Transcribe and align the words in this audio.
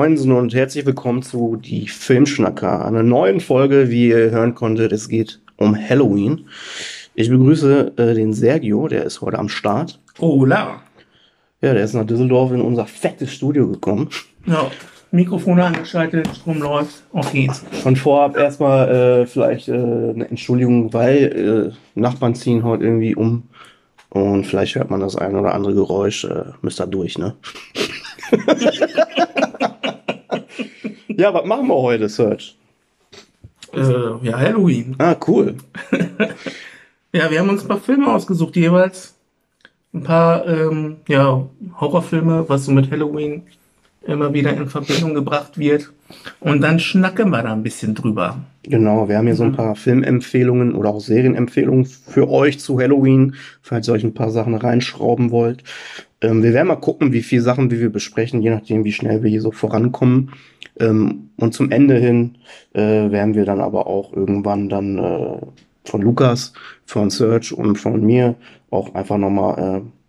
Moinsen 0.00 0.32
und 0.32 0.54
herzlich 0.54 0.86
willkommen 0.86 1.20
zu 1.20 1.56
die 1.56 1.86
Filmschnacker. 1.86 2.86
Einer 2.86 3.02
neuen 3.02 3.38
Folge, 3.38 3.90
wie 3.90 4.08
ihr 4.08 4.30
hören 4.30 4.54
konntet, 4.54 4.92
es 4.92 5.10
geht 5.10 5.42
um 5.58 5.76
Halloween. 5.76 6.46
Ich 7.14 7.28
begrüße 7.28 7.92
äh, 7.98 8.14
den 8.14 8.32
Sergio, 8.32 8.88
der 8.88 9.04
ist 9.04 9.20
heute 9.20 9.38
am 9.38 9.50
Start. 9.50 10.00
Hola. 10.18 10.80
Ja, 11.60 11.74
der 11.74 11.84
ist 11.84 11.92
nach 11.92 12.06
Düsseldorf 12.06 12.50
in 12.50 12.62
unser 12.62 12.86
fettes 12.86 13.30
Studio 13.30 13.68
gekommen. 13.68 14.08
Ja, 14.46 14.70
Mikrofon 15.10 15.60
angeschaltet, 15.60 16.30
Strom 16.34 16.62
läuft, 16.62 17.02
auf 17.12 17.30
geht's. 17.34 17.62
Von 17.82 17.94
vorab 17.94 18.38
erstmal 18.38 18.88
äh, 18.88 19.26
vielleicht 19.26 19.68
äh, 19.68 19.74
eine 19.74 20.30
Entschuldigung, 20.30 20.94
weil 20.94 21.74
äh, 21.74 22.00
Nachbarn 22.00 22.34
ziehen 22.34 22.62
heute 22.62 22.84
irgendwie 22.84 23.14
um 23.14 23.42
und 24.08 24.46
vielleicht 24.46 24.76
hört 24.76 24.88
man 24.88 25.00
das 25.00 25.14
ein 25.16 25.36
oder 25.36 25.52
andere 25.52 25.74
Geräusch. 25.74 26.24
Äh, 26.24 26.44
müsst 26.62 26.80
ihr 26.80 26.86
durch, 26.86 27.18
ne? 27.18 27.34
ja, 31.20 31.34
was 31.34 31.44
machen 31.44 31.68
wir 31.68 31.76
heute, 31.76 32.08
Search? 32.08 32.56
Äh, 33.72 34.26
ja, 34.26 34.38
Halloween. 34.38 34.96
Ah, 34.98 35.16
cool. 35.26 35.56
Ja, 37.12 37.28
wir 37.28 37.40
haben 37.40 37.48
uns 37.48 37.62
ein 37.62 37.68
paar 37.68 37.80
Filme 37.80 38.06
ausgesucht, 38.06 38.54
jeweils. 38.54 39.14
Ein 39.92 40.04
paar 40.04 40.46
ähm, 40.46 40.98
ja, 41.08 41.44
Horrorfilme, 41.80 42.48
was 42.48 42.66
so 42.66 42.70
mit 42.70 42.88
Halloween 42.88 43.42
immer 44.02 44.32
wieder 44.32 44.52
in 44.52 44.68
Verbindung 44.68 45.14
gebracht 45.14 45.58
wird. 45.58 45.90
Und 46.38 46.60
dann 46.60 46.78
schnacken 46.78 47.30
wir 47.30 47.42
da 47.42 47.52
ein 47.52 47.64
bisschen 47.64 47.96
drüber. 47.96 48.38
Genau, 48.62 49.08
wir 49.08 49.16
haben 49.16 49.26
hier 49.26 49.36
so 49.36 49.44
ein 49.44 49.56
paar 49.56 49.74
Filmempfehlungen 49.74 50.74
oder 50.74 50.90
auch 50.90 51.00
Serienempfehlungen 51.00 51.86
für 51.86 52.28
euch 52.28 52.60
zu 52.60 52.78
Halloween, 52.78 53.34
falls 53.62 53.88
ihr 53.88 53.94
euch 53.94 54.04
ein 54.04 54.12
paar 54.12 54.30
Sachen 54.30 54.54
reinschrauben 54.54 55.30
wollt. 55.30 55.64
Ähm, 56.20 56.42
wir 56.42 56.52
werden 56.52 56.68
mal 56.68 56.76
gucken, 56.76 57.12
wie 57.12 57.22
viele 57.22 57.40
Sachen 57.40 57.70
wir 57.70 57.90
besprechen, 57.90 58.42
je 58.42 58.50
nachdem, 58.50 58.84
wie 58.84 58.92
schnell 58.92 59.22
wir 59.22 59.30
hier 59.30 59.40
so 59.40 59.50
vorankommen. 59.50 60.32
Ähm, 60.78 61.30
und 61.36 61.54
zum 61.54 61.70
Ende 61.70 61.96
hin 61.96 62.36
äh, 62.74 62.80
werden 63.10 63.34
wir 63.34 63.46
dann 63.46 63.60
aber 63.60 63.86
auch 63.86 64.12
irgendwann 64.12 64.68
dann 64.68 64.98
äh, 64.98 65.40
von 65.84 66.02
Lukas, 66.02 66.52
von 66.84 67.08
Search 67.08 67.54
und 67.54 67.76
von 67.76 68.04
mir 68.04 68.36
auch 68.68 68.94
einfach 68.94 69.16
nochmal 69.16 69.58
äh, 69.58 69.99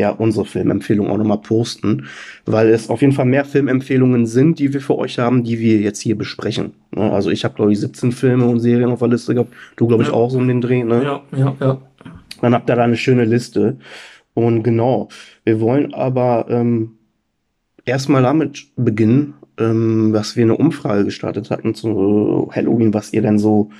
ja, 0.00 0.10
unsere 0.10 0.44
Filmempfehlungen 0.44 1.12
auch 1.12 1.18
nochmal 1.18 1.38
posten, 1.38 2.06
weil 2.46 2.68
es 2.70 2.90
auf 2.90 3.00
jeden 3.02 3.12
Fall 3.12 3.26
mehr 3.26 3.44
Filmempfehlungen 3.44 4.26
sind, 4.26 4.58
die 4.58 4.72
wir 4.72 4.80
für 4.80 4.98
euch 4.98 5.18
haben, 5.18 5.44
die 5.44 5.58
wir 5.60 5.78
jetzt 5.78 6.00
hier 6.00 6.16
besprechen. 6.16 6.72
Ne? 6.90 7.12
Also 7.12 7.30
ich 7.30 7.44
habe, 7.44 7.54
glaube 7.54 7.72
ich, 7.72 7.80
17 7.80 8.12
Filme 8.12 8.46
und 8.46 8.60
Serien 8.60 8.90
auf 8.90 8.98
der 8.98 9.08
Liste 9.08 9.34
gehabt. 9.34 9.52
Du, 9.76 9.86
glaube 9.86 10.02
ich, 10.02 10.08
Ja. 10.08 10.14
auch 10.14 10.30
so 10.30 10.38
um 10.38 10.48
den 10.48 10.60
Dreh. 10.60 10.82
Ne? 10.82 11.02
Ja, 11.04 11.22
ja, 11.36 11.56
ja. 11.60 11.78
Dann 12.40 12.54
habt 12.54 12.68
ihr 12.70 12.76
da 12.76 12.82
eine 12.84 12.96
schöne 12.96 13.24
Liste. 13.24 13.76
Und 14.34 14.62
genau, 14.62 15.08
wir 15.44 15.60
wollen 15.60 15.92
aber 15.94 16.46
ähm, 16.48 16.92
erstmal 17.84 18.22
damit 18.22 18.68
beginnen, 18.76 19.34
ähm, 19.58 20.12
dass 20.12 20.36
wir 20.36 20.44
eine 20.44 20.56
Umfrage 20.56 21.04
gestartet 21.04 21.50
hatten 21.50 21.74
zu 21.74 22.50
Halloween, 22.54 22.94
was 22.94 23.12
ihr 23.12 23.22
denn 23.22 23.38
so 23.38 23.70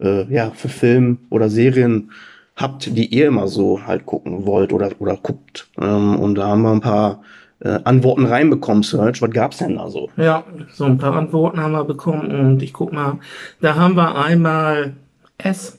äh, 0.00 0.24
ja, 0.32 0.50
für 0.50 0.68
Film 0.68 1.18
oder 1.30 1.48
Serien 1.48 2.10
habt, 2.60 2.96
die 2.96 3.06
ihr 3.06 3.28
immer 3.28 3.48
so 3.48 3.86
halt 3.86 4.06
gucken 4.06 4.46
wollt 4.46 4.72
oder, 4.72 4.90
oder 4.98 5.16
guckt. 5.16 5.68
Ähm, 5.80 6.16
und 6.18 6.34
da 6.36 6.48
haben 6.48 6.62
wir 6.62 6.72
ein 6.72 6.80
paar 6.80 7.22
äh, 7.60 7.78
Antworten 7.84 8.26
reinbekommen, 8.26 8.82
Search. 8.82 9.20
Was 9.22 9.30
gab's 9.30 9.58
denn 9.58 9.76
da 9.76 9.88
so? 9.88 10.08
Ja, 10.16 10.44
so 10.72 10.84
ein 10.84 10.98
paar 10.98 11.14
Antworten 11.14 11.60
haben 11.60 11.72
wir 11.72 11.84
bekommen 11.84 12.30
und 12.30 12.62
ich 12.62 12.72
guck 12.72 12.92
mal, 12.92 13.18
da 13.60 13.76
haben 13.76 13.94
wir 13.96 14.16
einmal 14.16 14.94
S. 15.38 15.78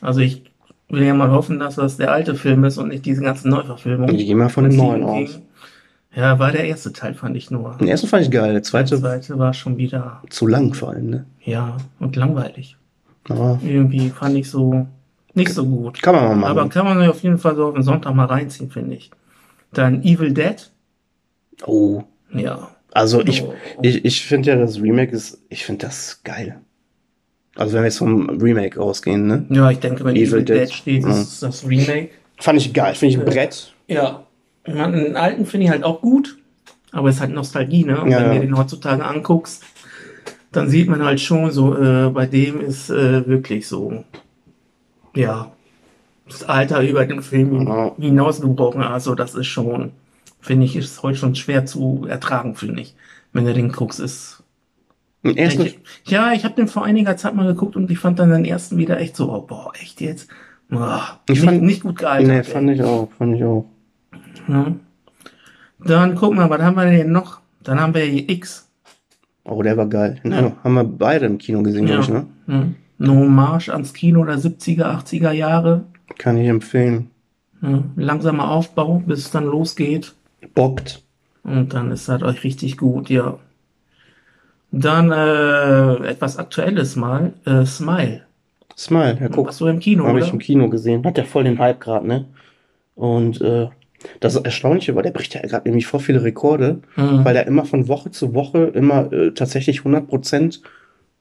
Also 0.00 0.20
ich 0.20 0.44
will 0.88 1.04
ja 1.04 1.14
mal 1.14 1.30
hoffen, 1.30 1.58
dass 1.58 1.76
das 1.76 1.96
der 1.96 2.12
alte 2.12 2.34
Film 2.34 2.64
ist 2.64 2.78
und 2.78 2.88
nicht 2.88 3.06
diese 3.06 3.22
ganzen 3.22 3.50
Neuverfilmungen. 3.50 4.14
Ich 4.14 4.26
gehe 4.26 4.36
mal 4.36 4.48
von 4.48 4.64
dem 4.64 4.76
neuen 4.76 5.02
aus. 5.04 5.40
Ja, 6.14 6.38
war 6.38 6.52
der 6.52 6.64
erste 6.64 6.92
Teil, 6.92 7.14
fand 7.14 7.36
ich 7.36 7.50
nur. 7.50 7.76
Den 7.80 7.88
ersten 7.88 8.06
fand 8.06 8.24
ich 8.24 8.30
geil, 8.30 8.44
der 8.44 8.52
Der 8.54 8.62
zweite 8.62 9.00
zweite 9.00 9.38
war 9.38 9.54
schon 9.54 9.78
wieder, 9.78 10.20
zu 10.28 10.46
lang 10.46 10.74
vor 10.74 10.90
allem, 10.90 11.08
ne? 11.08 11.26
ja, 11.40 11.78
und 12.00 12.16
langweilig. 12.16 12.76
Aber 13.28 13.58
Irgendwie 13.64 14.10
fand 14.10 14.36
ich 14.36 14.50
so 14.50 14.86
nicht 15.34 15.50
so 15.52 15.64
gut. 15.66 16.02
kann 16.02 16.14
man 16.14 16.24
mal 16.24 16.34
machen. 16.36 16.58
Aber 16.58 16.68
kann 16.68 16.84
man 16.84 17.08
auf 17.08 17.22
jeden 17.22 17.38
Fall 17.38 17.54
so 17.56 17.66
auf 17.68 17.74
den 17.74 17.82
Sonntag 17.82 18.14
mal 18.14 18.26
reinziehen, 18.26 18.70
finde 18.70 18.96
ich. 18.96 19.10
Dann 19.72 20.02
Evil 20.02 20.32
Dead. 20.32 20.70
oh, 21.66 22.02
Ja. 22.32 22.68
Also 22.94 23.22
ich, 23.22 23.42
Oh. 23.42 23.54
ich, 23.80 24.04
ich 24.04 24.26
finde 24.26 24.50
ja, 24.50 24.56
das 24.56 24.78
Remake 24.80 25.12
ist, 25.16 25.40
ich 25.48 25.64
finde 25.64 25.86
das 25.86 26.22
geil. 26.24 26.60
Also 27.56 27.72
wenn 27.74 27.80
wir 27.82 27.86
jetzt 27.86 27.98
vom 27.98 28.28
Remake 28.28 28.78
ausgehen, 28.80 29.26
ne? 29.26 29.46
Ja, 29.48 29.70
ich 29.70 29.78
denke, 29.78 30.04
wenn 30.04 30.14
Evil 30.16 30.28
Evil, 30.40 30.44
Dead, 30.44 30.60
Dead. 30.60 30.72
steht, 30.72 31.04
ist 31.06 31.16
es 31.16 31.40
das 31.40 31.66
Remake. 31.66 32.10
Fand 32.38 32.58
ich 32.60 32.72
geil, 32.74 32.94
finde 32.94 33.14
ich 33.14 33.20
ein 33.20 33.26
Ja. 33.26 33.32
Brett. 33.32 33.72
Ja. 33.86 34.26
Den 34.66 35.16
alten 35.16 35.46
finde 35.46 35.64
ich 35.66 35.70
halt 35.70 35.84
auch 35.84 36.00
gut, 36.02 36.38
aber 36.92 37.08
es 37.08 37.16
ist 37.16 37.20
halt 37.22 37.32
Nostalgie, 37.32 37.84
ne? 37.84 38.00
Und 38.00 38.10
Ja, 38.10 38.18
wenn 38.20 38.26
ja. 38.28 38.34
du 38.34 38.40
den 38.46 38.58
heutzutage 38.58 39.04
anguckst, 39.04 39.62
dann 40.52 40.68
sieht 40.68 40.88
man 40.88 41.02
halt 41.02 41.20
schon 41.20 41.50
so, 41.50 41.74
äh, 41.76 42.10
bei 42.10 42.26
dem 42.26 42.60
ist 42.60 42.90
äh, 42.90 43.26
wirklich 43.26 43.66
so, 43.66 44.04
ja, 45.14 45.50
das 46.28 46.44
Alter 46.44 46.82
über 46.82 47.04
den 47.04 47.22
Film 47.22 47.68
hinausgebrochen. 47.98 48.82
Also 48.82 49.14
das 49.14 49.34
ist 49.34 49.46
schon, 49.48 49.92
finde 50.40 50.64
ich, 50.66 50.76
ist 50.76 51.02
heute 51.02 51.18
schon 51.18 51.34
schwer 51.34 51.66
zu 51.66 52.06
ertragen, 52.08 52.54
finde 52.54 52.82
ich. 52.82 52.94
Wenn 53.32 53.44
du 53.44 53.52
den 53.54 53.72
guckst, 53.72 54.00
ist 54.00 54.42
ersten, 55.24 55.62
ich, 55.62 55.78
ja, 56.06 56.32
ich 56.32 56.44
habe 56.44 56.54
den 56.54 56.68
vor 56.68 56.84
einiger 56.84 57.16
Zeit 57.16 57.34
mal 57.34 57.46
geguckt 57.46 57.76
und 57.76 57.90
ich 57.90 57.98
fand 57.98 58.18
dann 58.18 58.30
den 58.30 58.44
ersten 58.44 58.76
wieder 58.76 58.98
echt 58.98 59.16
so, 59.16 59.32
oh, 59.32 59.42
boah, 59.42 59.72
echt 59.80 60.00
jetzt? 60.00 60.28
Boah, 60.68 61.20
Ich 61.28 61.40
nicht, 61.40 61.44
fand- 61.44 61.62
nicht 61.62 61.82
gut 61.82 61.98
gealtert. 61.98 62.28
nee, 62.28 62.36
ey. 62.38 62.44
fand 62.44 62.70
ich 62.70 62.82
auch, 62.82 63.08
fand 63.18 63.36
ich 63.36 63.44
auch. 63.44 63.66
Ja. 64.48 64.74
Dann 65.84 66.14
guck 66.14 66.34
mal, 66.34 66.48
was 66.50 66.60
haben 66.62 66.76
wir 66.76 66.86
denn 66.86 67.12
noch? 67.12 67.40
Dann 67.62 67.80
haben 67.80 67.94
wir 67.94 68.02
hier 68.02 68.28
X. 68.28 68.68
Oh, 69.44 69.62
der 69.62 69.76
war 69.76 69.86
geil. 69.86 70.20
Den 70.24 70.32
Ja. 70.32 70.52
haben- 70.64 70.74
wir 70.74 70.84
beide 70.84 71.26
im 71.26 71.38
Kino 71.38 71.62
gesehen, 71.62 71.86
Ja. 71.86 71.94
glaub 71.96 72.04
ich, 72.04 72.08
ne? 72.10 72.26
Hm. 72.46 72.74
Eine 73.02 73.16
Hommage 73.16 73.70
ans 73.70 73.92
Kino 73.92 74.24
der 74.24 74.38
70er, 74.38 74.84
80er 74.84 75.32
Jahre. 75.32 75.84
Kann 76.18 76.36
ich 76.36 76.48
empfehlen. 76.48 77.10
Ja. 77.60 77.82
Langsamer 77.96 78.50
Aufbau, 78.50 79.02
bis 79.06 79.20
es 79.20 79.30
dann 79.30 79.44
losgeht. 79.44 80.14
Bockt. 80.54 81.02
Und 81.44 81.74
dann 81.74 81.90
ist 81.90 82.08
das 82.08 82.22
euch 82.22 82.44
richtig 82.44 82.76
gut, 82.76 83.10
ja. 83.10 83.38
Dann 84.70 85.10
äh, 85.10 86.08
etwas 86.08 86.38
Aktuelles 86.38 86.96
mal. 86.96 87.32
Äh, 87.44 87.64
Smile. 87.66 88.22
Smile, 88.76 89.18
ja, 89.20 89.28
guck. 89.28 89.46
Warst 89.46 89.60
du 89.60 89.66
im 89.66 89.80
Kino, 89.80 90.06
Habe 90.06 90.20
ich 90.20 90.32
im 90.32 90.38
Kino 90.38 90.68
gesehen. 90.68 91.04
Hat 91.04 91.18
ja 91.18 91.24
voll 91.24 91.44
den 91.44 91.58
Hype 91.58 91.80
gerade, 91.80 92.06
ne? 92.06 92.26
Und 92.94 93.40
äh, 93.40 93.68
das 94.20 94.36
Erstaunliche 94.36 94.94
war, 94.94 95.02
der 95.02 95.10
bricht 95.10 95.34
ja 95.34 95.42
gerade 95.42 95.68
nämlich 95.68 95.86
vor 95.86 96.00
viele 96.00 96.22
Rekorde. 96.22 96.80
Mhm. 96.96 97.24
weil 97.24 97.36
er 97.36 97.46
immer 97.46 97.64
von 97.64 97.88
Woche 97.88 98.10
zu 98.10 98.34
Woche 98.34 98.64
immer 98.74 99.12
äh, 99.12 99.32
tatsächlich 99.32 99.78
100 99.78 100.06
Prozent 100.08 100.62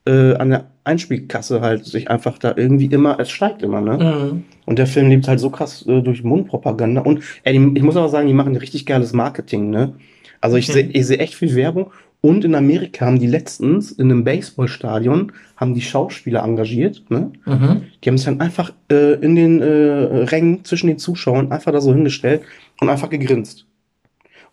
äh, 0.06 0.34
an 0.36 0.50
der 0.50 0.66
Einspielkasse 0.84 1.62
halt 1.62 1.86
sich 1.86 2.10
einfach 2.10 2.38
da 2.38 2.54
irgendwie 2.56 2.88
immer, 2.88 3.20
es 3.20 3.30
steigt 3.30 3.62
immer, 3.62 3.82
ne? 3.82 3.98
Mhm. 3.98 4.44
Und 4.66 4.80
der 4.80 4.88
Film 4.88 5.10
lebt 5.10 5.28
halt 5.28 5.40
so 5.40 5.50
krass 5.50 5.86
äh, 5.88 6.02
durch 6.02 6.24
Mundpropaganda 6.24 7.02
und 7.02 7.22
ey, 7.44 7.54
die, 7.54 7.78
ich 7.78 7.84
muss 7.84 7.96
aber 7.96 8.10
sagen, 8.10 8.28
die 8.28 8.34
machen 8.34 8.56
richtig 8.56 8.86
geiles 8.86 9.14
Marketing, 9.14 9.70
ne? 9.70 9.94
Also 10.40 10.58
ich 10.58 10.70
Okay. 10.70 10.90
sehe 10.92 11.04
seh 11.04 11.16
echt 11.18 11.36
viel 11.36 11.56
Werbung 11.56 11.92
und 12.22 12.46
in 12.46 12.56
Amerika 12.56 13.06
haben 13.06 13.20
die 13.20 13.28
letztens 13.28 13.92
in 13.92 14.10
einem 14.12 14.24
Baseballstadion 14.24 15.32
haben 15.58 15.74
die 15.76 15.82
Schauspieler 15.82 16.44
engagiert, 16.44 17.04
ne? 17.10 17.32
Mhm. 17.46 17.84
Die 18.04 18.10
haben 18.10 18.18
sich 18.18 18.26
dann 18.26 18.40
einfach 18.40 18.72
äh, 18.92 19.14
in 19.24 19.36
den 19.36 19.62
äh, 19.62 19.66
Rängen 19.66 20.64
zwischen 20.66 20.88
den 20.88 20.98
Zuschauern 20.98 21.52
einfach 21.52 21.72
da 21.72 21.82
so 21.82 21.94
hingestellt 21.94 22.42
und 22.80 22.90
einfach 22.90 23.10
gegrinst. 23.10 23.66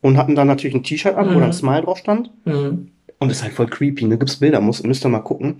Und 0.00 0.16
hatten 0.16 0.34
dann 0.36 0.46
natürlich 0.46 0.76
ein 0.76 0.82
T-Shirt 0.84 1.16
an, 1.16 1.30
wo 1.30 1.38
Mhm. 1.38 1.40
dann 1.40 1.52
Smile 1.52 1.82
drauf 1.82 1.98
stand. 1.98 2.30
Mhm. 2.44 2.88
Und 3.18 3.30
ist 3.30 3.42
halt 3.42 3.52
voll 3.52 3.66
creepy, 3.66 4.04
ne? 4.04 4.16
Gibt's 4.18 4.36
Bilder, 4.36 4.60
muss, 4.60 4.82
müsst 4.82 5.04
ihr 5.04 5.08
mal 5.08 5.18
gucken. 5.20 5.56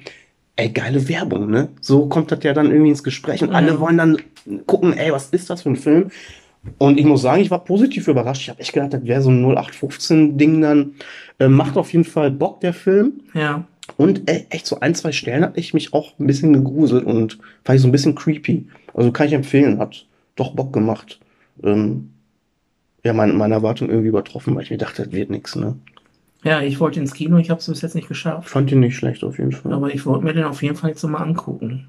Ey, 0.56 0.69
geile 0.70 1.08
Werbung, 1.08 1.50
ne? 1.50 1.69
So 1.81 2.06
kommt 2.06 2.31
das 2.32 2.43
ja 2.43 2.52
dann 2.52 2.70
irgendwie 2.70 2.90
ins 2.90 3.02
Gespräch 3.05 3.43
und 3.43 3.50
Mhm. 3.50 3.55
alle 3.55 3.81
wollen 3.81 3.99
dann 3.99 4.16
gucken, 4.66 4.93
ey, 4.93 5.12
was 5.12 5.28
ist 5.31 5.50
das 5.50 5.62
für 5.62 5.70
ein 5.70 5.76
Film? 5.76 6.10
Und 6.78 6.99
ich 6.99 7.06
muss 7.06 7.22
sagen, 7.22 7.40
ich 7.40 7.50
war 7.50 7.64
positiv 7.64 8.08
überrascht. 8.08 8.43
Ich 8.43 8.49
habe 8.50 8.60
echt 8.60 8.72
gedacht, 8.72 8.93
das 8.93 9.05
wäre 9.05 9.22
so 9.22 9.31
ein 9.31 9.43
0815-Ding 9.44 10.60
dann. 10.60 10.94
Äh, 11.38 11.49
macht 11.49 11.76
auf 11.76 11.93
jeden 11.93 12.05
Fall 12.05 12.31
Bock, 12.31 12.60
der 12.60 12.75
Film. 12.75 13.20
Ja. 13.34 13.64
Und 13.96 14.28
ey, 14.28 14.46
echt 14.50 14.66
so 14.66 14.81
ein, 14.81 14.94
zwei 14.94 15.12
Stellen 15.12 15.43
hat 15.44 15.56
ich 15.56 15.72
mich 15.75 15.94
auch 15.94 16.12
ein 16.19 16.26
bisschen 16.26 16.52
gegruselt 16.52 17.06
und 17.06 17.38
fand 17.64 17.76
ich 17.76 17.82
so 17.82 17.88
ein 17.88 17.93
bisschen 17.93 18.14
creepy. 18.14 18.66
Also 18.94 19.12
kann 19.12 19.28
ich 19.28 19.32
empfehlen, 19.32 19.78
hat 19.78 20.04
doch 20.37 20.52
Bock 20.54 20.72
gemacht. 20.72 21.20
Ähm, 21.62 22.11
ja, 23.04 23.12
meine, 23.12 23.32
meine 23.32 23.54
Erwartung 23.54 23.88
irgendwie 23.88 24.08
übertroffen, 24.08 24.54
weil 24.54 24.64
ich 24.64 24.70
mir 24.70 24.78
dachte, 24.78 25.04
das 25.04 25.12
wird 25.12 25.31
nix, 25.31 25.56
ne? 25.56 25.76
Ja, 26.44 26.61
ich 26.62 26.79
wollte 26.79 27.00
ins 27.00 27.14
Kino, 27.14 27.37
ich 27.38 27.50
habe 27.50 27.61
es 27.61 27.67
bis 27.67 27.82
jetzt 27.82 27.94
nicht 27.94 28.08
geschafft. 28.08 28.49
Fand 28.49 28.70
ihn 28.70 28.81
nicht 28.81 28.96
schlecht 28.96 29.25
auf 29.25 29.38
jeden 29.38 29.52
Fall. 29.52 29.73
Aber 29.73 29.93
ich 29.93 30.06
wollte 30.06 30.25
mir 30.25 30.35
den 30.35 30.44
auf 30.44 30.62
jeden 30.62 30.76
Fall 30.76 30.90
jetzt 30.90 31.00
so 31.00 31.08
mal 31.08 31.19
angucken. 31.19 31.88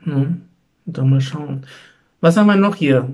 Hm. 0.00 0.42
Und 0.84 0.98
dann 0.98 1.10
mal 1.10 1.20
schauen. 1.20 1.64
Was 2.20 2.36
haben 2.36 2.46
wir 2.46 2.56
noch 2.56 2.74
hier? 2.74 3.08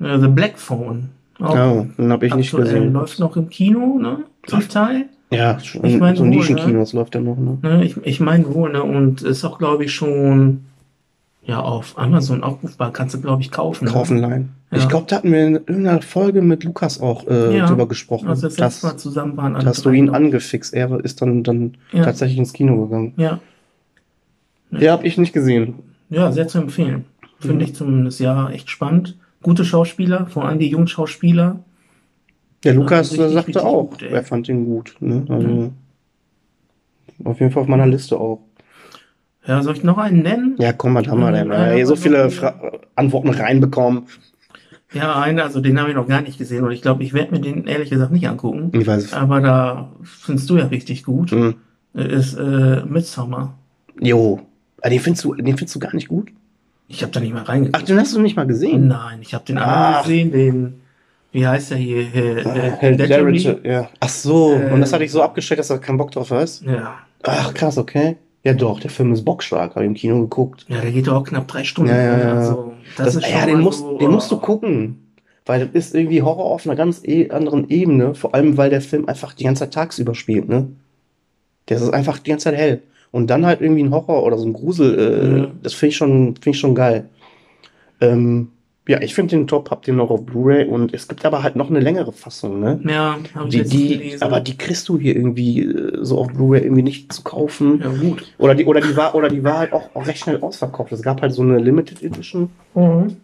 Äh, 0.00 0.18
The 0.18 0.28
Black 0.28 0.58
Phone. 0.58 1.10
Auch 1.40 1.54
Ja, 1.54 1.86
den 1.98 2.12
habe 2.12 2.26
ich 2.26 2.34
nicht 2.34 2.54
gesehen. 2.54 2.92
Läuft 2.92 3.18
noch 3.18 3.36
im 3.36 3.48
Kino, 3.48 3.98
ne? 3.98 4.24
Zum 4.46 4.68
Teil. 4.68 5.06
Ja, 5.30 5.58
schon, 5.58 5.84
Ich 5.84 5.98
mein 5.98 6.14
so 6.14 6.24
Nischenkinos 6.24 6.92
läuft 6.92 7.14
der 7.14 7.22
noch, 7.22 7.36
ne? 7.36 7.58
Ne? 7.62 7.84
Ich, 7.84 7.96
ich 8.04 8.20
meine 8.20 8.52
wohl, 8.54 8.70
ne? 8.70 8.82
Und 8.82 9.22
ist 9.22 9.44
auch, 9.44 9.58
glaube 9.58 9.84
ich, 9.84 9.94
schon 9.94 10.64
ja 11.42 11.60
auf 11.60 11.98
Amazon 11.98 12.44
abrufbar. 12.44 12.92
Kannst 12.92 13.14
du, 13.14 13.20
glaube 13.20 13.42
ich, 13.42 13.50
kaufen. 13.50 13.88
Kaufen 13.88 14.18
leihen. 14.18 14.50
Ja. 14.74 14.82
Ich 14.82 14.88
glaube, 14.88 15.06
da 15.08 15.16
hatten 15.16 15.30
wir 15.32 15.46
in 15.46 15.54
irgendeiner 15.54 16.02
Folge 16.02 16.42
mit 16.42 16.64
Lukas 16.64 17.00
auch 17.00 17.26
äh, 17.26 17.56
Ja. 17.58 17.66
drüber 17.66 17.86
gesprochen. 17.88 18.28
Als 18.28 18.42
wir 18.42 18.48
das 18.48 18.58
letzte 18.58 18.86
Mal 18.86 18.96
zusammen 18.96 19.36
waren. 19.36 19.54
alle 19.56 19.64
dass 19.64 19.82
du 19.82 19.90
ihn 19.90 20.10
angefixt. 20.10 20.74
Er 20.74 20.98
ist 21.04 21.22
dann, 21.22 21.42
dann 21.44 21.76
Ja. 21.92 22.04
tatsächlich 22.04 22.38
ins 22.38 22.52
Kino 22.52 22.84
gegangen. 22.84 23.12
Ja. 23.16 23.40
Ja, 24.70 24.92
habe 24.92 25.06
ich 25.06 25.16
nicht 25.18 25.32
gesehen. 25.32 25.74
ja, 26.10 26.30
sehr 26.32 26.48
zu 26.48 26.58
empfehlen. 26.58 27.04
Finde 27.38 27.56
Mhm. 27.56 27.60
ich 27.62 27.74
zumindest 27.74 28.20
ja 28.20 28.48
echt 28.50 28.70
spannend. 28.70 29.16
Gute 29.42 29.64
Schauspieler, 29.64 30.26
vor 30.26 30.44
allem 30.46 30.58
die 30.58 30.68
jungen 30.68 30.88
Schauspieler. 30.88 31.60
Der 32.64 32.74
Lukas 32.74 33.10
richtig, 33.12 33.20
äh, 33.26 33.28
sagte 33.30 33.48
richtig 33.48 33.62
auch, 33.62 33.90
gut, 33.90 34.02
er 34.02 34.22
fand 34.24 34.48
ihn 34.48 34.64
gut. 34.64 34.96
Ne? 35.00 35.24
Also, 35.28 35.46
Mhm. 35.48 35.72
Auf 37.24 37.38
jeden 37.40 37.52
Fall 37.52 37.62
auf 37.62 37.68
meiner 37.68 37.86
Liste 37.86 38.18
auch. 38.18 38.40
Ja, 39.46 39.62
soll 39.62 39.76
ich 39.76 39.84
noch 39.84 39.98
einen 39.98 40.22
nennen? 40.22 40.56
Ja, 40.58 40.72
komm, 40.72 40.94
was 40.94 41.06
haben 41.06 41.20
wir 41.20 41.30
denn? 41.30 41.48
Ja, 41.48 41.66
Ey, 41.66 41.84
so 41.84 41.94
viele 41.96 42.30
Fra 42.30 42.54
Antworten 42.96 43.28
reinbekommen. 43.28 44.04
Ja, 44.94 45.20
einen, 45.20 45.40
also 45.40 45.60
den 45.60 45.78
habe 45.78 45.90
ich 45.90 45.96
noch 45.96 46.06
gar 46.08 46.20
nicht 46.22 46.38
gesehen 46.38 46.64
und 46.64 46.70
ich 46.72 46.82
glaube, 46.82 47.02
ich 47.02 47.12
werde 47.12 47.32
mir 47.32 47.40
den 47.40 47.66
ehrlich 47.66 47.90
gesagt 47.90 48.12
nicht 48.12 48.28
angucken. 48.28 48.70
Ich 48.72 48.86
weiß 48.86 49.04
es. 49.04 49.12
Aber 49.12 49.40
da 49.40 49.88
findest 50.02 50.48
du 50.50 50.56
ja 50.58 50.66
richtig 50.66 51.04
gut. 51.04 51.30
Hm. 51.30 51.54
Ist 51.94 52.34
äh, 52.38 52.82
Midsommar. 52.84 53.54
Jo. 54.00 54.40
Aber 54.80 54.90
den 54.90 55.00
findest 55.00 55.24
du, 55.24 55.34
den 55.34 55.56
findest 55.56 55.74
du 55.74 55.78
gar 55.80 55.94
nicht 55.94 56.08
gut? 56.08 56.28
Ich 56.88 57.02
habe 57.02 57.12
da 57.12 57.20
nicht 57.20 57.32
mal 57.32 57.42
Ach, 57.44 57.48
reingeguckt. 57.48 57.88
den 57.88 57.98
hast 57.98 58.14
du 58.14 58.20
nicht 58.20 58.36
mal 58.36 58.46
gesehen? 58.46 58.88
Nein, 58.88 59.18
ich 59.22 59.32
habe 59.34 59.44
den 59.44 59.58
anderen 59.58 59.94
Ach. 59.94 60.02
gesehen, 60.02 60.30
den, 60.32 60.74
wie 61.32 61.46
heißt 61.46 61.70
der 61.70 61.78
hier? 61.78 61.98
Äh, 62.14 62.40
äh, 62.40 62.44
Hereditary, 62.44 63.38
Hereditary? 63.38 63.68
ja. 63.68 63.88
Ach 64.00 64.08
so, 64.08 64.52
Äh, 64.54 64.70
und 64.72 64.80
das 64.80 64.92
hatte 64.92 65.04
ich 65.04 65.10
so 65.12 65.22
abgestellt, 65.22 65.60
dass 65.60 65.70
er 65.70 65.78
keinen 65.78 65.96
Bock 65.98 66.10
drauf 66.10 66.30
hast? 66.30 66.62
Ja. 66.64 66.94
Ach, 67.22 67.54
krass, 67.54 67.78
okay. 67.78 68.16
Ja 68.44 68.52
doch, 68.52 68.78
der 68.78 68.90
Film 68.90 69.12
ist 69.12 69.24
bockstark, 69.24 69.74
habe 69.74 69.84
ich 69.84 69.88
im 69.88 69.94
Kino 69.94 70.20
geguckt. 70.20 70.66
Ja, 70.68 70.80
der 70.82 70.92
geht 70.92 71.06
doch 71.06 71.14
auch 71.14 71.24
knapp 71.24 71.48
drei 71.48 71.64
Stunden. 71.64 71.90
Ja, 71.90 72.02
ja, 72.02 72.18
ja. 72.18 72.34
Also, 72.34 72.74
das, 72.96 73.14
Das, 73.14 73.30
ja, 73.30 73.46
den, 73.46 73.60
musst, 73.60 73.80
so, 73.80 73.96
den 73.96 74.10
musst 74.10 74.30
du 74.30 74.36
oh. 74.36 74.40
gucken. 74.40 75.00
Weil 75.46 75.66
das 75.66 75.86
ist 75.86 75.94
irgendwie 75.94 76.22
Horror 76.22 76.46
auf 76.46 76.66
einer 76.66 76.76
ganz 76.76 77.02
e 77.04 77.30
anderen 77.30 77.68
Ebene. 77.68 78.14
Vor 78.14 78.34
allem, 78.34 78.56
weil 78.56 78.70
der 78.70 78.80
Film 78.80 79.08
einfach 79.08 79.34
die 79.34 79.44
ganze 79.44 79.60
Zeit 79.60 79.74
tagsüber 79.74 80.14
spielt, 80.14 80.48
ne? 80.48 80.68
Der 81.68 81.78
ist 81.78 81.90
einfach 81.90 82.18
die 82.18 82.30
ganze 82.30 82.44
Zeit 82.44 82.56
hell. 82.56 82.82
Und 83.10 83.28
dann 83.28 83.46
halt 83.46 83.60
irgendwie 83.60 83.82
ein 83.82 83.90
Horror 83.90 84.22
oder 84.24 84.36
so 84.38 84.46
ein 84.46 84.52
Grusel, 84.52 84.98
äh, 84.98 85.24
Mhm. 85.26 85.50
das 85.62 85.72
finde 85.74 85.90
ich 85.90 85.96
schon, 85.96 86.34
finde 86.36 86.50
ich 86.50 86.58
schon 86.58 86.74
geil. 86.74 87.08
Ähm, 88.00 88.48
ja, 88.86 89.00
ich 89.00 89.14
finde 89.14 89.36
den 89.36 89.46
top, 89.46 89.70
hab 89.70 89.82
den 89.82 89.96
noch 89.96 90.10
auf 90.10 90.26
Blu-ray 90.26 90.66
und 90.66 90.92
es 90.92 91.08
gibt 91.08 91.24
aber 91.24 91.42
halt 91.42 91.56
noch 91.56 91.70
eine 91.70 91.80
längere 91.80 92.12
Fassung, 92.12 92.60
ne? 92.60 92.80
Ja, 92.86 93.16
ich 93.22 93.48
Die, 93.50 93.56
jetzt 93.58 93.72
die, 93.72 93.88
gelesen. 93.98 94.22
aber 94.22 94.40
die 94.40 94.56
kriegst 94.58 94.88
du 94.88 94.98
hier 94.98 95.16
irgendwie 95.16 95.62
äh, 95.62 95.98
so 96.04 96.18
auf 96.18 96.28
Blu-ray 96.28 96.62
irgendwie 96.62 96.82
nicht 96.82 97.12
zu 97.12 97.22
kaufen. 97.22 97.80
ja, 97.82 97.88
gut. 97.88 98.24
Oder 98.38 98.54
die, 98.54 98.66
oder 98.66 98.80
die 98.80 98.96
war, 98.96 99.14
oder 99.14 99.28
die 99.28 99.42
war 99.42 99.58
halt 99.58 99.72
auch, 99.72 99.88
auch 99.94 100.06
recht 100.06 100.18
schnell 100.18 100.40
ausverkauft. 100.42 100.92
Es 100.92 101.02
gab 101.02 101.22
halt 101.22 101.32
so 101.32 101.42
eine 101.42 101.58
Limited 101.58 102.02
Edition. 102.02 102.50
Mhm. 102.74 103.16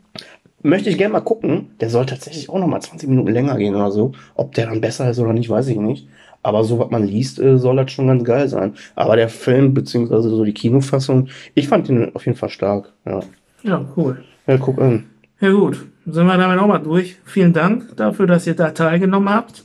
Möchte 0.62 0.90
ich 0.90 0.98
gerne 0.98 1.12
mal 1.12 1.20
gucken. 1.20 1.70
Der 1.80 1.88
soll 1.90 2.04
tatsächlich 2.06 2.48
auch 2.50 2.58
noch 2.58 2.66
mal 2.66 2.80
20 2.80 3.08
Minuten 3.08 3.32
länger 3.32 3.56
gehen 3.56 3.74
oder 3.74 3.90
so. 3.90 4.12
Ob 4.34 4.54
der 4.54 4.66
dann 4.66 4.80
besser 4.80 5.10
ist 5.10 5.18
oder 5.18 5.32
nicht, 5.32 5.48
weiß 5.48 5.68
ich 5.68 5.78
nicht. 5.78 6.06
Aber 6.42 6.64
so, 6.64 6.78
was 6.78 6.90
man 6.90 7.06
liest, 7.06 7.38
äh, 7.38 7.58
soll 7.58 7.76
das 7.76 7.92
schon 7.92 8.06
ganz 8.06 8.24
geil 8.24 8.48
sein. 8.48 8.74
Aber 8.94 9.16
der 9.16 9.28
Film, 9.28 9.74
beziehungsweise 9.74 10.30
so 10.30 10.42
die 10.44 10.54
Kinofassung, 10.54 11.28
ich 11.54 11.68
fand 11.68 11.88
den 11.88 12.14
auf 12.14 12.24
jeden 12.24 12.36
Fall 12.38 12.48
stark. 12.48 12.92
Ja, 13.04 13.20
Ja, 13.62 13.84
cool. 13.96 14.24
ja 14.46 14.56
guck 14.56 14.78
an. 14.80 15.04
Ja 15.40 15.50
gut, 15.52 15.86
sind 16.06 16.26
wir 16.26 16.36
damit 16.36 16.58
auch 16.58 16.66
mal 16.66 16.78
durch. 16.78 17.16
Vielen 17.24 17.52
Dank 17.52 17.96
dafür, 17.96 18.26
dass 18.26 18.46
ihr 18.46 18.54
da 18.54 18.70
teilgenommen 18.70 19.30
habt. 19.30 19.64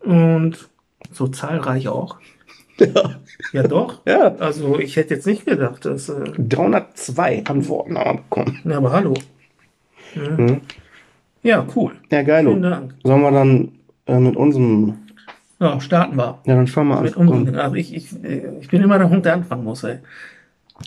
Und 0.00 0.68
so 1.12 1.28
zahlreich 1.28 1.88
auch. 1.88 2.16
Ja. 2.78 3.14
Ja 3.54 3.62
doch. 3.62 4.02
ja. 4.06 4.34
Also 4.36 4.78
ich 4.78 4.96
hätte 4.96 5.14
jetzt 5.14 5.26
nicht 5.26 5.46
gedacht, 5.46 5.86
dass... 5.86 6.10
Äh, 6.10 6.32
302 6.38 7.44
Antworten 7.46 7.96
haben 7.96 8.18
wir 8.18 8.22
bekommen. 8.22 8.60
ja, 8.64 8.76
aber 8.76 8.92
hallo. 8.92 9.14
Ja, 10.14 10.22
Mhm. 10.36 10.60
ja 11.42 11.66
cool. 11.74 11.92
Ja, 12.10 12.18
Vielen 12.22 12.26
geil. 12.26 12.60
Dank. 12.60 12.94
Sollen 13.02 13.22
wir 13.22 13.30
dann 13.30 13.72
äh, 14.06 14.18
mit 14.20 14.36
unserem. 14.36 14.98
Ja, 15.58 15.80
starten 15.80 16.16
wir. 16.18 16.38
Ja, 16.44 16.54
dann 16.54 16.66
fangen 16.66 16.90
wir 16.90 16.98
an. 16.98 17.04
Mit 17.04 17.16
unserem, 17.16 17.54
also 17.54 17.76
ich, 17.76 17.94
ich, 17.94 18.22
äh, 18.22 18.58
ich 18.60 18.68
bin 18.68 18.82
immer 18.82 18.98
der 18.98 19.08
Hund, 19.08 19.24
der 19.24 19.32
anfangen 19.32 19.64
muss, 19.64 19.82
ey. 19.82 20.00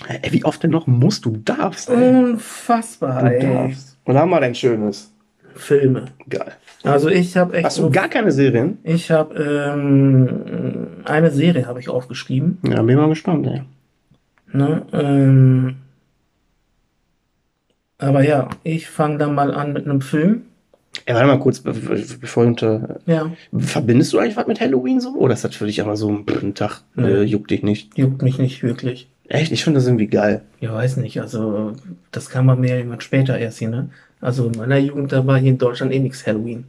Ey, 0.08 0.32
wie 0.32 0.46
oft 0.46 0.62
denn 0.64 0.72
noch 0.72 0.88
musst 0.88 1.26
du 1.26 1.32
darfst? 1.38 1.90
Ey. 1.90 1.96
Unfassbar, 2.24 3.24
Du 3.24 3.28
ey. 3.36 3.42
darfst. 3.54 3.98
Was 4.06 4.16
haben 4.16 4.30
wir 4.30 4.40
denn 4.40 4.56
Schönes? 4.56 5.14
Filme. 5.56 6.06
Geil. 6.30 6.54
Also 6.84 7.10
ich 7.10 7.36
habe 7.36 7.56
echt... 7.56 7.66
Hast 7.66 7.80
du 7.80 7.90
gar 7.90 8.08
keine 8.08 8.32
Serien? 8.32 8.78
Ich 8.84 9.12
habe 9.12 9.36
ähm, 9.44 10.88
eine 11.06 11.32
Serie 11.32 11.66
habe 11.66 11.80
ich 11.80 11.90
aufgeschrieben. 11.90 12.60
Ja, 12.64 12.82
bin 12.82 12.98
mal 12.98 13.10
gespannt, 13.10 13.48
ey. 13.48 13.64
Ne? 14.54 14.84
Ähm, 14.94 15.76
aber 17.98 18.24
ja, 18.24 18.50
ich 18.64 18.88
fange 18.88 19.18
dann 19.18 19.36
mal 19.36 19.54
an 19.54 19.74
mit 19.74 19.86
einem 19.86 20.02
Film. 20.02 20.44
Ey, 21.06 21.14
warte 21.14 21.28
mal 21.28 21.40
kurz, 21.40 21.60
be- 21.60 21.74
be- 21.74 22.04
bevor 22.22 22.44
wir 22.44 22.48
unter. 22.50 23.00
Ja, 23.06 23.32
Verbindest 23.58 24.14
du 24.14 24.20
eigentlich 24.20 24.38
was 24.38 24.48
mit 24.48 24.60
Halloween 24.62 25.00
so? 25.02 25.16
Oder 25.16 25.34
ist 25.34 25.44
das 25.44 25.56
für 25.56 25.66
dich 25.66 25.82
aber 25.82 25.98
so 25.98 26.10
ein 26.10 26.56
Tag? 26.56 26.82
Äh, 26.98 27.24
juckt 27.24 27.52
dich 27.52 27.64
nicht? 27.64 27.98
juckt 27.98 28.22
mich 28.22 28.40
nicht 28.40 28.64
wirklich. 28.64 29.10
Echt? 29.30 29.52
Ich 29.52 29.64
finde 29.64 29.78
das 29.80 29.88
irgendwie 29.88 30.08
geil. 30.08 30.42
Ja, 30.60 30.74
weiß 30.74 30.98
nicht. 30.98 31.22
Also 31.22 31.74
das 32.12 32.30
kam 32.30 32.48
bei 32.48 32.56
mir 32.56 32.76
irgendwann 32.78 33.02
später 33.02 33.38
erst 33.38 33.60
hier. 33.60 33.70
Ne? 33.70 33.90
Also 34.22 34.48
in 34.48 34.58
meiner 34.58 34.78
Jugend 34.78 35.12
da 35.12 35.26
war 35.26 35.38
hier 35.40 35.52
in 35.52 35.58
Deutschland 35.58 35.94
eh 35.94 36.00
nichts 36.00 36.26
Halloween. 36.28 36.66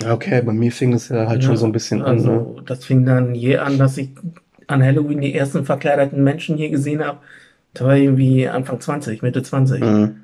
Ja, 0.00 0.12
Okay, 0.14 0.42
bei 0.42 0.52
mir 0.52 0.70
fing 0.72 0.92
es 0.92 1.08
ja 1.08 1.26
halt 1.26 1.42
Ja, 1.42 1.48
schon 1.48 1.56
so 1.56 1.66
ein 1.66 1.72
bisschen 1.72 2.02
an. 2.02 2.16
Ne? 2.16 2.30
Also 2.32 2.60
das 2.66 2.84
fing 2.84 3.04
dann 3.04 3.34
je 3.34 3.56
an, 3.58 3.78
dass 3.78 3.96
ich 3.98 4.10
an 4.68 4.82
Halloween 4.82 5.20
die 5.20 5.34
ersten 5.34 5.64
verkleideten 5.64 6.22
Menschen 6.22 6.56
hier 6.56 6.70
gesehen 6.70 7.02
habe. 7.04 7.18
Da 7.74 7.86
war 7.86 7.96
irgendwie 7.96 8.46
Anfang 8.48 8.80
20, 8.80 9.22
Mitte 9.22 9.42
20. 9.42 9.80
Mhm. 9.82 10.16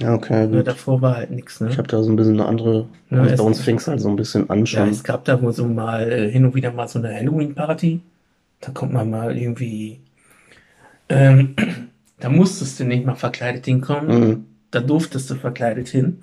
Ja, 0.00 0.14
okay, 0.14 0.46
Ne, 0.48 0.58
gut. 0.58 0.66
davor 0.66 1.02
war 1.02 1.16
halt 1.16 1.30
nichts. 1.30 1.60
Ne? 1.60 1.68
Ich 1.70 1.78
habe 1.78 1.86
da 1.86 2.02
so 2.02 2.10
ein 2.10 2.16
bisschen 2.16 2.34
eine 2.40 2.46
andere. 2.46 2.86
Ja, 3.10 3.18
also 3.22 3.36
bei 3.36 3.46
uns 3.48 3.60
fing 3.60 3.76
es 3.76 3.86
halt 3.86 4.00
so 4.00 4.08
ein 4.08 4.16
bisschen 4.16 4.48
an 4.50 4.60
Ja, 4.60 4.66
schon. 4.66 4.88
es 4.88 5.04
gab 5.04 5.24
da 5.26 5.40
wohl 5.40 5.52
so 5.52 5.66
mal 5.68 6.10
äh, 6.10 6.30
hin 6.30 6.44
und 6.44 6.54
wieder 6.54 6.72
mal 6.72 6.88
so 6.88 6.98
eine 6.98 7.14
Halloween-Party. 7.14 8.00
Da 8.60 8.72
kommt 8.72 8.92
man 8.92 9.10
mal 9.10 9.36
irgendwie. 9.36 10.00
Ähm, 11.12 11.54
da 12.20 12.28
musstest 12.28 12.80
du 12.80 12.84
nicht 12.84 13.04
mal 13.06 13.14
verkleidet 13.14 13.64
hinkommen. 13.66 14.28
Mhm. 14.28 14.44
Da 14.70 14.80
durftest 14.80 15.30
du 15.30 15.34
verkleidet 15.34 15.88
hin. 15.88 16.18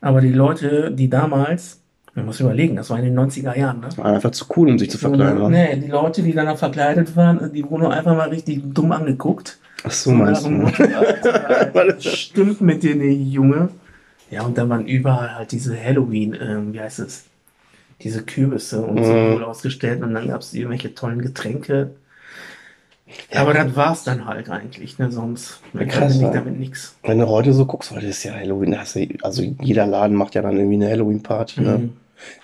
Aber 0.00 0.20
die 0.20 0.32
Leute, 0.32 0.90
die 0.92 1.08
damals, 1.08 1.80
man 2.14 2.26
muss 2.26 2.40
überlegen, 2.40 2.76
das 2.76 2.90
war 2.90 2.98
in 2.98 3.04
den 3.04 3.18
90er 3.18 3.56
Jahren, 3.56 3.80
ne? 3.80 3.88
War 3.96 4.06
einfach 4.06 4.32
zu 4.32 4.46
cool, 4.56 4.68
um 4.70 4.78
sich 4.78 4.90
zu 4.90 4.98
verkleiden. 4.98 5.40
wa? 5.40 5.48
Nee, 5.48 5.76
die 5.76 5.88
Leute, 5.90 6.22
die 6.22 6.32
dann 6.32 6.46
noch 6.46 6.58
verkleidet 6.58 7.14
waren, 7.16 7.52
die 7.52 7.64
wurden 7.68 7.86
einfach 7.86 8.16
mal 8.16 8.28
richtig 8.28 8.62
dumm 8.74 8.92
angeguckt. 8.92 9.58
Ach 9.84 9.90
so, 9.90 10.12
meinst 10.12 10.46
du? 10.46 10.62
was 10.62 12.04
stimmt 12.18 12.60
mit 12.60 12.82
dir 12.82 12.96
nicht, 12.96 13.32
Junge? 13.32 13.68
Ja, 14.30 14.42
und 14.42 14.56
dann 14.58 14.68
waren 14.68 14.86
überall 14.86 15.34
halt 15.36 15.52
diese 15.52 15.76
Halloween, 15.82 16.36
ähm, 16.40 16.72
wie 16.72 16.80
heißt 16.80 16.98
es? 17.00 17.24
Diese 18.02 18.22
Kürbisse 18.22 18.80
und 18.82 19.02
so 19.04 19.12
Mhm. 19.12 19.34
wohl 19.34 19.44
ausgestellt 19.44 20.02
und 20.02 20.14
dann 20.14 20.26
gab 20.28 20.40
es 20.40 20.52
irgendwelche 20.54 20.94
tollen 20.94 21.22
Getränke. 21.22 21.90
Ja, 23.32 23.40
aber 23.40 23.54
das 23.54 23.74
war's 23.76 24.04
dann 24.04 24.26
halt 24.26 24.48
eigentlich, 24.50 24.98
ne? 24.98 25.10
Sonst 25.10 25.60
man 25.72 25.88
kann 25.88 26.10
ich 26.10 26.20
damit 26.20 26.58
nichts. 26.58 26.96
Wenn 27.02 27.18
du 27.18 27.28
heute 27.28 27.52
so 27.52 27.66
guckst, 27.66 27.90
heute 27.90 28.06
ist 28.06 28.22
ja 28.24 28.34
Halloween, 28.34 28.74
also 28.74 29.42
jeder 29.60 29.86
Laden 29.86 30.16
macht 30.16 30.34
ja 30.34 30.42
dann 30.42 30.56
irgendwie 30.56 30.76
eine 30.76 30.90
Halloween-Party. 30.90 31.60
Ne? 31.60 31.78
Mhm. 31.78 31.92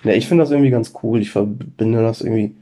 Ja, 0.03 0.13
ich 0.13 0.27
finde 0.27 0.43
das 0.43 0.51
irgendwie 0.51 0.69
ganz 0.69 0.93
cool. 1.01 1.21
Ich 1.21 1.31
verbinde 1.31 2.01
das 2.01 2.21
irgendwie. 2.21 2.53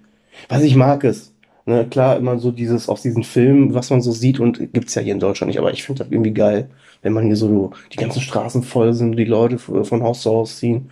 Was 0.47 0.63
ich 0.63 0.75
mag 0.75 1.03
es. 1.03 1.33
Ne, 1.65 1.85
klar, 1.87 2.17
immer 2.17 2.39
so 2.39 2.51
dieses 2.51 2.89
aus 2.89 3.03
diesen 3.03 3.23
Filmen, 3.23 3.75
was 3.75 3.91
man 3.91 4.01
so 4.01 4.11
sieht 4.11 4.39
und 4.39 4.73
gibt's 4.73 4.95
ja 4.95 5.03
hier 5.03 5.13
in 5.13 5.19
Deutschland 5.19 5.49
nicht, 5.49 5.59
aber 5.59 5.71
ich 5.71 5.83
finde 5.83 6.03
das 6.03 6.11
irgendwie 6.11 6.33
geil, 6.33 6.69
wenn 7.03 7.13
man 7.13 7.25
hier 7.25 7.35
so 7.35 7.71
die 7.91 7.97
ganzen 7.97 8.21
Straßen 8.21 8.63
voll 8.63 8.93
sind, 8.93 9.17
die 9.17 9.25
Leute 9.25 9.59
von 9.59 10.01
Haus 10.01 10.21
zu 10.21 10.31
Haus 10.31 10.57
ziehen. 10.57 10.89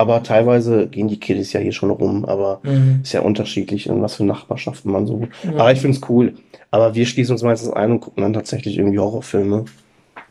Aber 0.00 0.22
teilweise 0.22 0.86
gehen 0.86 1.08
die 1.08 1.20
Kiddies 1.20 1.52
ja 1.52 1.60
hier 1.60 1.72
schon 1.72 1.90
rum, 1.90 2.24
aber 2.24 2.60
Mhm. 2.62 3.00
ist 3.02 3.12
ja 3.12 3.20
unterschiedlich, 3.20 3.86
in 3.86 4.00
was 4.00 4.14
für 4.14 4.24
Nachbarschaften 4.24 4.90
man 4.90 5.06
so. 5.06 5.28
Ja. 5.44 5.50
Aber 5.60 5.72
ich 5.72 5.80
finde 5.80 5.98
es 5.98 6.08
cool. 6.08 6.32
Aber 6.70 6.94
wir 6.94 7.04
schließen 7.04 7.32
uns 7.34 7.42
meistens 7.42 7.70
ein 7.70 7.90
und 7.90 8.00
gucken 8.00 8.22
dann 8.22 8.32
tatsächlich 8.32 8.78
irgendwie 8.78 8.98
Horrorfilme. 8.98 9.66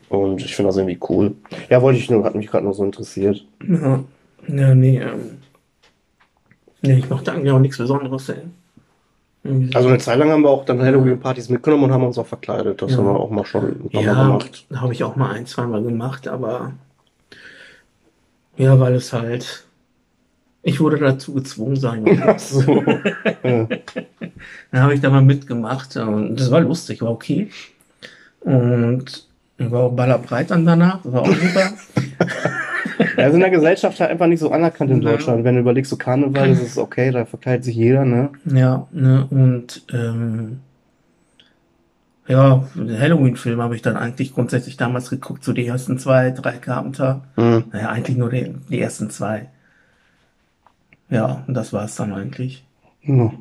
Und 0.08 0.44
ich 0.44 0.56
finde 0.56 0.70
das 0.70 0.76
irgendwie 0.76 0.98
cool. 1.08 1.36
Ja, 1.68 1.82
wollte 1.82 2.00
ich 2.00 2.10
nur, 2.10 2.24
hat 2.24 2.34
mich 2.34 2.48
gerade 2.48 2.64
noch 2.66 2.72
so 2.72 2.82
interessiert. 2.82 3.44
Ja, 3.68 4.00
ja 4.48 4.74
nee, 4.74 4.98
ähm, 4.98 5.38
nee, 6.82 6.94
ich 6.98 7.08
mochte 7.08 7.30
eigentlich 7.32 7.52
auch 7.52 7.60
nichts 7.60 7.78
Besonderes, 7.78 8.28
ey. 8.28 8.38
Irgendwie 9.44 9.72
Also 9.76 9.88
eine 9.88 9.98
Zeit 9.98 10.18
lang 10.18 10.30
haben 10.30 10.42
wir 10.42 10.50
auch 10.50 10.64
dann 10.64 10.82
Halloween-Partys 10.82 11.48
mitgenommen 11.48 11.84
und 11.84 11.92
haben 11.92 12.02
uns 12.04 12.18
auch 12.18 12.26
verkleidet. 12.26 12.82
Das 12.82 12.90
Ja. 12.90 12.98
haben 12.98 13.04
wir 13.06 13.20
auch 13.20 13.30
mal 13.30 13.44
schon 13.44 13.66
ein 13.66 13.88
paar 13.90 14.02
Mal 14.02 14.06
Ja, 14.14 14.22
gemacht. 14.26 14.66
habe 14.74 14.92
ich 14.92 15.04
auch 15.04 15.14
mal 15.14 15.30
ein, 15.30 15.46
zweimal 15.46 15.80
gemacht, 15.84 16.26
aber 16.26 16.72
ja, 18.60 18.78
weil 18.78 18.94
es 18.94 19.12
halt, 19.12 19.64
ich 20.62 20.80
wurde 20.80 20.98
dazu 20.98 21.32
gezwungen, 21.32 21.76
sagen 21.76 22.04
wir 22.04 22.38
so. 22.38 22.84
ja. 23.42 23.68
Dann 24.70 24.82
habe 24.82 24.94
ich 24.94 25.00
da 25.00 25.10
mal 25.10 25.22
mitgemacht 25.22 25.96
und 25.96 26.36
das 26.36 26.50
war 26.50 26.60
lustig, 26.60 27.00
war 27.02 27.10
okay. 27.10 27.50
Und 28.40 29.26
war 29.58 29.84
auch 29.84 29.92
ballerbreit 29.92 30.50
dann 30.50 30.64
danach, 30.64 31.00
war 31.04 31.22
auch 31.22 31.34
super. 31.34 31.72
Also 33.16 33.34
in 33.34 33.40
der 33.40 33.50
Gesellschaft 33.50 34.00
halt 34.00 34.10
einfach 34.10 34.26
nicht 34.26 34.40
so 34.40 34.50
anerkannt 34.50 34.90
in. 34.90 35.00
Deutschland. 35.00 35.44
Wenn 35.44 35.54
du 35.54 35.60
überlegst, 35.60 35.90
so 35.90 35.96
Karneval, 35.96 36.50
das 36.50 36.62
ist 36.62 36.78
okay, 36.78 37.10
da 37.10 37.24
verkleidet 37.24 37.64
sich 37.64 37.76
jeder, 37.76 38.04
ne? 38.04 38.30
ja, 38.44 38.86
ne, 38.92 39.26
und 39.30 39.84
ähm, 39.92 40.60
Ja, 42.30 42.64
Halloween-Film 42.76 43.60
habe 43.60 43.74
ich 43.74 43.82
dann 43.82 43.96
eigentlich 43.96 44.32
grundsätzlich 44.34 44.76
damals 44.76 45.10
geguckt, 45.10 45.42
so 45.42 45.52
die 45.52 45.66
ersten 45.66 45.98
zwei, 45.98 46.30
drei 46.30 46.52
Carpenter. 46.52 47.22
Mhm. 47.36 47.64
Naja, 47.72 47.88
eigentlich 47.90 48.16
nur 48.16 48.30
die, 48.30 48.54
die 48.68 48.80
ersten 48.80 49.10
zwei. 49.10 49.48
Ja, 51.08 51.42
und 51.46 51.54
das 51.54 51.72
war's 51.72 51.96
dann 51.96 52.12
eigentlich. 52.12 52.64
Ja, 53.02 53.32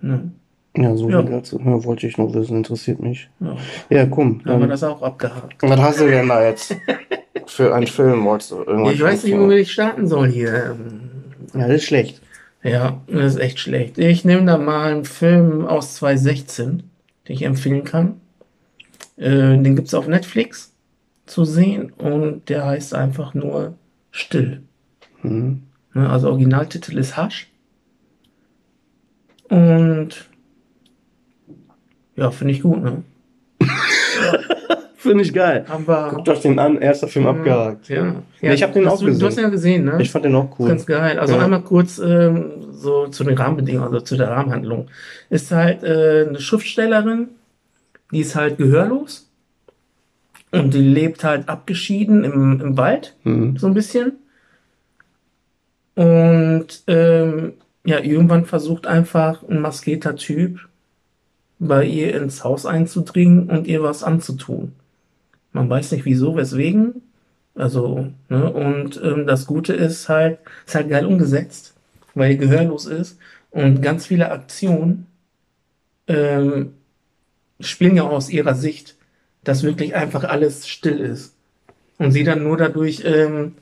Ne? 0.00 0.30
ja 0.76 0.94
so 0.94 1.08
Ja. 1.10 1.22
viel 1.22 1.30
dazu. 1.32 1.58
Ja, 1.64 1.82
wollte 1.84 2.06
ich 2.06 2.18
noch 2.18 2.32
wissen, 2.34 2.58
interessiert 2.58 3.00
mich. 3.00 3.28
Ja, 3.40 3.56
Ja, 3.88 4.06
komm. 4.06 4.40
haben 4.44 4.44
wir 4.44 4.58
Dann, 4.60 4.68
das 4.68 4.84
auch 4.84 5.02
abgehakt. 5.02 5.56
was 5.62 5.80
hast 5.80 6.00
du 6.00 6.08
denn 6.08 6.28
da 6.28 6.44
jetzt 6.44 6.76
für 7.46 7.74
einen 7.74 7.86
Film? 7.86 8.24
Wolltest 8.26 8.50
du 8.52 8.56
irgendwas 8.64 8.92
Ich 8.94 9.02
weiß 9.02 9.24
nicht, 9.24 9.38
womit 9.38 9.58
ich 9.60 9.72
starten 9.72 10.06
soll 10.06 10.28
hier. 10.28 10.76
Ähm, 10.78 11.00
Ja, 11.54 11.66
das 11.68 11.76
ist 11.78 11.84
schlecht. 11.84 12.20
Ja, 12.62 13.00
das 13.06 13.34
ist 13.34 13.40
echt 13.40 13.58
schlecht. 13.60 13.96
Ich 13.98 14.24
nehme 14.26 14.44
da 14.44 14.58
mal 14.58 14.92
einen 14.92 15.04
Film 15.06 15.64
aus 15.66 15.94
2016, 15.94 16.82
den 17.28 17.36
ich 17.36 17.42
empfehlen 17.42 17.84
kann. 17.84 18.20
Äh, 19.16 19.58
den 19.58 19.76
gibt's 19.76 19.94
auf 19.94 20.08
Netflix 20.08 20.74
zu 21.26 21.44
sehen 21.44 21.92
und 21.92 22.48
der 22.48 22.64
heißt 22.64 22.94
einfach 22.94 23.34
nur 23.34 23.76
Still. 24.10 24.62
Mhm. 25.22 25.64
Ne, 25.94 26.08
also 26.08 26.28
Originaltitel 26.28 26.96
ist 26.98 27.16
Hush. 27.16 27.50
Und 29.48 30.28
ja, 32.16 32.30
finde 32.30 32.54
ich 32.54 32.62
gut, 32.62 32.82
ne? 32.82 33.02
Finde 35.00 35.22
ich 35.22 35.32
geil. 35.32 35.64
Haben 35.68 35.86
wir. 35.86 36.08
Guckt 36.10 36.28
euch 36.28 36.40
den 36.40 36.58
an, 36.58 36.76
erster 36.78 37.06
Film 37.06 37.26
abgehakt. 37.28 37.88
Ja, 37.88 38.16
Ja, 38.40 38.52
ich 38.52 38.62
hab 38.64 38.72
den 38.72 38.88
auch 38.88 38.98
du, 38.98 39.06
Du 39.06 39.12
hast 39.12 39.18
gesehen. 39.20 39.38
ihn 39.38 39.42
ja 39.44 39.48
gesehen, 39.48 39.84
ne? 39.84 39.98
Ich 40.02 40.10
fand 40.10 40.24
den 40.24 40.34
auch 40.34 40.58
cool. 40.58 40.68
Ganz 40.68 40.84
geil. 40.86 41.18
Also 41.20 41.34
Ja. 41.36 41.44
einmal 41.44 41.62
kurz 41.62 41.98
ähm, 41.98 42.50
so 42.72 43.06
zu 43.06 43.22
den 43.22 43.38
Rahmenbedingungen, 43.38 43.86
also 43.86 44.00
zu 44.00 44.16
der 44.16 44.28
Rahmenhandlung. 44.30 44.88
Ist 45.30 45.52
halt 45.52 45.84
äh, 45.84 46.26
eine 46.28 46.40
Schriftstellerin, 46.40 47.28
die 48.10 48.20
ist 48.20 48.34
halt 48.34 48.58
gehörlos 48.58 49.30
und 50.50 50.74
die 50.74 50.82
lebt 50.82 51.22
halt 51.22 51.48
abgeschieden 51.48 52.24
im, 52.24 52.60
im 52.60 52.76
Wald, 52.76 53.14
Mhm. 53.22 53.56
so 53.56 53.68
ein 53.68 53.74
bisschen. 53.74 54.14
Und 55.94 56.66
ähm, 56.86 57.52
ja, 57.84 58.00
irgendwann 58.00 58.46
versucht 58.46 58.86
einfach 58.86 59.42
ein 59.48 59.60
maskierter 59.60 60.16
Typ 60.16 60.68
bei 61.58 61.84
ihr 61.84 62.14
ins 62.20 62.44
Haus 62.44 62.66
einzudringen 62.66 63.50
und 63.50 63.66
ihr 63.66 63.82
was 63.82 64.02
anzutun. 64.04 64.72
Man 65.58 65.68
weiß 65.68 65.90
nicht 65.90 66.04
wieso, 66.04 66.36
weswegen. 66.36 67.02
Also, 67.56 68.12
ne, 68.28 68.52
und 68.52 69.00
ähm, 69.02 69.26
das 69.26 69.44
Gute 69.44 69.72
ist 69.72 70.08
halt, 70.08 70.38
ist 70.64 70.76
halt 70.76 70.88
geil 70.88 71.04
umgesetzt, 71.04 71.74
weil 72.14 72.30
die 72.30 72.38
gehörlos 72.38 72.86
ist 72.86 73.18
und 73.50 73.82
ganz 73.82 74.06
viele 74.06 74.30
Aktionen 74.30 75.08
ähm, 76.06 76.74
spielen 77.58 77.96
ja 77.96 78.04
auch 78.04 78.12
aus 78.12 78.30
ihrer 78.30 78.54
Sicht, 78.54 78.94
dass 79.42 79.64
wirklich 79.64 79.96
einfach 79.96 80.22
alles 80.22 80.68
still 80.68 81.00
ist. 81.00 81.34
Und 81.98 82.12
sie 82.12 82.22
dann 82.22 82.44
nur 82.44 82.56
dadurch 82.56 83.02
ähm, 83.04 83.56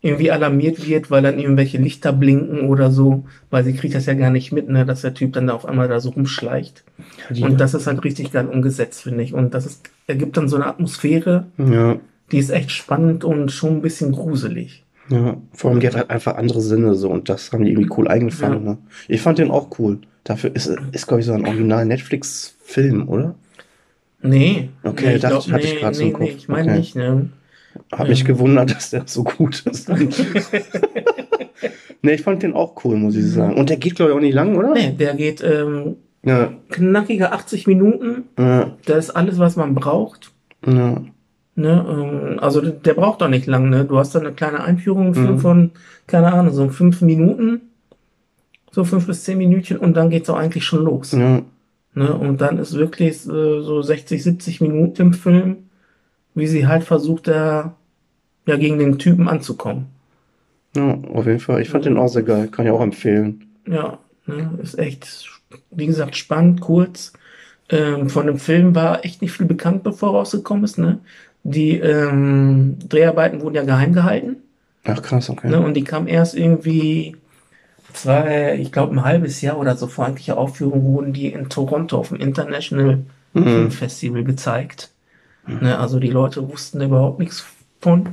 irgendwie 0.00 0.30
alarmiert 0.30 0.86
wird, 0.86 1.10
weil 1.10 1.22
dann 1.22 1.38
irgendwelche 1.40 1.78
Lichter 1.78 2.12
blinken 2.12 2.68
oder 2.68 2.90
so, 2.92 3.24
weil 3.50 3.64
sie 3.64 3.72
kriegt 3.74 3.94
das 3.96 4.06
ja 4.06 4.14
gar 4.14 4.30
nicht 4.30 4.52
mit, 4.52 4.68
ne, 4.68 4.86
dass 4.86 5.00
der 5.02 5.12
Typ 5.14 5.32
dann 5.32 5.48
da 5.48 5.54
auf 5.54 5.66
einmal 5.66 5.88
da 5.88 5.98
so 5.98 6.10
rumschleicht. 6.10 6.84
Die- 7.30 7.42
Und 7.42 7.58
das 7.60 7.74
ist 7.74 7.86
halt 7.88 8.04
richtig 8.04 8.30
geil 8.32 8.46
umgesetzt, 8.46 9.02
finde 9.02 9.24
ich. 9.24 9.34
Und 9.34 9.54
das 9.54 9.66
ist, 9.66 9.90
ergibt 10.06 10.36
dann 10.36 10.48
so 10.48 10.54
eine 10.56 10.66
Atmosphäre, 10.66 11.46
Ja, 11.58 11.96
die 12.30 12.38
ist 12.38 12.50
echt 12.50 12.70
spannend 12.70 13.24
und 13.24 13.50
schon 13.50 13.76
ein 13.78 13.82
bisschen 13.82 14.12
gruselig. 14.12 14.84
ja. 15.08 15.36
Vor 15.52 15.70
allem, 15.72 15.80
die 15.80 15.88
hat 15.88 15.96
halt 15.96 16.10
einfach 16.10 16.36
andere 16.36 16.60
Sinne 16.60 16.94
so 16.94 17.10
und 17.10 17.28
das 17.28 17.52
haben 17.52 17.64
die 17.64 17.72
irgendwie 17.72 17.90
cool 17.96 18.06
eingefangen. 18.06 18.62
Ne? 18.64 18.78
Ich 19.08 19.20
fand 19.20 19.38
den 19.38 19.50
auch 19.50 19.78
cool. 19.80 19.98
Dafür 20.22 20.54
ist, 20.54 20.66
ist 20.92 21.06
glaube 21.08 21.20
ich, 21.20 21.26
so 21.26 21.32
ein 21.32 21.44
original 21.46 21.86
Netflix-Film, 21.86 23.08
oder? 23.08 23.34
Nee. 24.22 24.68
Okay, 24.82 25.06
nee, 25.06 25.14
ich 25.16 25.22
dachte- 25.22 25.34
glaub, 25.48 25.52
hatte 25.52 25.64
ich 25.66 25.74
nee, 25.74 25.80
grad 25.80 25.94
so 25.94 26.04
nee, 26.04 26.10
Kopf. 26.12 26.22
nee, 26.22 26.34
ich 26.36 26.48
meine 26.48 26.68
Okay. 26.70 26.78
nicht, 26.78 26.96
ne? 26.96 27.30
Hab 27.92 28.08
mich 28.08 28.24
gewundert, 28.24 28.70
dass 28.74 28.90
der 28.90 29.02
so 29.06 29.24
gut 29.24 29.64
ist. 29.66 29.88
ne, 32.02 32.12
ich 32.14 32.22
fand 32.22 32.42
den 32.42 32.54
auch 32.54 32.84
cool, 32.84 32.96
muss 32.96 33.16
ich 33.16 33.26
sagen. 33.26 33.56
Und 33.56 33.70
der 33.70 33.76
geht, 33.76 33.96
glaube 33.96 34.12
ich, 34.12 34.16
auch 34.16 34.20
nicht 34.20 34.34
lang, 34.34 34.56
oder? 34.56 34.72
Nee, 34.74 34.92
der 34.98 35.14
geht 35.14 35.42
ähm, 35.42 35.96
Ja, 36.24 36.52
knackige 36.70 37.32
80 37.32 37.66
Minuten. 37.66 38.24
ja, 38.38 38.72
Da 38.86 38.96
ist 38.96 39.10
alles, 39.10 39.38
was 39.38 39.56
man 39.56 39.74
braucht. 39.74 40.32
ja. 40.66 41.02
Ne? 41.54 41.84
Ähm, 41.90 42.38
also 42.38 42.60
der, 42.60 42.94
braucht 42.94 43.20
doch 43.20 43.26
nicht 43.28 43.46
lang, 43.46 43.68
ne? 43.68 43.84
Du 43.84 43.98
hast 43.98 44.14
da 44.14 44.20
eine 44.20 44.30
kleine 44.30 44.62
Einführung 44.62 45.10
Mhm. 45.10 45.38
von, 45.40 45.70
keine 46.06 46.32
Ahnung, 46.32 46.54
so 46.54 46.68
fünf 46.68 47.00
Minuten. 47.02 47.62
So 48.70 48.84
fünf 48.84 49.08
bis 49.08 49.24
zehn 49.24 49.38
Minütchen 49.38 49.76
und 49.78 49.96
dann 49.96 50.08
geht's 50.08 50.30
auch 50.30 50.36
eigentlich 50.36 50.64
schon 50.64 50.84
los. 50.84 51.12
ja. 51.12 51.42
Ne? 51.94 52.12
Und 52.14 52.40
dann 52.40 52.58
ist 52.58 52.74
wirklich 52.76 53.16
äh, 53.26 53.60
so 53.60 53.82
60, 53.82 54.22
70 54.22 54.60
Minuten 54.60 55.02
im 55.02 55.12
Film, 55.14 55.56
wie 56.38 56.46
sie 56.46 56.66
halt 56.66 56.84
versucht, 56.84 57.28
da 57.28 57.74
ja 58.46 58.56
gegen 58.56 58.78
den 58.78 58.98
Typen 58.98 59.28
anzukommen. 59.28 59.86
Ja, 60.74 60.98
auf 61.12 61.26
jeden 61.26 61.40
Fall. 61.40 61.60
Ich 61.60 61.70
fand 61.70 61.84
den 61.84 61.96
auch 61.98 62.08
sehr 62.08 62.22
geil. 62.22 62.48
Kann 62.48 62.66
ich 62.66 62.72
auch 62.72 62.80
empfehlen. 62.80 63.46
Ja, 63.66 63.98
ne? 64.26 64.58
ist 64.62 64.78
echt, 64.78 65.28
wie 65.70 65.86
gesagt, 65.86 66.16
spannend, 66.16 66.60
kurz. 66.60 67.12
Ähm, 67.70 68.08
von 68.08 68.26
dem 68.26 68.38
Film 68.38 68.74
war 68.74 69.04
echt 69.04 69.20
nicht 69.20 69.32
viel 69.32 69.46
bekannt, 69.46 69.82
bevor 69.82 70.10
rausgekommen 70.10 70.64
ist. 70.64 70.78
Ne? 70.78 71.00
Die 71.42 71.78
ähm, 71.78 72.76
Dreharbeiten 72.88 73.42
wurden 73.42 73.56
ja 73.56 73.64
geheim 73.64 73.92
gehalten. 73.92 74.36
Ach, 74.84 75.02
krass, 75.02 75.28
okay. 75.28 75.48
Ne? 75.48 75.60
Und 75.60 75.74
die 75.74 75.84
kam 75.84 76.06
erst 76.08 76.34
irgendwie 76.34 77.16
zwei, 77.92 78.56
ich 78.58 78.72
glaube, 78.72 78.94
ein 78.94 79.04
halbes 79.04 79.40
Jahr 79.42 79.58
oder 79.58 79.76
so 79.76 79.86
vor 79.86 80.06
eigentlicher 80.06 80.38
Aufführung 80.38 80.84
wurden 80.84 81.12
die 81.12 81.28
in 81.32 81.48
Toronto 81.48 81.98
auf 81.98 82.08
dem 82.08 82.20
International 82.20 83.00
Mhm. 83.34 83.44
Film 83.44 83.70
Festival 83.70 84.24
gezeigt. 84.24 84.90
Ne? 85.48 85.78
Also 85.78 85.98
die 85.98 86.10
Leute 86.10 86.48
wussten 86.48 86.80
überhaupt 86.80 87.18
nichts 87.18 87.44
von. 87.80 88.08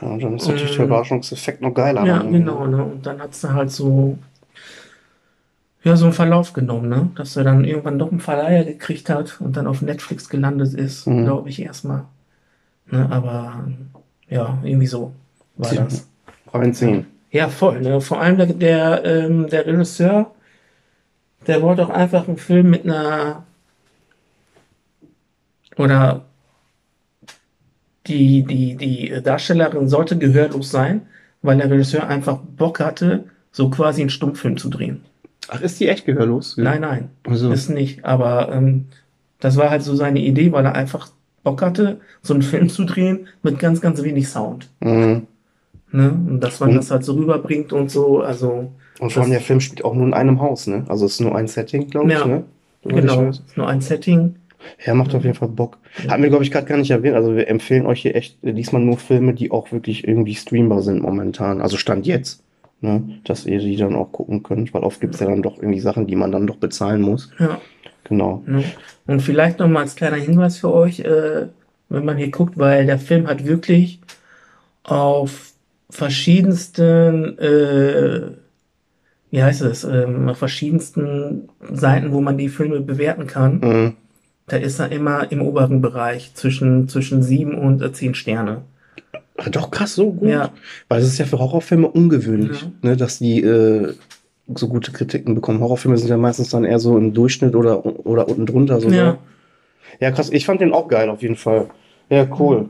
Ja, 0.00 0.16
dann 0.18 0.36
ist 0.36 0.46
natürlich 0.48 0.70
Ähm, 0.72 0.76
der 0.78 0.86
Überraschungseffekt 0.86 1.60
noch 1.60 1.72
geiler. 1.74 2.04
Ja, 2.04 2.22
genau. 2.22 2.66
Ne? 2.66 2.82
Und 2.82 3.06
dann 3.06 3.20
hat's 3.20 3.40
da 3.42 3.52
halt 3.52 3.70
so, 3.70 4.18
ja, 5.84 5.96
so 5.96 6.06
einen 6.06 6.14
Verlauf 6.14 6.52
genommen, 6.52 6.88
ne? 6.88 7.10
dass 7.14 7.36
er 7.36 7.44
dann 7.44 7.64
irgendwann 7.64 7.98
doch 7.98 8.10
einen 8.10 8.20
Verleiher 8.20 8.64
gekriegt 8.64 9.10
hat 9.10 9.40
und 9.40 9.56
dann 9.56 9.66
auf 9.66 9.82
Netflix 9.82 10.28
gelandet 10.28 10.74
ist, 10.74 11.06
Mhm. 11.06 11.24
glaube 11.24 11.48
ich 11.50 11.60
erstmal. 11.62 12.04
Ne? 12.90 13.06
Aber 13.10 13.64
ja, 14.28 14.58
irgendwie 14.62 14.86
so 14.86 15.12
war 15.56 15.70
Tja. 15.70 15.84
das. 15.84 16.08
Reinziehen. 16.52 17.06
Ja, 17.30 17.48
voll. 17.48 17.80
Ne? 17.80 18.00
Vor 18.00 18.20
allem 18.20 18.36
der, 18.36 18.46
der, 18.46 19.04
ähm, 19.04 19.48
der 19.48 19.66
Regisseur, 19.66 20.30
der 21.46 21.62
wollte 21.62 21.84
auch 21.84 21.90
einfach 21.90 22.28
einen 22.28 22.36
Film 22.36 22.70
mit 22.70 22.84
einer 22.84 23.42
oder 25.76 26.22
die, 28.06 28.42
die, 28.42 28.76
die 28.76 29.22
Darstellerin 29.22 29.88
sollte 29.88 30.18
gehörlos 30.18 30.70
sein, 30.70 31.02
weil 31.42 31.58
der 31.58 31.70
Regisseur 31.70 32.06
einfach 32.08 32.38
Bock 32.38 32.80
hatte, 32.80 33.24
so 33.52 33.68
quasi 33.70 34.00
einen 34.00 34.10
Stummfilm 34.10 34.56
zu 34.56 34.68
drehen. 34.70 35.02
Ach, 35.48 35.60
ist 35.60 35.80
die 35.80 35.88
echt 35.88 36.06
gehörlos? 36.06 36.56
Nein, 36.56 36.80
nein, 36.82 37.10
Also, 37.26 37.50
ist 37.52 37.68
nicht. 37.68 38.04
Aber 38.04 38.50
ähm, 38.52 38.86
das 39.40 39.56
war 39.56 39.70
halt 39.70 39.82
so 39.82 39.94
seine 39.94 40.20
Idee, 40.20 40.52
weil 40.52 40.64
er 40.64 40.74
einfach 40.74 41.10
Bock 41.42 41.62
hatte, 41.62 42.00
so 42.22 42.32
einen 42.34 42.42
Film 42.42 42.68
zu 42.68 42.84
drehen 42.84 43.26
mit 43.42 43.58
ganz, 43.58 43.80
ganz 43.80 44.02
wenig 44.02 44.28
Sound. 44.28 44.68
mhm. 44.80 45.26
Ne? 45.94 46.08
Und 46.10 46.40
dass 46.40 46.58
man 46.60 46.70
Und- 46.70 46.76
das 46.76 46.90
halt 46.90 47.04
so 47.04 47.12
rüberbringt 47.12 47.72
und 47.74 47.90
so, 47.90 48.22
also 48.22 48.72
Und 48.98 49.12
vor 49.12 49.22
allem 49.24 49.32
der 49.32 49.42
Film 49.42 49.60
spielt 49.60 49.84
auch 49.84 49.94
nur 49.94 50.06
in 50.06 50.14
einem 50.14 50.40
Haus, 50.40 50.66
ne? 50.66 50.84
Also 50.88 51.04
es 51.04 51.12
ist 51.14 51.20
nur 51.20 51.36
ein 51.36 51.48
Setting, 51.48 51.90
glaube 51.90 52.10
ich, 52.10 52.18
Ja, 52.18 52.24
ne? 52.24 52.44
Soweit 52.82 52.96
genau, 53.02 53.28
ich 53.28 53.40
nur 53.56 53.68
ein 53.68 53.82
Setting. 53.82 54.36
Ja, 54.84 54.94
macht 54.94 55.14
auf 55.14 55.24
jeden 55.24 55.34
Fall 55.34 55.48
Bock. 55.48 55.78
Hatten 56.08 56.22
wir, 56.22 56.30
glaube 56.30 56.44
ich, 56.44 56.50
gerade 56.50 56.66
gar 56.66 56.78
nicht 56.78 56.90
erwähnt. 56.90 57.14
Also 57.16 57.34
wir 57.36 57.48
empfehlen 57.48 57.86
euch 57.86 58.02
hier 58.02 58.14
echt 58.14 58.38
diesmal 58.42 58.82
nur 58.82 58.98
Filme, 58.98 59.34
die 59.34 59.50
auch 59.50 59.72
wirklich 59.72 60.06
irgendwie 60.06 60.34
streambar 60.34 60.82
sind 60.82 61.02
momentan. 61.02 61.60
Also 61.60 61.76
Stand 61.76 62.06
jetzt. 62.06 62.42
Ne? 62.80 63.20
Dass 63.24 63.46
ihr 63.46 63.60
die 63.60 63.76
dann 63.76 63.94
auch 63.94 64.10
gucken 64.10 64.42
könnt, 64.42 64.74
weil 64.74 64.82
oft 64.82 65.00
gibt's 65.00 65.20
ja 65.20 65.26
dann 65.26 65.42
doch 65.42 65.56
irgendwie 65.56 65.80
Sachen, 65.80 66.08
die 66.08 66.16
man 66.16 66.32
dann 66.32 66.48
doch 66.48 66.56
bezahlen 66.56 67.00
muss. 67.00 67.30
Ja. 67.38 67.60
Genau. 68.04 68.42
Und 69.06 69.20
vielleicht 69.22 69.60
noch 69.60 69.68
mal 69.68 69.80
als 69.82 69.94
kleiner 69.94 70.16
Hinweis 70.16 70.58
für 70.58 70.72
euch, 70.72 71.00
äh, 71.00 71.46
wenn 71.88 72.04
man 72.04 72.16
hier 72.16 72.30
guckt, 72.30 72.58
weil 72.58 72.86
der 72.86 72.98
Film 72.98 73.28
hat 73.28 73.46
wirklich 73.46 74.00
auf 74.82 75.52
verschiedensten, 75.90 77.38
äh, 77.38 78.22
wie 79.30 79.42
heißt 79.42 79.62
es, 79.62 79.84
ähm, 79.84 80.28
auf 80.28 80.38
verschiedensten 80.38 81.48
Seiten, 81.72 82.12
wo 82.12 82.20
man 82.20 82.36
die 82.36 82.48
Filme 82.48 82.80
bewerten 82.80 83.26
kann, 83.26 83.60
Mhm. 83.60 83.92
Da 84.52 84.58
ist 84.58 84.78
er 84.78 84.92
immer 84.92 85.32
im 85.32 85.40
oberen 85.40 85.80
Bereich 85.80 86.34
zwischen, 86.34 86.86
zwischen 86.86 87.22
sieben 87.22 87.54
und 87.56 87.80
äh, 87.80 87.90
zehn 87.90 88.14
Sterne. 88.14 88.60
Ah, 89.38 89.48
Doch 89.48 89.70
krass, 89.70 89.94
so 89.94 90.12
gut. 90.12 90.28
Ja. 90.28 90.50
Weil 90.88 91.00
es 91.00 91.08
ist 91.08 91.16
ja 91.18 91.24
für 91.24 91.38
Horrorfilme 91.38 91.88
ungewöhnlich, 91.88 92.66
ne, 92.82 92.94
dass 92.98 93.18
die 93.18 93.40
äh, 93.40 93.94
so 94.54 94.68
gute 94.68 94.92
Kritiken 94.92 95.34
bekommen. 95.34 95.60
Horrorfilme 95.60 95.96
sind 95.96 96.10
ja 96.10 96.18
meistens 96.18 96.50
dann 96.50 96.64
eher 96.64 96.78
so 96.78 96.98
im 96.98 97.14
Durchschnitt 97.14 97.56
oder, 97.56 97.86
oder 98.04 98.28
unten 98.28 98.44
drunter 98.44 98.78
sogar. 98.78 98.98
Ja. 98.98 99.18
Ja, 100.00 100.10
krass. 100.10 100.28
Ich 100.30 100.44
fand 100.44 100.60
den 100.60 100.74
auch 100.74 100.88
geil 100.88 101.08
auf 101.08 101.22
jeden 101.22 101.36
Fall. 101.36 101.70
Ja, 102.10 102.26
cool. 102.38 102.68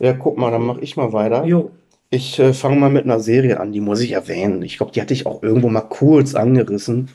Ja, 0.00 0.12
guck 0.12 0.36
mal, 0.38 0.50
dann 0.50 0.62
mach 0.62 0.78
ich 0.78 0.96
mal 0.96 1.12
weiter. 1.12 1.44
Jo. 1.44 1.70
Ich 2.10 2.40
äh, 2.40 2.52
fange 2.52 2.80
mal 2.80 2.90
mit 2.90 3.04
einer 3.04 3.20
Serie 3.20 3.60
an, 3.60 3.70
die 3.70 3.80
muss 3.80 4.00
ich 4.00 4.10
erwähnen. 4.10 4.62
Ich 4.62 4.76
glaube, 4.76 4.90
die 4.90 5.00
hatte 5.00 5.14
ich 5.14 5.24
auch 5.24 5.44
irgendwo 5.44 5.68
mal 5.68 5.82
kurz 5.82 6.34
angerissen. 6.34 7.10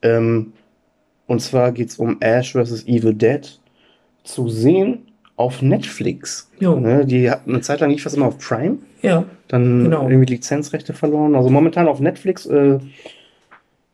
Ähm, 0.00 0.52
Und 1.32 1.40
zwar 1.40 1.72
geht 1.72 1.88
es 1.88 1.96
um 1.96 2.18
Ash 2.20 2.52
vs. 2.52 2.86
Evil 2.86 3.14
Dead 3.14 3.58
zu 4.22 4.50
sehen 4.50 4.98
auf 5.36 5.62
Netflix. 5.62 6.50
Jo. 6.60 6.78
Ne, 6.78 7.06
die 7.06 7.30
hatten 7.30 7.52
eine 7.52 7.62
Zeit 7.62 7.80
lang 7.80 7.90
nicht 7.90 8.04
was 8.04 8.12
immer 8.12 8.26
auf 8.26 8.36
Prime, 8.36 8.76
Ja, 9.00 9.24
dann 9.48 9.84
Genau. 9.84 10.06
irgendwie 10.10 10.34
Lizenzrechte 10.34 10.92
verloren. 10.92 11.34
Also 11.34 11.48
momentan 11.48 11.88
auf 11.88 12.00
Netflix. 12.00 12.44
Äh, 12.44 12.80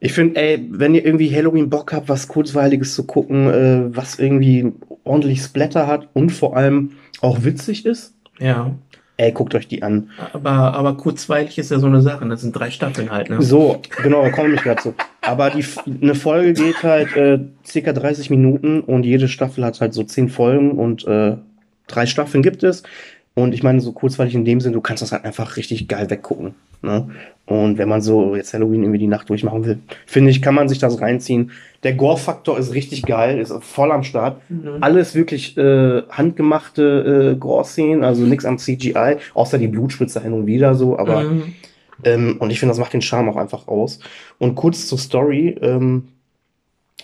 ich 0.01 0.13
finde, 0.15 0.41
ey, 0.41 0.67
wenn 0.69 0.97
ihr 0.97 1.05
irgendwie 1.07 1.33
Halloween 1.33 1.71
Bock 1.71 1.93
habt, 1.93 2.09
was 2.09 2.27
Kurzweiliges 2.27 2.97
zu 2.97 3.05
gucken, 3.07 3.49
äh, 3.49 3.97
was 3.97 4.19
irgendwie 4.19 4.73
ordentlich 5.05 5.41
Splatter 5.41 5.87
hat 5.87 6.09
und 6.15 6.31
vor 6.31 6.57
allem 6.57 6.91
auch 7.21 7.45
witzig 7.45 7.87
ist, 7.87 8.15
ja. 8.41 8.75
Ey, 9.19 9.33
guckt 9.33 9.55
euch 9.55 9.69
die 9.69 9.83
an. 9.83 10.11
Aber, 10.33 10.51
aber 10.51 10.97
kurzweilig 10.97 11.59
ist 11.59 11.71
ja 11.71 11.79
so 11.79 11.89
eine 11.89 12.01
Sache. 12.01 12.27
Das 12.27 12.41
sind 12.41 12.53
drei 12.53 12.71
Staffeln 12.71 13.11
halt, 13.11 13.29
ne? 13.29 13.43
So, 13.43 13.83
genau, 14.03 14.23
da 14.23 14.31
komme 14.31 14.55
ich 14.55 14.63
gerade 14.63 14.81
zu. 14.81 14.95
Aber 15.21 15.51
die, 15.51 15.65
eine 16.01 16.15
Folge 16.15 16.55
geht 16.55 16.83
halt 16.83 17.15
äh, 17.17 17.41
circa 17.67 17.93
30 17.93 18.31
Minuten 18.31 18.81
und 18.81 19.05
jede 19.05 19.29
Staffel 19.29 19.65
hat 19.65 19.81
halt 19.81 19.93
so 19.93 20.05
10 20.05 20.29
Folgen 20.29 20.73
und 20.73 21.07
äh, 21.07 21.37
drei 21.89 22.07
Staffeln 22.07 22.43
gibt 22.43 22.63
es. 22.63 22.85
Und 23.35 23.53
ich 23.55 23.63
meine, 23.63 23.81
so 23.81 23.93
kurzweilig 23.93 24.35
in 24.35 24.45
dem 24.45 24.61
Sinn, 24.61 24.73
du 24.73 24.81
kannst 24.81 25.03
das 25.03 25.13
halt 25.13 25.25
einfach 25.25 25.57
richtig 25.57 25.87
geil 25.89 26.09
weggucken. 26.11 26.55
Ne? 26.83 27.09
Und 27.47 27.79
wenn 27.79 27.89
man 27.89 28.03
so 28.03 28.37
jetzt 28.37 28.53
Halloween 28.53 28.83
irgendwie 28.83 28.99
die 28.99 29.07
Nacht 29.07 29.31
durchmachen 29.31 29.65
will, 29.65 29.79
finde 30.07 30.31
ich, 30.31 30.43
kann 30.43 30.55
man 30.55 30.69
sich 30.69 30.79
das 30.79 31.01
reinziehen. 31.01 31.51
Der 31.83 31.95
Gore-Faktor 31.95 32.59
ist 32.59 32.75
richtig 32.75 33.03
geil, 33.03 33.39
ist 33.39 33.55
voll 33.63 33.91
am 33.91 34.03
Start. 34.03 34.43
Mhm. 34.51 34.83
Alles 34.83 35.15
wirklich 35.15 35.57
äh, 35.57 36.03
handgemachte 36.11 37.33
äh, 37.35 37.39
Gore-Szenen, 37.39 38.05
also 38.05 38.25
nichts 38.25 38.45
am 38.45 38.59
CGI, 38.59 39.17
außer 39.33 39.57
die 39.59 39.69
Blutspritze 39.69 40.21
hin 40.21 40.35
und 40.35 40.47
wieder 40.47 40.75
so, 40.75 40.99
aber 40.99 41.23
Mhm. 41.23 41.55
ähm, 42.05 42.37
und 42.39 42.51
ich 42.51 42.61
finde, 42.61 42.73
das 42.73 42.79
macht 42.79 42.93
den 42.93 43.03
Charme 43.03 43.31
auch 43.31 43.37
einfach 43.37 43.67
aus. 43.67 43.99
Und 44.39 44.55
kurz 44.55 44.87
zur 44.87 44.99
Story. 44.99 45.57
Ähm, 45.63 46.09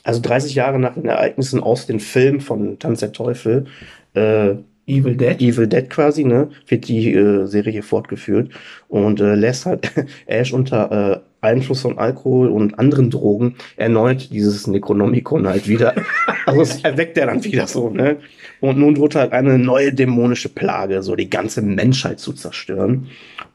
also 0.03 0.21
30 0.21 0.55
Jahre 0.55 0.79
nach 0.79 0.95
den 0.95 1.07
Ereignissen 1.07 1.63
aus 1.63 1.87
dem 1.87 1.99
Film 1.99 2.41
von 2.41 2.79
Tanz 2.79 3.01
der 3.01 3.13
Teufel, 3.13 3.65
äh, 4.13 4.51
Evil 4.87 5.17
Dead. 5.17 5.41
Evil 5.41 5.67
Dead 5.67 5.89
quasi, 5.89 6.25
ne, 6.25 6.49
wird 6.69 6.89
die 6.89 7.13
äh, 7.15 7.47
Serie 7.47 7.73
hier 7.73 7.83
fortgeführt 7.83 8.51
und 8.89 9.21
äh, 9.21 9.35
lässt 9.35 9.67
halt 9.67 9.91
Ash 10.27 10.53
unter 10.53 11.13
äh, 11.13 11.21
Einfluss 11.45 11.83
von 11.83 11.99
Alkohol 11.99 12.49
und 12.49 12.79
anderen 12.79 13.11
Drogen 13.11 13.57
erneut 13.77 14.31
dieses 14.33 14.67
Necronomicon 14.67 15.47
halt 15.47 15.69
wieder. 15.69 15.95
also 16.47 16.63
es 16.63 16.83
erweckt 16.83 17.19
er 17.19 17.27
dann 17.27 17.45
wieder 17.45 17.67
so, 17.67 17.91
ne? 17.91 18.17
Und 18.61 18.79
nun 18.79 18.95
droht 18.95 19.15
halt 19.15 19.33
eine 19.33 19.59
neue 19.59 19.93
dämonische 19.93 20.49
Plage, 20.49 21.03
so 21.03 21.15
die 21.17 21.29
ganze 21.29 21.61
Menschheit 21.61 22.19
zu 22.19 22.33
zerstören. 22.33 23.09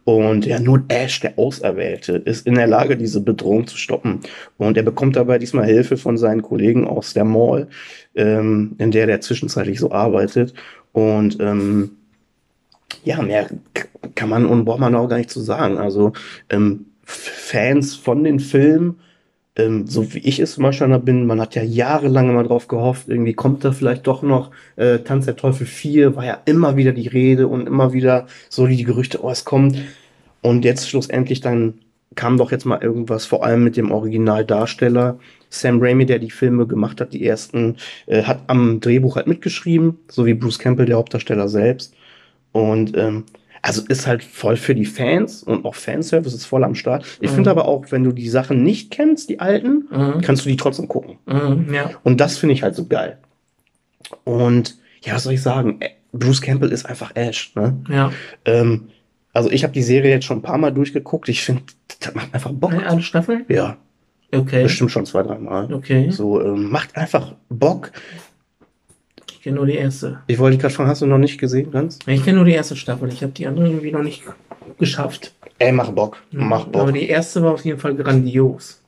Und 0.04 0.46
ja, 0.46 0.60
nur 0.60 0.84
Ash, 0.88 1.20
der 1.20 1.38
Auserwählte, 1.38 2.14
ist 2.14 2.48
in 2.48 2.56
der 2.56 2.68
Lage, 2.68 2.96
diese 2.96 3.22
Bedrohung 3.22 3.68
zu 3.68 3.78
stoppen. 3.78 4.20
Und 4.58 4.78
er 4.78 4.84
bekommt 4.84 5.16
dabei 5.16 5.38
diesmal 5.38 5.66
Hilfe 5.66 5.98
von 5.98 6.18
seinen 6.18 6.42
Kollegen 6.42 6.88
aus 6.88 7.14
der 7.14 7.26
Mall, 7.26 7.68
ähm, 8.16 8.76
in 8.78 8.92
der 8.92 9.08
der 9.08 9.22
zwischenzeitlich 9.22 9.80
so 9.80 9.92
arbeitet. 9.92 10.54
Und 10.92 11.38
ähm, 11.40 11.92
ja, 13.04 13.22
mehr 13.22 13.48
kann 14.16 14.30
man 14.30 14.46
und 14.46 14.66
braucht 14.66 14.80
man 14.80 14.96
auch 14.96 15.08
gar 15.08 15.18
nicht 15.18 15.30
zu 15.30 15.42
sagen. 15.42 15.78
Also 15.78 16.14
ähm, 16.50 16.86
Fans 17.04 17.96
von 17.96 18.24
den 18.24 18.40
Filmen, 18.40 19.00
ähm, 19.56 19.88
so 19.88 20.14
wie 20.14 20.20
ich 20.20 20.40
es 20.40 20.58
immer 20.58 20.74
schon 20.74 21.04
bin, 21.04 21.26
man 21.26 21.42
hat 21.42 21.56
ja 21.56 21.64
jahrelang 21.64 22.30
immer 22.30 22.44
drauf 22.44 22.68
gehofft, 22.68 23.10
irgendwie 23.10 23.34
kommt 23.34 23.66
da 23.66 23.72
vielleicht 23.72 24.08
doch 24.08 24.22
noch 24.22 24.52
äh, 24.76 25.00
Tanz 25.00 25.26
der 25.26 25.36
Teufel 25.36 25.66
4, 25.66 26.16
war 26.16 26.26
ja 26.26 26.42
immer 26.46 26.76
wieder 26.76 26.92
die 26.92 27.08
Rede 27.08 27.48
und 27.48 27.68
immer 27.68 27.94
wieder 27.94 28.28
so 28.50 28.68
die 28.68 28.84
Gerüchte, 28.84 29.24
oh, 29.24 29.30
es 29.30 29.46
kommt. 29.46 29.78
Und 30.42 30.64
jetzt 30.66 30.90
schlussendlich 30.90 31.42
dann 31.42 31.80
kam 32.20 32.38
doch 32.38 32.52
jetzt 32.52 32.66
mal 32.66 32.82
irgendwas, 32.84 33.26
vor 33.26 33.46
allem 33.46 33.64
mit 33.64 33.78
dem 33.78 33.92
Originaldarsteller. 33.92 35.18
Sam 35.50 35.80
Raimi, 35.82 36.06
der 36.06 36.20
die 36.20 36.30
Filme 36.32 36.68
gemacht 36.68 37.00
hat, 37.00 37.14
die 37.14 37.26
ersten, 37.26 37.78
äh, 38.08 38.24
hat 38.24 38.42
am 38.48 38.82
Drehbuch 38.82 39.16
halt 39.16 39.26
mitgeschrieben, 39.28 39.98
so 40.10 40.26
wie 40.26 40.34
Bruce 40.34 40.60
Campbell, 40.60 40.86
der 40.86 40.98
Hauptdarsteller 40.98 41.48
selbst. 41.48 41.94
Und 42.52 42.96
ähm, 42.98 43.24
also 43.62 43.82
ist 43.88 44.06
halt 44.06 44.22
voll 44.24 44.58
für 44.58 44.76
die 44.76 44.86
Fans 44.86 45.44
und 45.44 45.64
auch 45.66 45.76
Fanservice 45.76 46.34
ist 46.36 46.46
voll 46.46 46.64
am 46.66 46.76
Start. 46.76 47.06
Ich 47.22 47.32
Mhm. 47.32 47.36
finde 47.36 47.52
aber 47.52 47.68
auch, 47.70 47.86
wenn 47.90 48.04
du 48.04 48.12
die 48.12 48.30
Sachen 48.30 48.64
nicht 48.64 48.92
kennst, 48.92 49.30
die 49.30 49.40
alten, 49.40 49.88
Mhm. 49.90 50.22
kannst 50.22 50.44
du 50.46 50.50
die 50.50 50.58
trotzdem 50.58 50.88
gucken. 50.90 51.18
Mhm. 51.26 51.74
Ja. 51.74 51.90
Und 52.04 52.20
das 52.22 52.38
finde 52.38 52.54
ich 52.54 52.64
halt 52.64 52.76
so 52.76 52.86
geil. 52.86 53.18
Und 54.24 54.78
ja, 55.04 55.14
was 55.16 55.24
soll 55.24 55.34
ich 55.34 55.42
sagen? 55.42 55.78
Äh, 55.80 55.90
Bruce 56.12 56.42
Campbell 56.42 56.72
ist 56.72 56.86
einfach 56.86 57.12
Ash. 57.16 57.54
Ne? 57.56 57.78
Ja. 57.90 58.12
Ähm, 58.46 58.90
also 59.34 59.50
ich 59.52 59.64
habe 59.64 59.74
die 59.74 59.84
Serie 59.84 60.12
jetzt 60.12 60.26
schon 60.26 60.40
ein 60.40 60.42
paar 60.44 60.58
Mal 60.58 60.72
durchgeguckt. 60.72 61.30
Ich 61.30 61.42
finde, 61.44 61.64
das 62.00 62.14
macht 62.16 62.34
einfach 62.34 62.52
Bock. 62.52 62.74
Äh, 62.74 62.86
Alle 62.86 63.02
Staffeln? 63.02 63.46
Ja, 63.50 63.78
Okay. 64.32 64.64
bestimmt 64.64 64.92
schon 64.92 65.06
zwei, 65.06 65.24
dreimal. 65.24 65.74
Okay. 65.74 66.10
So, 66.12 66.42
ähm, 66.42 66.70
macht 66.70 66.96
einfach 66.96 67.34
Bock. 67.50 67.92
Ich 69.32 69.42
kenne 69.44 69.56
nur 69.56 69.66
die 69.66 69.76
erste. 69.76 70.20
Ich 70.28 70.38
wollte 70.38 70.58
gerade 70.58 70.74
fragen, 70.74 70.90
hast 70.90 71.02
du 71.02 71.06
noch 71.06 71.18
nicht 71.18 71.40
gesehen, 71.40 71.72
ganz? 71.72 71.98
Ich 72.06 72.24
kenne 72.24 72.38
nur 72.38 72.46
die 72.46 72.52
erste 72.54 72.76
Staffel. 72.76 73.08
Ich 73.10 73.24
habe 73.24 73.32
die 73.32 73.48
andere 73.48 73.68
irgendwie 73.68 73.92
noch 73.92 74.04
nicht 74.04 74.24
geschafft. 74.78 75.34
Ey, 75.60 75.72
mach 75.72 75.92
Bock. 75.92 76.18
Mach 76.32 76.68
Aber 76.68 76.86
Bock. 76.86 76.94
die 76.94 77.08
erste 77.08 77.42
war 77.42 77.54
auf 77.54 77.64
jeden 77.66 77.80
Fall 77.80 77.96
grandios. 77.96 78.82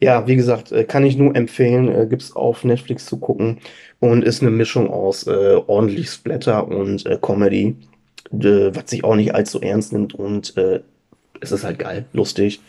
Ja, 0.00 0.26
wie 0.26 0.36
gesagt, 0.36 0.72
äh, 0.72 0.84
kann 0.84 1.04
ich 1.04 1.16
nur 1.16 1.36
empfehlen. 1.36 1.88
Äh, 1.88 2.06
gibt's 2.08 2.34
auf 2.34 2.64
Netflix 2.64 3.06
zu 3.06 3.18
gucken. 3.18 3.58
Und 4.00 4.24
ist 4.24 4.42
eine 4.42 4.50
Mischung 4.50 4.88
aus 4.90 5.26
äh, 5.26 5.56
ordentlich 5.66 6.08
Splatter 6.10 6.66
und 6.68 7.04
äh, 7.06 7.18
Comedy. 7.20 7.76
Äh, 8.32 8.74
was 8.74 8.90
sich 8.90 9.04
auch 9.04 9.16
nicht 9.16 9.34
allzu 9.34 9.60
ernst 9.60 9.92
nimmt. 9.92 10.14
Und 10.14 10.56
äh, 10.56 10.80
es 11.40 11.52
ist 11.52 11.64
halt 11.64 11.78
geil, 11.78 12.06
lustig. 12.12 12.60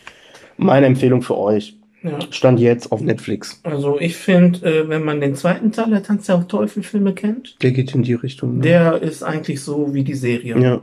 Meine 0.56 0.86
Empfehlung 0.86 1.22
für 1.22 1.36
euch. 1.38 1.76
Ja. 2.02 2.18
Stand 2.30 2.60
jetzt 2.60 2.92
auf 2.92 3.02
Netflix. 3.02 3.60
Also 3.62 4.00
ich 4.00 4.16
finde, 4.16 4.66
äh, 4.66 4.88
wenn 4.88 5.04
man 5.04 5.20
den 5.20 5.34
zweiten 5.34 5.70
Teil 5.70 5.90
der 5.90 6.02
Tanz 6.02 6.26
der 6.26 6.48
Teufel-Filme 6.48 7.12
kennt, 7.12 7.56
Der 7.62 7.72
geht 7.72 7.94
in 7.94 8.02
die 8.02 8.14
Richtung. 8.14 8.56
ne? 8.56 8.62
der 8.62 9.02
ist 9.02 9.22
eigentlich 9.22 9.60
so 9.60 9.92
wie 9.92 10.02
die 10.02 10.14
Serie. 10.14 10.58
Ja. 10.58 10.80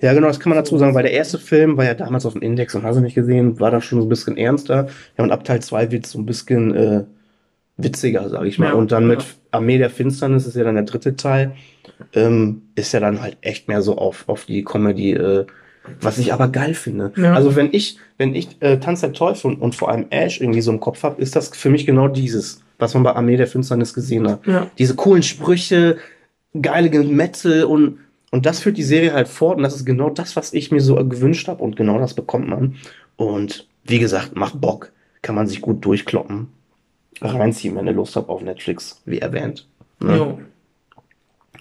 Ja, 0.00 0.14
genau, 0.14 0.26
das 0.26 0.40
kann 0.40 0.50
man 0.50 0.56
dazu 0.56 0.78
sagen, 0.78 0.94
weil 0.94 1.04
der 1.04 1.12
erste 1.12 1.38
Film 1.38 1.76
war 1.76 1.84
ja 1.84 1.94
damals 1.94 2.26
auf 2.26 2.32
dem 2.32 2.42
Index 2.42 2.74
und 2.74 2.82
hast 2.82 2.96
du 2.96 3.00
nicht 3.00 3.14
gesehen, 3.14 3.60
war 3.60 3.70
da 3.70 3.80
schon 3.80 4.00
so 4.00 4.06
ein 4.06 4.08
bisschen 4.08 4.36
ernster. 4.36 4.88
Ja, 5.16 5.24
und 5.24 5.30
ab 5.30 5.44
Teil 5.44 5.60
2 5.60 5.92
wird 5.92 6.06
es 6.06 6.12
so 6.12 6.18
ein 6.18 6.26
bisschen 6.26 6.74
äh, 6.74 7.04
witziger, 7.76 8.28
sage 8.28 8.48
ich 8.48 8.58
mal. 8.58 8.68
Ja, 8.70 8.72
und 8.74 8.90
dann 8.92 9.06
mit 9.06 9.20
ja. 9.20 9.26
Armee 9.52 9.78
der 9.78 9.90
Finsternis 9.90 10.46
ist 10.46 10.56
ja 10.56 10.64
dann 10.64 10.74
der 10.74 10.84
dritte 10.84 11.16
Teil, 11.16 11.52
ähm, 12.14 12.62
ist 12.74 12.92
ja 12.92 13.00
dann 13.00 13.20
halt 13.22 13.36
echt 13.40 13.68
mehr 13.68 13.82
so 13.82 13.96
auf, 13.98 14.24
auf 14.28 14.44
die 14.44 14.64
Comedy, 14.64 15.12
äh, 15.12 15.46
was 16.00 16.18
ich 16.18 16.32
aber 16.32 16.48
geil 16.48 16.74
finde. 16.74 17.12
Ja. 17.16 17.34
Also 17.34 17.54
wenn 17.56 17.68
ich, 17.72 17.98
wenn 18.18 18.34
ich 18.34 18.60
äh, 18.60 18.78
Tanz 18.78 19.00
der 19.02 19.12
Teufel 19.12 19.52
und, 19.52 19.62
und 19.62 19.74
vor 19.74 19.90
allem 19.90 20.06
Ash 20.10 20.40
irgendwie 20.40 20.60
so 20.60 20.72
im 20.72 20.80
Kopf 20.80 21.02
habe, 21.02 21.20
ist 21.22 21.36
das 21.36 21.48
für 21.50 21.70
mich 21.70 21.86
genau 21.86 22.08
dieses, 22.08 22.60
was 22.78 22.94
man 22.94 23.02
bei 23.04 23.12
Armee 23.14 23.36
der 23.36 23.46
Finsternis 23.46 23.94
gesehen 23.94 24.28
hat 24.28 24.46
Ja. 24.46 24.68
diese 24.78 24.96
coolen 24.96 25.22
Sprüche, 25.22 25.98
geile 26.60 26.90
Gemetzel 26.90 27.64
und, 27.64 27.98
und 28.32 28.46
das 28.46 28.60
führt 28.60 28.76
die 28.78 28.82
Serie 28.82 29.12
halt 29.12 29.28
fort 29.28 29.58
und 29.58 29.62
das 29.62 29.76
ist 29.76 29.86
genau 29.86 30.10
das, 30.10 30.34
was 30.36 30.52
ich 30.52 30.72
mir 30.72 30.80
so 30.80 30.96
gewünscht 30.96 31.46
habe 31.48 31.62
und 31.62 31.76
genau 31.76 31.98
das 31.98 32.14
bekommt 32.14 32.48
man. 32.48 32.74
Und 33.16 33.68
wie 33.84 33.98
gesagt, 34.00 34.34
macht 34.36 34.60
Bock, 34.60 34.90
kann 35.22 35.34
man 35.36 35.46
sich 35.46 35.60
gut 35.60 35.84
durchkloppen, 35.84 36.48
reinziehen, 37.20 37.76
wenn 37.76 37.86
ihr 37.86 37.92
Lust 37.92 38.16
habt 38.16 38.28
auf 38.28 38.42
Netflix, 38.42 39.00
wie 39.06 39.20
erwähnt. 39.20 39.66
Ne? 40.00 40.36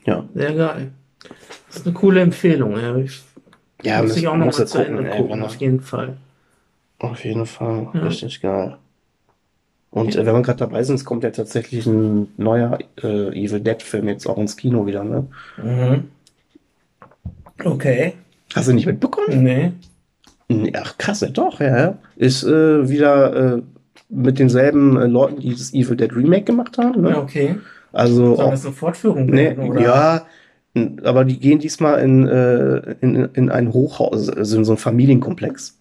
Ja, 0.05 0.25
sehr 0.33 0.53
geil. 0.53 0.91
Das 1.67 1.77
ist 1.77 1.85
eine 1.85 1.93
coole 1.93 2.21
Empfehlung. 2.21 2.77
Ja. 2.79 2.95
Ich 2.97 3.23
ja 3.83 4.01
muss 4.01 4.15
ich 4.17 4.27
auch 4.27 4.37
noch 4.37 4.45
mal 4.45 4.67
zu 4.67 4.77
Ende 4.85 5.09
gucken, 5.09 5.43
auf 5.43 5.55
jeden 5.55 5.81
Fall. 5.81 6.17
auf 6.99 7.23
jeden 7.25 7.45
Fall, 7.45 7.87
Ja. 7.93 8.01
richtig 8.01 8.41
geil. 8.41 8.77
Und 9.91 10.15
äh, 10.15 10.25
wenn 10.25 10.35
wir 10.35 10.41
gerade 10.41 10.59
dabei 10.59 10.83
sind, 10.83 10.95
es 10.95 11.05
kommt 11.05 11.23
ja 11.23 11.29
tatsächlich 11.31 11.85
ein 11.85 12.27
neuer 12.37 12.79
äh, 13.01 13.29
Evil 13.29 13.61
Dead 13.61 13.81
Film 13.81 14.07
jetzt 14.09 14.27
auch 14.27 14.37
ins 14.37 14.57
Kino 14.57 14.85
wieder, 14.85 15.03
ne? 15.03 15.25
Mhm. 15.57 16.09
Okay. 17.63 18.13
Hast 18.53 18.67
du 18.67 18.73
nicht 18.73 18.85
mitbekommen? 18.85 19.43
Nee. 19.43 19.71
Ach, 20.75 20.97
krass, 20.97 21.21
ja 21.21 21.29
doch, 21.29 21.59
ja. 21.59 21.77
ja. 21.77 21.97
Ist 22.17 22.43
äh, 22.43 22.87
wieder 22.89 23.55
äh, 23.55 23.61
mit 24.09 24.37
denselben 24.37 24.97
äh, 24.97 25.07
Leuten, 25.07 25.39
die 25.39 25.51
das 25.51 25.73
Evil 25.73 25.95
Dead 25.97 26.13
Remake 26.15 26.43
gemacht 26.43 26.77
haben. 26.77 27.01
Ne? 27.01 27.11
Ja, 27.11 27.21
okay. 27.21 27.55
Also, 27.95 28.35
Soll 28.35 28.51
das 28.51 28.65
eine 28.65 28.73
Fortführung 28.73 29.27
nee, 29.27 29.45
werden? 29.45 29.69
Oder? 29.69 29.81
ja, 29.81 30.25
aber 31.03 31.23
die 31.23 31.39
gehen 31.39 31.59
diesmal 31.59 32.01
in, 32.01 32.27
äh, 32.27 32.95
in, 32.99 33.15
in 33.33 33.49
ein 33.49 33.71
Hochhaus, 33.71 34.29
also 34.29 34.57
in 34.57 34.65
so 34.65 34.73
ein 34.73 34.77
Familienkomplex. 34.77 35.79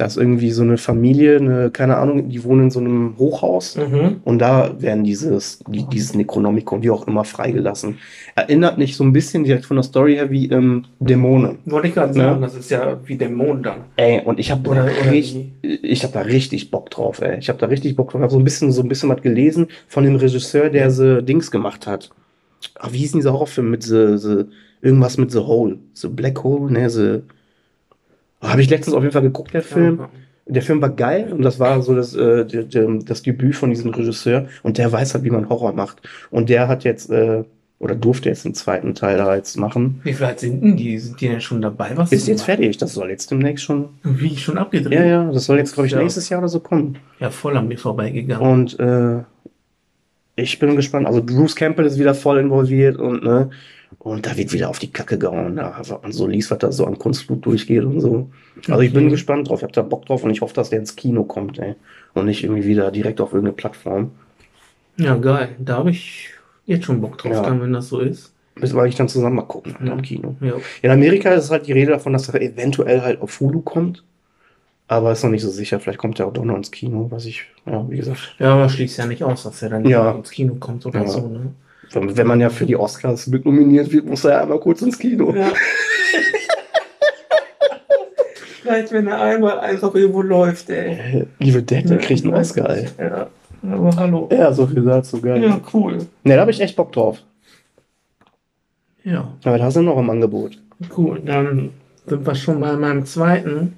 Da 0.00 0.06
ist 0.06 0.16
irgendwie 0.16 0.50
so 0.50 0.62
eine 0.62 0.78
Familie, 0.78 1.36
eine, 1.36 1.70
keine 1.70 1.98
Ahnung, 1.98 2.30
die 2.30 2.42
wohnen 2.42 2.64
in 2.64 2.70
so 2.70 2.80
einem 2.80 3.18
Hochhaus. 3.18 3.76
Mhm. 3.76 4.22
Und 4.24 4.38
da 4.38 4.80
werden 4.80 5.04
dieses, 5.04 5.58
die, 5.68 5.84
dieses 5.92 6.14
Necronomicon, 6.14 6.82
wie 6.82 6.88
auch 6.88 7.06
immer, 7.06 7.22
freigelassen. 7.22 7.98
Erinnert 8.34 8.78
mich 8.78 8.96
so 8.96 9.04
ein 9.04 9.12
bisschen 9.12 9.44
direkt 9.44 9.66
von 9.66 9.76
der 9.76 9.84
Story 9.84 10.14
her 10.14 10.30
wie 10.30 10.48
ähm, 10.48 10.86
Dämonen. 11.00 11.58
Wollte 11.66 11.88
ich 11.88 11.92
gerade 11.94 12.14
sagen, 12.14 12.40
das 12.40 12.54
ist 12.54 12.70
ja 12.70 12.98
wie 13.04 13.18
Dämon 13.18 13.62
dann. 13.62 13.80
Ey, 13.96 14.22
und 14.24 14.40
ich 14.40 14.50
habe 14.50 14.90
richtig, 15.10 15.52
ich 15.60 16.02
habe 16.02 16.14
da 16.14 16.20
richtig 16.20 16.70
Bock 16.70 16.88
drauf, 16.88 17.20
ey. 17.20 17.38
Ich 17.38 17.50
habe 17.50 17.58
da 17.58 17.66
richtig 17.66 17.94
Bock 17.94 18.10
drauf. 18.10 18.20
Ich 18.20 18.22
habe 18.22 18.32
so 18.32 18.38
ein 18.38 18.44
bisschen, 18.44 18.72
so 18.72 18.80
ein 18.80 18.88
bisschen 18.88 19.10
was 19.10 19.20
gelesen 19.20 19.66
von 19.86 20.04
dem 20.04 20.16
Regisseur, 20.16 20.70
der 20.70 20.90
so 20.90 21.20
Dings 21.20 21.50
gemacht 21.50 21.86
hat. 21.86 22.08
Ach, 22.78 22.90
wie 22.90 22.96
hieß 22.96 23.12
denn 23.12 23.20
dieser 23.20 23.34
Horrorfilm 23.34 23.70
mit 23.70 23.82
the, 23.82 24.16
the, 24.16 24.44
irgendwas 24.80 25.18
mit 25.18 25.30
The 25.30 25.40
Hole? 25.40 25.76
The 25.92 26.08
Black 26.08 26.42
Hole? 26.42 26.72
Ne, 26.72 26.88
the, 26.88 27.18
habe 28.40 28.62
ich 28.62 28.70
letztens 28.70 28.94
auf 28.94 29.02
jeden 29.02 29.12
Fall 29.12 29.22
geguckt, 29.22 29.52
der 29.54 29.62
Film. 29.62 30.00
der 30.46 30.62
Film 30.62 30.80
war 30.82 30.90
geil 30.90 31.32
und 31.32 31.42
das 31.42 31.58
war 31.60 31.80
so 31.82 31.94
das, 31.94 32.14
äh, 32.14 32.44
das 33.04 33.22
Debüt 33.22 33.54
von 33.54 33.70
diesem 33.70 33.90
Regisseur 33.90 34.46
und 34.62 34.78
der 34.78 34.90
weiß 34.90 35.14
halt, 35.14 35.24
wie 35.24 35.30
man 35.30 35.48
Horror 35.48 35.72
macht. 35.72 36.02
Und 36.30 36.48
der 36.48 36.66
hat 36.68 36.84
jetzt, 36.84 37.10
äh, 37.10 37.44
oder 37.78 37.94
durfte 37.94 38.28
jetzt 38.28 38.44
einen 38.44 38.54
zweiten 38.54 38.94
Teil 38.94 39.16
da 39.16 39.34
jetzt 39.36 39.56
machen. 39.56 40.00
Wie 40.04 40.12
viel 40.12 40.28
sind 40.36 40.62
denn 40.62 40.76
die? 40.76 40.98
Sind 40.98 41.20
die 41.20 41.28
denn 41.28 41.40
schon 41.40 41.62
dabei? 41.62 41.92
Was 41.94 42.12
Ist 42.12 42.28
jetzt 42.28 42.42
fertig, 42.42 42.76
das 42.78 42.92
soll 42.94 43.08
jetzt 43.10 43.30
demnächst 43.30 43.64
schon. 43.64 43.90
Wie 44.02 44.36
schon 44.36 44.58
abgedreht? 44.58 44.92
Ja, 44.98 45.04
ja, 45.04 45.32
das 45.32 45.46
soll 45.46 45.56
jetzt, 45.58 45.72
glaube 45.74 45.86
ich, 45.86 45.92
Ja. 45.94 46.02
nächstes 46.02 46.28
Jahr 46.28 46.40
oder 46.40 46.48
so 46.48 46.60
kommen. 46.60 46.98
Ja, 47.20 47.30
voll 47.30 47.56
an 47.56 47.68
mir 47.68 47.78
vorbeigegangen. 47.78 48.46
Und 48.46 48.78
äh, 48.80 49.22
ich 50.36 50.58
bin 50.58 50.76
gespannt. 50.76 51.06
Also 51.06 51.22
Bruce 51.22 51.54
Campbell 51.56 51.86
ist 51.86 51.98
wieder 51.98 52.14
voll 52.14 52.38
involviert 52.38 52.96
und 52.96 53.22
ne, 53.24 53.50
und 53.98 54.24
da 54.26 54.36
wird 54.36 54.52
wieder 54.52 54.70
auf 54.70 54.78
die 54.78 54.90
Kacke 54.92 55.18
gehauen. 55.18 55.56
Da 55.56 55.74
was 55.78 55.90
man 55.90 56.12
so 56.12 56.26
liest, 56.26 56.50
was 56.50 56.58
da 56.58 56.72
so 56.72 56.86
an 56.86 56.98
Kunstblut 56.98 57.44
durchgeht 57.44 57.84
und 57.84 58.00
so. 58.00 58.30
Also 58.68 58.80
ich 58.82 58.92
bin 58.92 59.04
Okay. 59.04 59.10
gespannt 59.12 59.48
drauf. 59.48 59.58
Ich 59.60 59.62
habe 59.64 59.72
da 59.72 59.82
Bock 59.82 60.06
drauf 60.06 60.22
und 60.24 60.30
ich 60.30 60.40
hoffe, 60.40 60.54
dass 60.54 60.70
der 60.70 60.78
ins 60.78 60.96
Kino 60.96 61.24
kommt, 61.24 61.58
ey. 61.58 61.74
Und 62.14 62.26
nicht 62.26 62.42
irgendwie 62.44 62.64
wieder 62.66 62.90
direkt 62.90 63.20
auf 63.20 63.32
irgendeine 63.32 63.56
Plattform. 63.56 64.10
Ja, 64.96 65.16
geil. 65.16 65.50
Da 65.58 65.76
habe 65.78 65.90
ich 65.90 66.30
jetzt 66.66 66.84
schon 66.84 67.00
Bock 67.00 67.18
drauf, 67.18 67.32
Ja. 67.32 67.42
dann, 67.42 67.60
wenn 67.60 67.72
das 67.72 67.88
so 67.88 68.00
ist. 68.00 68.32
Müssen 68.56 68.76
wir 68.76 68.82
eigentlich 68.82 68.96
dann 68.96 69.08
zusammen 69.08 69.36
mal 69.36 69.42
gucken 69.42 69.74
Ja. 69.84 69.92
im 69.92 70.02
Kino. 70.02 70.34
Ja. 70.40 70.54
In 70.82 70.90
Amerika 70.90 71.30
ist 71.30 71.50
halt 71.50 71.66
die 71.66 71.72
Rede 71.72 71.92
davon, 71.92 72.12
dass 72.12 72.28
er 72.28 72.40
eventuell 72.42 73.00
halt 73.00 73.20
auf 73.22 73.38
Hulu 73.40 73.60
kommt. 73.62 74.04
Aber 74.88 75.12
ist 75.12 75.22
noch 75.22 75.30
nicht 75.30 75.42
so 75.42 75.50
sicher. 75.50 75.78
Vielleicht 75.78 76.00
kommt 76.00 76.18
er 76.18 76.26
auch 76.26 76.32
doch 76.32 76.44
noch 76.44 76.56
ins 76.56 76.70
Kino, 76.72 77.06
was 77.10 77.24
ich, 77.24 77.44
ja, 77.64 77.88
wie 77.88 77.96
gesagt. 77.96 78.34
Ja, 78.40 78.54
aber 78.54 78.68
schließt 78.68 78.98
ja 78.98 79.06
nicht 79.06 79.22
aus, 79.22 79.44
dass 79.44 79.62
er 79.62 79.70
dann 79.70 79.84
Ja. 79.84 80.10
ins 80.12 80.30
Kino 80.30 80.56
kommt 80.56 80.84
oder 80.84 81.06
so, 81.06 81.28
ne? 81.28 81.52
Wenn 81.92 82.26
man 82.26 82.40
ja 82.40 82.50
für 82.50 82.66
die 82.66 82.76
Oscars 82.76 83.26
mit 83.26 83.44
nominiert 83.44 83.90
wird, 83.92 84.06
muss 84.06 84.24
er 84.24 84.30
ja 84.32 84.42
einmal 84.42 84.60
kurz 84.60 84.82
ins 84.82 84.98
Kino. 84.98 85.34
Ja. 85.34 85.52
Vielleicht, 88.62 88.92
wenn 88.92 89.08
er 89.08 89.20
einmal 89.20 89.58
einfach 89.60 89.94
irgendwo 89.94 90.22
läuft, 90.22 90.70
ey. 90.70 91.26
Äh, 91.40 91.62
Dead, 91.62 91.88
der 91.88 91.98
kriegt 91.98 92.24
einen 92.24 92.34
Oscar, 92.34 92.70
ey. 92.70 92.86
Ja, 92.98 93.26
aber 93.68 93.96
hallo. 93.96 94.28
Ja, 94.30 94.52
so 94.52 94.66
viel 94.66 94.82
dazu, 94.84 95.20
geil. 95.20 95.42
Ja, 95.42 95.60
cool. 95.72 95.98
Ne, 96.24 96.34
da 96.34 96.42
habe 96.42 96.50
ich 96.50 96.60
echt 96.60 96.76
Bock 96.76 96.92
drauf. 96.92 97.18
Ja, 99.02 99.32
Aber 99.44 99.58
da 99.58 99.70
sind 99.70 99.86
noch 99.86 99.98
im 99.98 100.10
Angebot. 100.10 100.58
cool. 100.96 101.20
Dann 101.24 101.70
sind 102.06 102.26
wir 102.26 102.34
schon 102.34 102.60
bei 102.60 102.74
meinem 102.76 103.06
zweiten. 103.06 103.76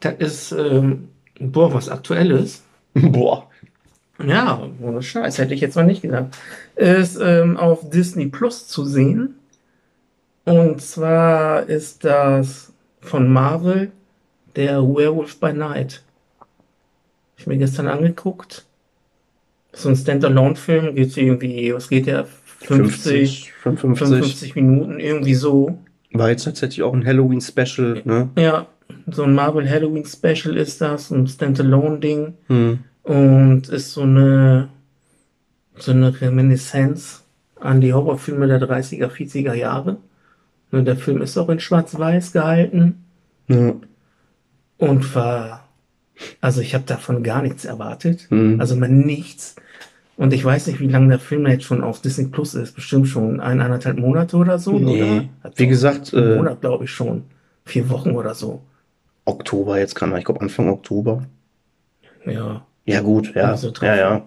Das 0.00 0.14
ist, 0.18 0.52
ähm, 0.52 1.08
boah, 1.38 1.72
was 1.72 1.88
Aktuelles. 1.88 2.62
Boah. 2.94 3.48
Ja, 4.26 4.68
ohne 4.80 5.02
Scheiß, 5.02 5.38
hätte 5.38 5.54
ich 5.54 5.60
jetzt 5.60 5.76
mal 5.76 5.84
nicht 5.84 6.02
gedacht. 6.02 6.26
Ist 6.76 7.18
ähm, 7.20 7.56
auf 7.56 7.88
Disney 7.90 8.26
Plus 8.26 8.68
zu 8.68 8.84
sehen. 8.84 9.36
Und 10.44 10.82
zwar 10.82 11.68
ist 11.68 12.04
das 12.04 12.72
von 13.00 13.32
Marvel, 13.32 13.90
der 14.56 14.82
Werewolf 14.82 15.38
by 15.40 15.52
Night. 15.52 16.02
Hab 16.40 16.48
ich 17.38 17.46
mir 17.46 17.58
gestern 17.58 17.88
angeguckt. 17.88 18.64
So 19.72 19.88
ein 19.88 19.96
Standalone-Film, 19.96 20.94
geht 20.94 21.16
irgendwie, 21.16 21.74
was 21.74 21.88
geht 21.88 22.06
der? 22.06 22.26
50, 22.60 23.52
55. 23.52 23.54
55 23.62 24.54
Minuten, 24.54 25.00
irgendwie 25.00 25.34
so. 25.34 25.78
War 26.12 26.30
jetzt 26.30 26.44
tatsächlich 26.44 26.82
auch 26.82 26.94
ein 26.94 27.04
Halloween-Special, 27.04 28.02
ne? 28.04 28.30
Ja, 28.38 28.66
so 29.10 29.24
ein 29.24 29.34
Marvel 29.34 29.68
Halloween 29.68 30.04
Special 30.04 30.56
ist 30.56 30.80
das, 30.80 31.10
ein 31.10 31.26
Standalone-Ding. 31.26 32.34
Hm. 32.46 32.78
Und 33.04 33.68
ist 33.68 33.92
so 33.92 34.02
eine, 34.02 34.68
so 35.76 35.92
eine 35.92 36.20
Reminiszenz 36.20 37.22
an 37.60 37.80
die 37.80 37.92
Horrorfilme 37.92 38.46
der 38.46 38.60
30er, 38.60 39.08
40er 39.08 39.54
Jahre. 39.54 39.98
Ne, 40.70 40.82
Der 40.84 40.96
Film 40.96 41.22
ist 41.22 41.36
auch 41.38 41.48
in 41.50 41.60
Schwarz-Weiß 41.60 42.32
gehalten 42.32 43.04
Ja. 43.48 43.74
und 44.78 45.14
war, 45.14 45.68
also 46.40 46.60
ich 46.60 46.74
habe 46.74 46.84
davon 46.84 47.22
gar 47.22 47.42
nichts 47.42 47.64
erwartet. 47.64 48.26
Hm. 48.30 48.58
Also 48.60 48.74
mal 48.76 48.88
nichts. 48.88 49.56
Und 50.16 50.32
ich 50.32 50.44
weiß 50.44 50.68
nicht, 50.68 50.80
wie 50.80 50.88
lange 50.88 51.08
der 51.08 51.18
Film 51.18 51.46
jetzt 51.46 51.64
schon 51.64 51.82
auf 51.82 52.00
Disney 52.00 52.28
Plus 52.28 52.54
ist. 52.54 52.74
Bestimmt 52.74 53.08
schon 53.08 53.40
eineinhalb 53.40 53.98
Monate 53.98 54.36
oder 54.36 54.58
so. 54.58 54.78
Nee. 54.78 55.28
Oder? 55.42 55.52
Wie 55.56 55.66
gesagt, 55.66 56.14
einen 56.14 56.32
äh, 56.32 56.36
Monat 56.36 56.60
glaube 56.60 56.84
ich 56.84 56.90
schon. 56.90 57.24
Vier 57.64 57.88
Wochen 57.90 58.12
oder 58.12 58.34
so. 58.34 58.62
Oktober 59.26 59.78
jetzt 59.78 59.94
kann 59.94 60.12
er, 60.12 60.18
ich 60.18 60.24
glaube 60.24 60.40
Anfang 60.40 60.68
Oktober. 60.68 61.24
Ja. 62.26 62.64
Ja, 62.86 63.00
gut, 63.00 63.34
ja. 63.34 63.50
Also 63.50 63.70
drauf. 63.70 63.82
ja, 63.82 63.96
ja. 63.96 64.22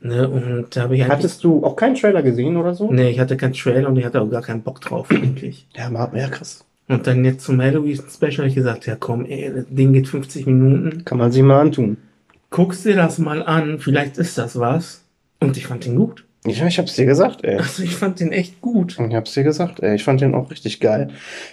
Ne, 0.00 0.28
und 0.28 0.66
da 0.76 0.82
habe 0.82 0.94
ich 0.94 1.02
eigentlich, 1.02 1.12
Hattest 1.12 1.42
du 1.42 1.64
auch 1.64 1.74
keinen 1.74 1.94
Trailer 1.94 2.22
gesehen 2.22 2.56
oder 2.56 2.74
so? 2.74 2.92
nee, 2.92 3.08
ich 3.10 3.18
hatte 3.18 3.36
keinen 3.36 3.54
Trailer 3.54 3.88
und 3.88 3.96
ich 3.96 4.04
hatte 4.04 4.20
auch 4.20 4.30
gar 4.30 4.42
keinen 4.42 4.62
Bock 4.62 4.80
drauf 4.80 5.10
eigentlich. 5.10 5.66
Ja, 5.74 5.88
mal, 5.90 6.10
ja, 6.14 6.28
krass. 6.28 6.64
Und 6.88 7.06
dann 7.06 7.24
jetzt 7.24 7.44
zum 7.44 7.60
Halloween-Special 7.60 8.36
habe 8.38 8.48
ich 8.48 8.54
gesagt, 8.54 8.86
ja 8.86 8.94
komm, 8.94 9.24
ey, 9.24 9.50
das 9.52 9.64
Ding 9.70 9.92
geht 9.92 10.06
50 10.06 10.46
Minuten. 10.46 11.04
Kann 11.04 11.18
man 11.18 11.32
sich 11.32 11.42
mal 11.42 11.60
antun. 11.60 11.96
Guckst 12.50 12.84
dir 12.84 12.94
das 12.94 13.18
mal 13.18 13.42
an, 13.42 13.80
vielleicht 13.80 14.18
ist 14.18 14.38
das 14.38 14.58
was. 14.60 15.02
Und 15.40 15.56
ich 15.56 15.66
fand 15.66 15.84
den 15.84 15.96
gut. 15.96 16.24
Ja, 16.46 16.66
ich 16.68 16.78
hab's 16.78 16.94
dir 16.94 17.06
gesagt, 17.06 17.42
ey. 17.42 17.56
Also 17.56 17.82
ich 17.82 17.96
fand 17.96 18.20
den 18.20 18.30
echt 18.30 18.60
gut. 18.60 18.96
Ich 19.00 19.14
hab's 19.16 19.34
dir 19.34 19.42
gesagt, 19.42 19.80
ey. 19.80 19.96
Ich 19.96 20.04
fand 20.04 20.20
den 20.20 20.34
auch 20.34 20.50
richtig 20.52 20.78
geil. 20.78 21.08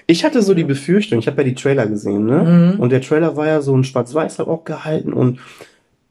Ich 0.06 0.24
hatte 0.24 0.44
so 0.44 0.54
die 0.54 0.64
Befürchtung, 0.66 1.18
ich 1.18 1.26
habe 1.26 1.42
ja 1.42 1.46
die 1.46 1.56
Trailer 1.56 1.88
gesehen, 1.88 2.26
ne? 2.28 2.74
Mhm. 2.76 2.80
Und 2.80 2.92
der 2.92 3.02
Trailer 3.02 3.36
war 3.36 3.48
ja 3.48 3.62
so 3.62 3.76
ein 3.76 3.84
Schwarz-Weiß 3.84 4.38
halt 4.38 4.50
auch 4.50 4.66
gehalten 4.66 5.14
und 5.14 5.40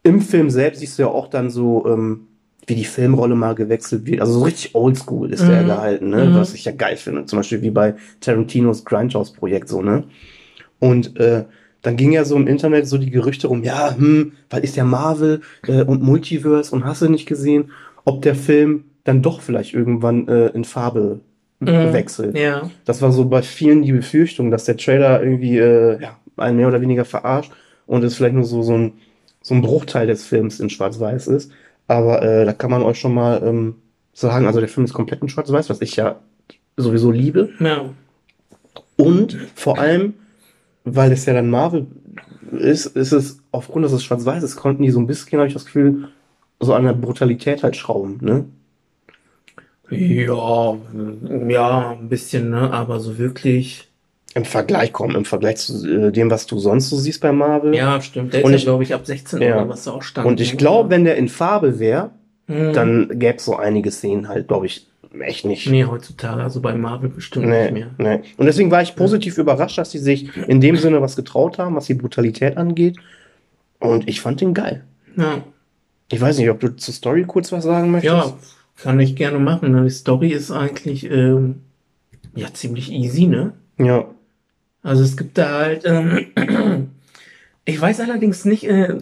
im 0.03 0.21
Film 0.21 0.51
selbst 0.51 0.81
siehst 0.81 0.99
du 0.99 1.03
ja 1.03 1.09
auch 1.09 1.29
dann 1.29 1.51
so, 1.51 1.87
ähm, 1.87 2.29
wie 2.67 2.75
die 2.77 2.85
Filmrolle 2.85 3.35
mal 3.35 3.55
gewechselt 3.55 4.07
wird. 4.07 4.21
Also 4.21 4.35
so 4.35 4.45
richtig 4.45 4.75
oldschool 4.75 5.33
ist 5.33 5.49
der 5.49 5.62
Mhm. 5.62 5.67
gehalten, 5.67 6.11
ne? 6.11 6.27
Mhm. 6.27 6.35
Was 6.35 6.55
ich 6.55 6.65
ja 6.65 6.73
geil 6.73 6.97
finde. 6.97 7.27
Zum 7.27 7.38
Beispiel 7.38 7.62
wie 7.62 7.71
bei 7.71 7.95
Tarantinos 8.21 8.85
Grindhouse-Projekt 8.85 9.69
so, 9.69 9.83
ne? 9.83 10.05
Und 10.79 11.19
äh, 11.19 11.45
dann 11.83 11.97
ging 11.97 12.12
ja 12.12 12.25
so 12.25 12.37
im 12.37 12.47
Internet 12.47 12.87
so 12.87 12.99
die 12.99 13.11
Gerüchte 13.11 13.49
um, 13.49 13.65
ja, 13.65 13.95
hm, 13.97 14.33
weil 14.51 14.62
ist 14.65 14.77
ja 14.77 14.85
Marvel 14.85 15.41
äh, 15.67 15.83
und 15.83 16.03
Multiverse 16.03 16.75
und 16.75 16.85
hast 16.85 17.03
du 17.03 17.09
nicht 17.09 17.27
gesehen, 17.27 17.71
ob 18.05 18.23
der 18.23 18.35
Film 18.37 18.85
dann 19.05 19.23
doch 19.23 19.41
vielleicht 19.41 19.75
irgendwann 19.75 20.29
äh, 20.29 20.49
in 20.49 20.65
Farbe 20.65 21.21
Mhm. 21.61 21.93
wechselt. 21.93 22.37
Ja. 22.37 22.71
Das 22.85 23.03
war 23.03 23.12
so 23.12 23.25
bei 23.27 23.43
vielen 23.43 23.83
die 23.83 23.93
Befürchtung, 23.93 24.51
dass 24.51 24.65
der 24.65 24.77
Trailer 24.77 25.23
irgendwie 25.23 25.59
äh, 25.59 26.01
ja, 26.03 26.17
einen 26.37 26.57
mehr 26.57 26.67
oder 26.67 26.81
weniger 26.81 27.05
verarscht 27.05 27.53
und 27.87 28.03
es 28.03 28.17
vielleicht 28.17 28.35
nur 28.35 28.43
so, 28.45 28.62
so, 28.62 28.75
ein, 28.77 28.93
so 29.42 29.55
ein 29.55 29.62
Bruchteil 29.62 30.07
des 30.07 30.24
Films 30.24 30.61
in 30.61 30.70
Schwarz-Weiß 30.70 31.26
ist. 31.28 31.52
Aber 31.88 32.22
äh, 32.22 32.44
da 32.44 32.52
kann 32.52 32.70
man 32.70 32.83
euch 32.83 32.98
schon 32.98 33.14
mal 33.14 33.42
ähm, 33.44 33.74
sagen, 34.12 34.46
also 34.46 34.61
der 34.61 34.68
Film 34.68 34.85
ist 34.85 34.94
komplett 34.94 35.22
in 35.22 35.28
Schwarz-Weiß, 35.28 35.68
was 35.68 35.81
ich 35.81 35.96
ja 35.96 36.20
sowieso 36.76 37.11
liebe. 37.11 37.50
Ja. 37.61 37.90
Und 38.96 39.37
vor 39.55 39.78
allem, 39.78 40.14
weil 40.85 41.12
es 41.12 41.26
ja 41.26 41.35
dann 41.35 41.50
Marvel 41.50 41.87
ist, 42.52 42.87
ist 42.87 43.12
es 43.12 43.40
aufgrund, 43.50 43.85
dass 43.85 43.92
es 43.92 44.05
schwarz-weiß 44.05 44.42
ist, 44.42 44.57
konnten 44.57 44.83
die 44.83 44.90
so 44.90 45.00
ein 45.00 45.07
bisschen, 45.07 45.38
habe 45.38 45.48
ich 45.48 45.55
das 45.55 45.64
Gefühl, 45.64 46.09
so 46.61 46.74
an 46.74 46.85
der 46.85 46.92
Brutalität 46.92 47.62
halt 47.62 47.76
schrauben, 47.76 48.18
ne? 48.20 48.44
Ja, 49.90 50.76
ja, 51.48 51.90
ein 51.90 52.09
bisschen, 52.09 52.50
ne? 52.50 52.72
Aber 52.72 53.00
so 53.00 53.18
wirklich. 53.18 53.88
Im 54.35 54.45
Vergleich 54.47 54.92
kommen, 54.92 55.14
im 55.14 55.25
Vergleich 55.27 55.57
zu 55.59 55.87
äh, 56.09 56.11
dem, 56.12 56.31
was 56.31 56.47
du 56.47 56.59
sonst 56.59 56.88
so 56.88 56.97
siehst 56.97 57.21
bei 57.21 57.33
Marvel. 57.33 57.75
Ja, 57.75 58.01
stimmt. 58.01 58.33
Der 58.33 58.45
Und 58.45 58.53
ist 58.53 58.61
ich- 58.61 58.64
ja, 58.64 58.71
glaube 58.71 58.83
ich, 58.83 58.95
ab 58.95 59.05
16 59.07 59.42
Ja. 59.42 59.57
oder 59.57 59.68
was 59.68 59.85
da 59.85 59.90
auch 59.92 60.03
stand. 60.03 60.27
Und 60.27 60.40
ich 60.40 60.53
ne? 60.53 60.57
glaube, 60.57 60.88
wenn 60.90 61.05
der 61.05 61.16
in 61.16 61.29
Farbe 61.29 61.79
wäre, 61.79 62.11
Mhm. 62.47 62.73
dann 62.73 63.09
gäbe 63.18 63.37
es 63.37 63.45
so 63.45 63.57
einige 63.57 63.90
Szenen 63.90 64.29
halt, 64.29 64.49
glaube 64.49 64.66
ich, 64.66 64.87
echt 65.21 65.45
nicht. 65.45 65.68
Nee, 65.71 65.85
heutzutage, 65.85 66.42
also 66.42 66.61
bei 66.62 66.75
Marvel 66.75 67.11
bestimmt 67.11 67.47
nicht 67.47 67.73
Nee, 67.73 67.87
mehr. 67.99 68.18
nee. 68.18 68.23
Und 68.38 68.47
deswegen 68.47 68.71
war 68.71 68.81
ich 68.83 68.97
positiv 68.97 69.37
überrascht, 69.38 69.77
dass 69.79 69.90
sie 69.90 69.99
sich 69.99 70.35
in 70.49 70.61
dem 70.62 70.77
Sinne 70.77 71.03
was 71.03 71.14
getraut 71.14 71.59
haben, 71.59 71.77
was 71.77 71.85
die 71.87 71.95
Brutalität 71.95 72.57
angeht. 72.57 72.97
Und 73.79 74.09
ich 74.09 74.21
fand 74.23 74.40
den 74.40 74.55
geil. 74.55 74.85
Ja. 75.16 75.42
Ich 76.11 76.21
weiß 76.21 76.38
nicht, 76.38 76.49
ob 76.51 76.61
du 76.61 76.75
zur 76.77 76.95
Story 76.95 77.25
kurz 77.27 77.53
was 77.53 77.64
sagen 77.64 77.90
möchtest. 77.90 78.14
Ja, 78.14 78.33
kann 78.83 78.99
ich 79.01 79.14
gerne 79.16 79.38
machen. 79.38 79.73
ne? 79.73 79.85
Die 79.85 79.90
Story 79.90 80.29
ist 80.29 80.51
eigentlich 80.51 81.11
ähm, 81.11 81.57
ja 82.35 82.49
ziemlich 82.53 82.90
easy, 82.90 83.27
ne? 83.27 83.53
Ja. 83.79 84.07
Also 84.83 85.03
es 85.03 85.16
gibt 85.16 85.38
da 85.38 85.51
halt, 85.61 85.83
ähm, 85.85 86.27
ich 87.64 87.81
weiß 87.81 88.01
allerdings 88.01 88.45
nicht, 88.45 88.64
äh, 88.68 88.99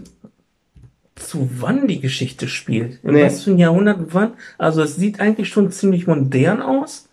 zu 1.16 1.48
wann 1.58 1.86
die 1.86 2.00
Geschichte 2.00 2.48
spielt. 2.48 2.98
In 3.04 3.12
Nee. 3.14 3.24
was 3.24 3.44
für 3.44 3.50
ein 3.50 3.58
Jahrhundert 3.58 3.98
wann. 4.12 4.32
Also 4.58 4.82
es 4.82 4.96
sieht 4.96 5.20
eigentlich 5.20 5.48
schon 5.48 5.70
ziemlich 5.70 6.06
modern 6.06 6.62
aus. 6.62 7.08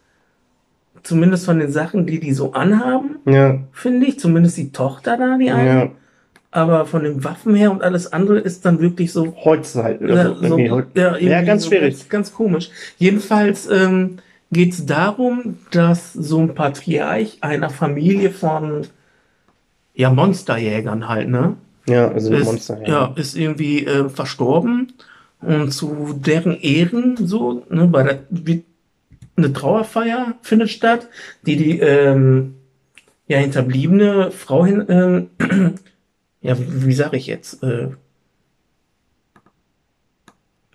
Zumindest 1.03 1.45
von 1.45 1.59
den 1.59 1.71
Sachen, 1.71 2.05
die 2.05 2.19
die 2.19 2.33
so 2.33 2.53
anhaben, 2.53 3.17
Ja. 3.25 3.59
finde 3.71 4.05
ich. 4.07 4.19
Zumindest 4.19 4.57
die 4.57 4.71
Tochter 4.71 5.17
da, 5.17 5.37
die 5.37 5.51
eine. 5.51 5.67
Ja. 5.79 5.91
Aber 6.51 6.85
von 6.85 7.03
den 7.03 7.23
Waffen 7.23 7.55
her 7.55 7.71
und 7.71 7.83
alles 7.83 8.11
andere 8.13 8.39
ist 8.39 8.65
dann 8.65 8.79
wirklich 8.79 9.11
so. 9.11 9.33
Ja, 10.01 10.15
Also, 10.31 10.47
so, 10.47 10.57
heut- 10.57 10.87
ja, 10.95 11.17
ja, 11.17 11.41
ganz 11.43 11.63
so 11.63 11.69
schwierig. 11.69 11.95
Ganz, 11.95 12.09
ganz 12.09 12.33
komisch. 12.33 12.69
Jedenfalls 12.97 13.69
ähm, 13.69 14.17
geht 14.51 14.73
es 14.73 14.85
darum, 14.85 15.57
dass 15.71 16.13
so 16.13 16.39
ein 16.39 16.55
Patriarch 16.55 17.37
einer 17.41 17.69
Familie 17.69 18.31
von 18.31 18.87
ja, 19.93 20.09
Monsterjägern 20.11 21.07
halt, 21.07 21.29
ne? 21.29 21.57
Ja, 21.87 22.09
also 22.09 22.33
Ist, 22.33 22.45
Monster. 22.45 22.87
ja. 22.87 23.13
ist 23.15 23.35
irgendwie 23.35 23.85
äh, 23.85 24.09
verstorben 24.09 24.93
und 25.41 25.71
zu 25.71 26.13
deren 26.13 26.59
Ehren 26.59 27.15
so, 27.17 27.65
ne, 27.69 27.87
bei 27.87 28.03
der 28.03 28.19
wie, 28.29 28.63
eine 29.37 29.53
Trauerfeier 29.53 30.35
findet 30.41 30.69
statt, 30.69 31.07
die 31.45 31.55
die 31.57 31.79
ähm, 31.79 32.55
ja 33.27 33.37
hinterbliebene 33.37 34.31
Frau 34.31 34.65
hin, 34.65 34.85
ähm, 34.89 35.29
ja, 36.41 36.57
wie, 36.57 36.87
wie 36.87 36.93
sage 36.93 37.17
ich 37.17 37.27
jetzt? 37.27 37.63
Äh, 37.63 37.89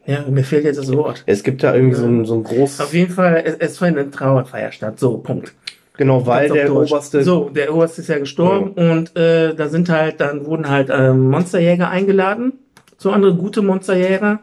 ja, 0.07 0.25
mir 0.29 0.45
fehlt 0.45 0.65
jetzt 0.65 0.79
das 0.79 0.93
Wort. 0.93 1.23
Es 1.27 1.43
gibt 1.43 1.63
da 1.63 1.75
irgendwie 1.75 1.95
so 1.95 2.07
ein, 2.07 2.25
so 2.25 2.35
ein 2.35 2.43
großes. 2.43 2.81
Auf 2.81 2.95
jeden 2.95 3.13
Fall, 3.13 3.43
es, 3.45 3.55
es 3.55 3.79
findet 3.79 4.03
eine 4.03 4.11
Trauerfeier 4.11 4.73
statt. 4.73 4.99
So, 4.99 5.19
Punkt. 5.19 5.55
Genau, 5.97 6.27
weil 6.27 6.49
der 6.49 6.67
Deutsch. 6.67 6.91
oberste. 6.91 7.23
So, 7.23 7.51
der 7.51 7.75
Oberste 7.75 8.01
ist 8.01 8.09
ja 8.09 8.19
gestorben 8.19 8.73
und 8.73 9.15
äh, 9.17 9.55
da 9.55 9.69
sind 9.69 9.89
halt, 9.91 10.21
dann 10.21 10.47
wurden 10.47 10.69
halt 10.69 10.89
ähm, 10.91 11.31
Monsterjäger 11.31 11.91
eingeladen, 11.91 12.55
so 12.97 13.11
andere 13.11 13.35
gute 13.35 13.63
Monsterjäger. 13.63 14.41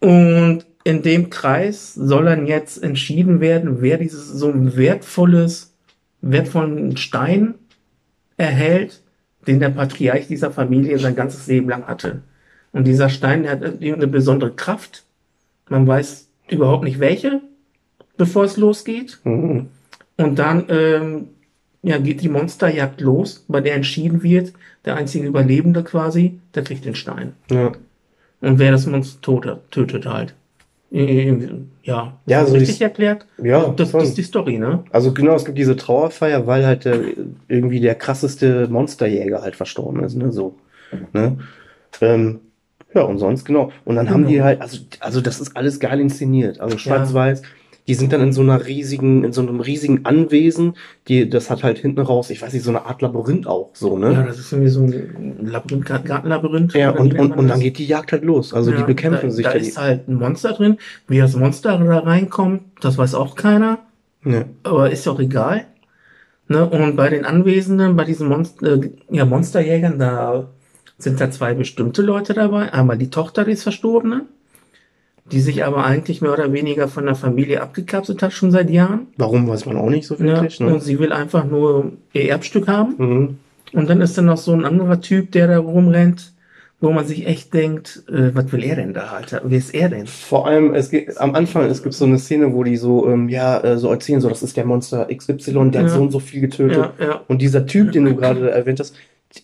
Und 0.00 0.66
in 0.84 1.02
dem 1.02 1.30
Kreis 1.30 1.94
soll 1.94 2.24
dann 2.26 2.46
jetzt 2.46 2.82
entschieden 2.82 3.40
werden, 3.40 3.80
wer 3.80 3.96
dieses 3.96 4.28
so 4.28 4.50
ein 4.50 4.76
wertvolles, 4.76 5.74
wertvollen 6.20 6.96
Stein 6.96 7.54
erhält, 8.36 9.02
den 9.46 9.60
der 9.60 9.70
Patriarch 9.70 10.26
dieser 10.26 10.50
Familie 10.50 10.98
sein 10.98 11.14
ganzes 11.14 11.46
Leben 11.46 11.68
lang 11.68 11.86
hatte. 11.86 12.22
Und 12.76 12.84
dieser 12.86 13.08
Stein 13.08 13.42
der 13.44 13.52
hat 13.52 13.62
irgendwie 13.62 13.92
eine 13.94 14.06
besondere 14.06 14.50
Kraft. 14.52 15.04
Man 15.70 15.86
weiß 15.86 16.28
überhaupt 16.50 16.84
nicht 16.84 17.00
welche, 17.00 17.40
bevor 18.18 18.44
es 18.44 18.58
losgeht. 18.58 19.18
Mhm. 19.24 19.68
Und 20.18 20.38
dann 20.38 20.66
ähm, 20.68 21.28
ja, 21.82 21.96
geht 21.98 22.20
die 22.20 22.28
Monsterjagd 22.28 23.00
los, 23.00 23.44
bei 23.48 23.60
der 23.62 23.74
entschieden 23.76 24.22
wird, 24.22 24.52
der 24.84 24.96
einzige 24.96 25.26
Überlebende 25.26 25.84
quasi, 25.84 26.38
der 26.54 26.64
kriegt 26.64 26.84
den 26.84 26.94
Stein. 26.94 27.32
Ja. 27.50 27.72
Und 28.42 28.58
wer 28.58 28.72
das 28.72 28.86
Monster 28.86 29.20
tötet, 29.22 29.70
tötet 29.70 30.06
halt. 30.06 30.34
Ja, 30.90 32.16
Ja, 32.26 32.44
so 32.46 32.54
richtig 32.54 32.78
die- 32.78 32.84
erklärt? 32.84 33.26
Ja, 33.42 33.68
das, 33.68 33.92
das 33.92 34.04
ist 34.10 34.18
die 34.18 34.22
Story, 34.22 34.58
ne? 34.58 34.84
Also 34.90 35.12
genau, 35.12 35.34
es 35.34 35.44
gibt 35.44 35.56
diese 35.58 35.76
Trauerfeier, 35.76 36.46
weil 36.46 36.66
halt 36.66 36.84
der, 36.84 37.00
irgendwie 37.48 37.80
der 37.80 37.94
krasseste 37.94 38.68
Monsterjäger 38.68 39.40
halt 39.42 39.56
verstorben 39.56 40.04
ist, 40.04 40.14
ne? 40.16 40.30
So. 40.32 40.54
Ne? 41.12 41.38
Ähm, 42.00 42.40
ja, 42.96 43.02
und 43.02 43.18
sonst, 43.18 43.44
genau. 43.44 43.70
Und 43.84 43.96
dann 43.96 44.10
haben 44.10 44.22
Genau. 44.22 44.30
die 44.30 44.42
halt, 44.42 44.60
also, 44.60 44.78
also 45.00 45.20
das 45.20 45.40
ist 45.40 45.56
alles 45.56 45.78
geil 45.80 46.00
inszeniert. 46.00 46.60
Also 46.60 46.78
schwarz-weiß. 46.78 47.42
Die 47.88 47.94
sind 47.94 48.12
dann 48.12 48.20
in 48.20 48.32
so 48.32 48.40
einer 48.40 48.66
riesigen, 48.66 49.22
in 49.22 49.32
so 49.32 49.42
einem 49.42 49.60
riesigen 49.60 50.04
Anwesen, 50.06 50.74
die, 51.06 51.30
das 51.30 51.50
hat 51.50 51.62
halt 51.62 51.78
hinten 51.78 52.00
raus, 52.00 52.30
ich 52.30 52.42
weiß 52.42 52.52
nicht, 52.52 52.64
so 52.64 52.70
eine 52.70 52.84
Art 52.84 53.00
Labyrinth 53.00 53.46
auch, 53.46 53.70
so, 53.74 53.96
Ja, 54.02 54.08
ne? 54.10 54.24
das 54.26 54.40
ist 54.40 54.50
irgendwie 54.52 54.70
so 54.70 54.80
ein 54.82 55.46
Labyrinth, 55.46 55.86
Gartenlabyrinth. 55.86 56.74
Ja, 56.74 56.90
und, 56.90 57.16
und, 57.16 57.30
und 57.36 57.46
dann 57.46 57.60
geht 57.60 57.78
die 57.78 57.86
Jagd 57.86 58.10
halt 58.10 58.24
los. 58.24 58.52
Also 58.52 58.72
die 58.72 58.78
Ja, 58.80 58.84
bekämpfen 58.86 59.28
da, 59.28 59.32
sich 59.32 59.44
Da 59.44 59.52
da. 59.52 59.58
Die, 59.60 59.66
ist 59.68 59.78
halt 59.78 60.08
ein 60.08 60.14
Monster 60.16 60.52
drin. 60.54 60.78
Wie 61.06 61.18
das 61.18 61.36
Monster 61.36 61.78
da 61.78 61.98
reinkommt, 62.00 62.62
das 62.80 62.98
weiß 62.98 63.14
auch 63.14 63.36
keiner. 63.36 63.78
ne. 64.24 64.46
aber 64.64 64.90
ist 64.90 65.06
ja 65.06 65.12
auch 65.12 65.20
egal. 65.20 65.66
Ne? 66.48 66.68
Und 66.68 66.96
bei 66.96 67.08
den 67.08 67.24
Anwesenden, 67.24 67.94
bei 67.94 68.04
diesen 68.04 68.28
Monster, 68.28 68.74
äh, 68.82 68.90
ja, 69.10 69.24
Monsterjägern, 69.24 69.98
da 70.00 70.48
sind 70.98 71.20
da 71.20 71.30
zwei 71.30 71.54
bestimmte 71.54 72.02
Leute 72.02 72.34
dabei. 72.34 72.72
Einmal 72.72 72.96
die 72.98 73.10
Tochter 73.10 73.44
des 73.44 73.62
Verstorbenen, 73.62 74.22
die 75.30 75.40
sich 75.40 75.64
aber 75.64 75.84
eigentlich 75.84 76.22
mehr 76.22 76.32
oder 76.32 76.52
weniger 76.52 76.88
von 76.88 77.04
der 77.06 77.14
Familie 77.16 77.60
abgekapselt 77.60 78.22
hat, 78.22 78.32
schon 78.32 78.50
seit 78.50 78.70
Jahren. 78.70 79.08
Warum 79.16 79.48
weiß 79.48 79.66
man 79.66 79.76
auch 79.76 79.90
nicht 79.90 80.06
so 80.06 80.14
Ja, 80.16 80.24
wirklich, 80.24 80.60
ne? 80.60 80.72
und 80.74 80.82
sie 80.82 80.98
will 80.98 81.12
einfach 81.12 81.44
nur 81.44 81.92
ihr 82.12 82.28
Erbstück 82.30 82.68
haben. 82.68 82.94
Mhm. 82.98 83.38
Und 83.72 83.90
dann 83.90 84.00
ist 84.00 84.16
dann 84.16 84.26
noch 84.26 84.36
so 84.38 84.52
ein 84.52 84.64
anderer 84.64 85.00
Typ, 85.00 85.32
der 85.32 85.48
da 85.48 85.58
rumrennt, 85.58 86.32
wo 86.80 86.92
man 86.92 87.04
sich 87.06 87.26
echt 87.26 87.52
denkt, 87.54 88.04
äh, 88.08 88.30
was 88.34 88.52
will 88.52 88.62
er 88.62 88.76
denn 88.76 88.94
da, 88.94 89.06
Alter? 89.08 89.40
Wer 89.44 89.58
ist 89.58 89.74
er 89.74 89.88
denn? 89.88 90.06
Vor 90.06 90.46
allem, 90.46 90.74
es 90.74 90.90
geht 90.90 91.18
am 91.18 91.34
Anfang, 91.34 91.64
es 91.64 91.82
gibt 91.82 91.94
so 91.94 92.04
eine 92.04 92.18
Szene, 92.18 92.52
wo 92.54 92.62
die 92.64 92.76
so, 92.76 93.08
ähm, 93.08 93.28
ja, 93.28 93.58
äh, 93.64 93.76
so 93.78 93.90
erzählen, 93.90 94.20
so, 94.20 94.28
das 94.28 94.42
ist 94.42 94.56
der 94.56 94.64
Monster 94.66 95.08
XY, 95.14 95.70
der 95.70 95.82
Ja. 95.82 95.88
hat 95.88 95.90
so 95.90 96.00
und 96.02 96.10
so 96.12 96.20
viel 96.20 96.40
getötet. 96.42 96.76
Ja, 96.98 97.04
ja. 97.04 97.20
Und 97.28 97.42
dieser 97.42 97.66
Typ, 97.66 97.92
den 97.92 98.04
du 98.04 98.14
gerade 98.14 98.50
erwähnt 98.50 98.78
hast, 98.78 98.94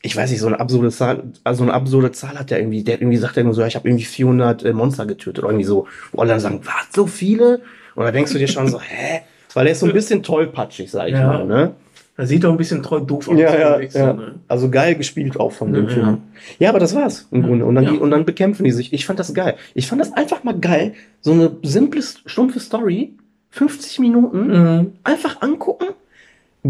ich 0.03 0.17
weiß 0.17 0.31
nicht, 0.31 0.41
so 0.41 0.47
eine 0.47 0.59
absurde 0.61 0.91
Zahl, 0.91 1.25
also 1.45 1.63
eine 1.65 1.75
absurde 1.75 2.13
Zahl 2.13 2.39
hat 2.39 2.51
der 2.51 2.59
irgendwie, 2.61 2.83
der 2.83 3.01
irgendwie 3.01 3.19
sagt 3.19 3.37
er 3.37 3.45
nur 3.45 3.55
so, 3.55 3.61
ja, 3.61 3.67
ich 3.67 3.77
habe 3.77 3.89
irgendwie 3.89 4.05
400 4.05 4.65
äh, 4.65 4.73
Monster 4.73 5.07
getötet 5.07 5.41
oder 5.41 5.49
irgendwie 5.49 5.67
so. 5.67 5.87
Und 6.13 6.29
dann 6.29 6.41
sagen, 6.41 6.61
was, 6.65 6.95
so 6.95 7.07
viele? 7.07 7.61
Und 7.95 8.05
da 8.05 8.11
denkst 8.11 8.33
du 8.33 8.39
dir 8.39 8.49
schon 8.49 8.69
so, 8.69 8.81
hä? 8.81 9.21
Weil 9.55 9.67
er 9.67 9.73
ist 9.73 9.81
so 9.81 9.87
ein 9.87 9.93
bisschen 9.93 10.23
tollpatschig, 10.23 10.91
sag 10.91 11.09
ich 11.09 11.13
Ja. 11.15 11.27
mal, 11.27 11.45
ne? 11.47 11.73
Er 12.17 12.27
sieht 12.27 12.45
doch 12.45 12.51
ein 12.51 12.57
bisschen 12.59 12.83
treu 12.83 13.01
doof 13.01 13.29
aus. 13.29 13.39
Ja, 13.39 13.55
ja, 13.59 13.81
ja. 13.81 14.13
ne? 14.13 14.35
Also 14.47 14.71
geil 14.71 14.95
gespielt 14.95 15.39
auch 15.41 15.51
von 15.53 15.73
dem 15.73 15.85
Ja, 15.89 15.91
Film. 15.95 16.07
ja. 16.07 16.19
Ja, 16.59 16.69
aber 16.71 16.79
das 16.79 16.95
war's 16.95 17.27
im 17.31 17.41
Ja. 17.43 17.47
Grunde. 17.49 17.65
Und 17.65 17.75
dann, 17.75 17.85
Ja. 17.85 17.91
die, 17.93 17.99
und 17.99 18.11
dann 18.11 18.25
bekämpfen 18.25 18.65
die 18.65 18.71
sich. 18.71 18.93
Ich 18.93 19.07
fand 19.07 19.19
das 19.19 19.33
geil. 19.35 19.55
Ich 19.75 19.87
fand 19.87 20.01
das 20.01 20.13
einfach 20.13 20.45
mal 20.45 20.59
geil. 20.59 20.93
So 21.23 21.33
eine 21.33 21.53
simple, 21.63 22.03
stumpfe 22.03 22.61
Story. 22.61 23.15
50 23.51 23.99
Minuten. 23.99 24.47
Mhm. 24.49 24.93
Einfach 25.05 25.41
angucken. 25.43 25.87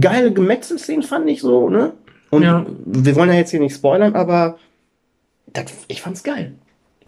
Geile 0.01 0.33
Gemetzelszenen 0.33 1.03
fand 1.03 1.29
ich 1.29 1.41
so, 1.41 1.69
ne? 1.69 1.93
Und 2.33 2.43
Ja. 2.43 2.65
wir 2.87 3.15
wollen 3.15 3.29
ja 3.29 3.37
jetzt 3.37 3.51
hier 3.51 3.61
nicht 3.61 3.75
spoilern, 3.77 4.15
aber 4.15 4.57
das, 5.53 5.67
ich 5.89 6.01
fand's 6.01 6.23
geil. 6.23 6.55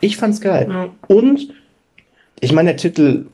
Ich 0.00 0.16
fand's 0.18 0.40
geil. 0.40 0.66
Ja. 0.70 0.88
Und 1.08 1.48
ich 2.40 2.52
meine, 2.52 2.68
der 2.70 2.76
Titel, 2.76 3.26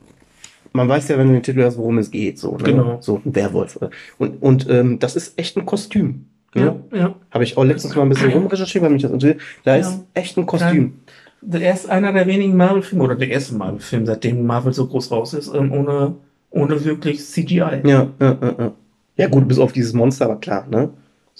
man 0.72 0.88
weiß 0.88 1.08
ja, 1.08 1.18
wenn 1.18 1.26
du 1.26 1.32
den 1.32 1.42
Titel 1.42 1.58
hörst, 1.58 1.76
worum 1.78 1.98
es 1.98 2.12
geht. 2.12 2.38
So, 2.38 2.56
ne? 2.56 2.62
Genau. 2.62 2.98
So 3.00 3.20
ein 3.24 3.34
Werwolf. 3.34 3.78
Und, 4.18 4.40
und 4.40 4.70
ähm, 4.70 5.00
das 5.00 5.16
ist 5.16 5.36
echt 5.36 5.56
ein 5.56 5.66
Kostüm. 5.66 6.26
Ne? 6.54 6.80
Ja, 6.92 6.98
ja. 6.98 7.14
Habe 7.32 7.42
ich 7.44 7.56
auch 7.56 7.64
letztens 7.64 7.96
mal 7.96 8.02
ein 8.02 8.08
bisschen 8.08 8.30
rumrecherchiert, 8.32 8.84
weil 8.84 8.90
mich 8.90 9.02
das 9.02 9.10
interessiert. 9.10 9.40
Da 9.64 9.74
Ja. 9.74 9.80
ist 9.80 10.00
echt 10.14 10.38
ein 10.38 10.46
Kostüm. 10.46 10.94
Der 11.42 11.74
ist 11.74 11.90
einer 11.90 12.12
der 12.12 12.26
wenigen 12.28 12.56
Marvel-Filme, 12.56 13.02
oder 13.02 13.14
der 13.16 13.30
erste 13.30 13.54
Marvel-Film, 13.56 14.06
seitdem 14.06 14.46
Marvel 14.46 14.72
so 14.72 14.86
groß 14.86 15.10
raus 15.10 15.34
ist, 15.34 15.52
ähm, 15.52 15.72
ohne, 15.72 16.14
ohne 16.50 16.84
wirklich 16.84 17.24
CGI. 17.24 17.56
Ja, 17.58 17.80
ja, 17.84 18.08
ja, 18.20 18.36
ja. 18.58 18.72
Ja, 19.16 19.26
gut, 19.28 19.48
bis 19.48 19.58
auf 19.58 19.72
dieses 19.72 19.92
Monster, 19.92 20.26
aber 20.26 20.36
klar, 20.36 20.66
ne? 20.70 20.90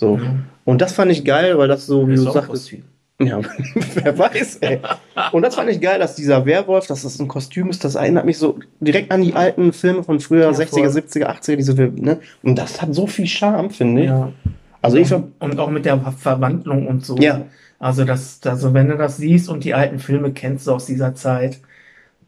So. 0.01 0.17
Ja. 0.17 0.35
Und 0.65 0.81
das 0.81 0.95
fand 0.95 1.13
ich 1.13 1.25
geil, 1.25 1.59
weil 1.59 1.69
das 1.69 1.87
so, 1.87 2.09
wie 2.09 2.15
du 2.15 2.23
sagtest. 2.23 2.49
Kostüm. 2.49 2.83
Ja, 3.23 3.39
wer 3.95 4.19
weiß, 4.19 4.57
ey. 4.63 4.81
Und 5.33 5.43
das 5.43 5.55
fand 5.55 5.69
ich 5.69 5.79
geil, 5.79 5.99
dass 5.99 6.15
dieser 6.15 6.47
Werwolf, 6.47 6.87
dass 6.87 7.03
das 7.03 7.21
ein 7.21 7.29
Kostüm 7.29 7.69
ist, 7.69 7.85
das 7.85 7.97
erinnert 7.97 8.25
mich 8.25 8.39
so 8.39 8.59
direkt 8.81 9.13
an 9.13 9.21
die 9.21 9.35
alten 9.35 9.75
Filme 9.75 10.03
von 10.03 10.19
früher, 10.21 10.45
Ja, 10.45 10.51
60er, 10.53 10.69
voll. 10.69 10.87
70er, 10.87 11.27
80er, 11.27 11.57
diese 11.57 11.77
Filme, 11.77 12.01
ne? 12.01 12.21
Und 12.43 12.57
das 12.57 12.81
hat 12.81 12.95
so 12.95 13.07
viel 13.07 13.27
Charme, 13.27 13.69
finde 13.69 14.01
ich. 14.01 14.09
Ja. 14.09 14.33
Also 14.81 14.97
ich 14.97 15.13
hab, 15.13 15.25
Und 15.39 15.59
auch 15.59 15.69
mit 15.69 15.85
der 15.85 16.01
Verwandlung 16.01 16.87
und 16.87 17.05
so. 17.05 17.19
Ja. 17.19 17.43
Also, 17.79 18.05
das, 18.05 18.41
also 18.47 18.73
wenn 18.73 18.89
du 18.89 18.97
das 18.97 19.19
siehst 19.19 19.51
und 19.51 19.65
die 19.65 19.75
alten 19.75 19.99
Filme 19.99 20.33
kennst 20.33 20.67
du 20.67 20.73
aus 20.73 20.87
dieser 20.87 21.15
Zeit, 21.15 21.61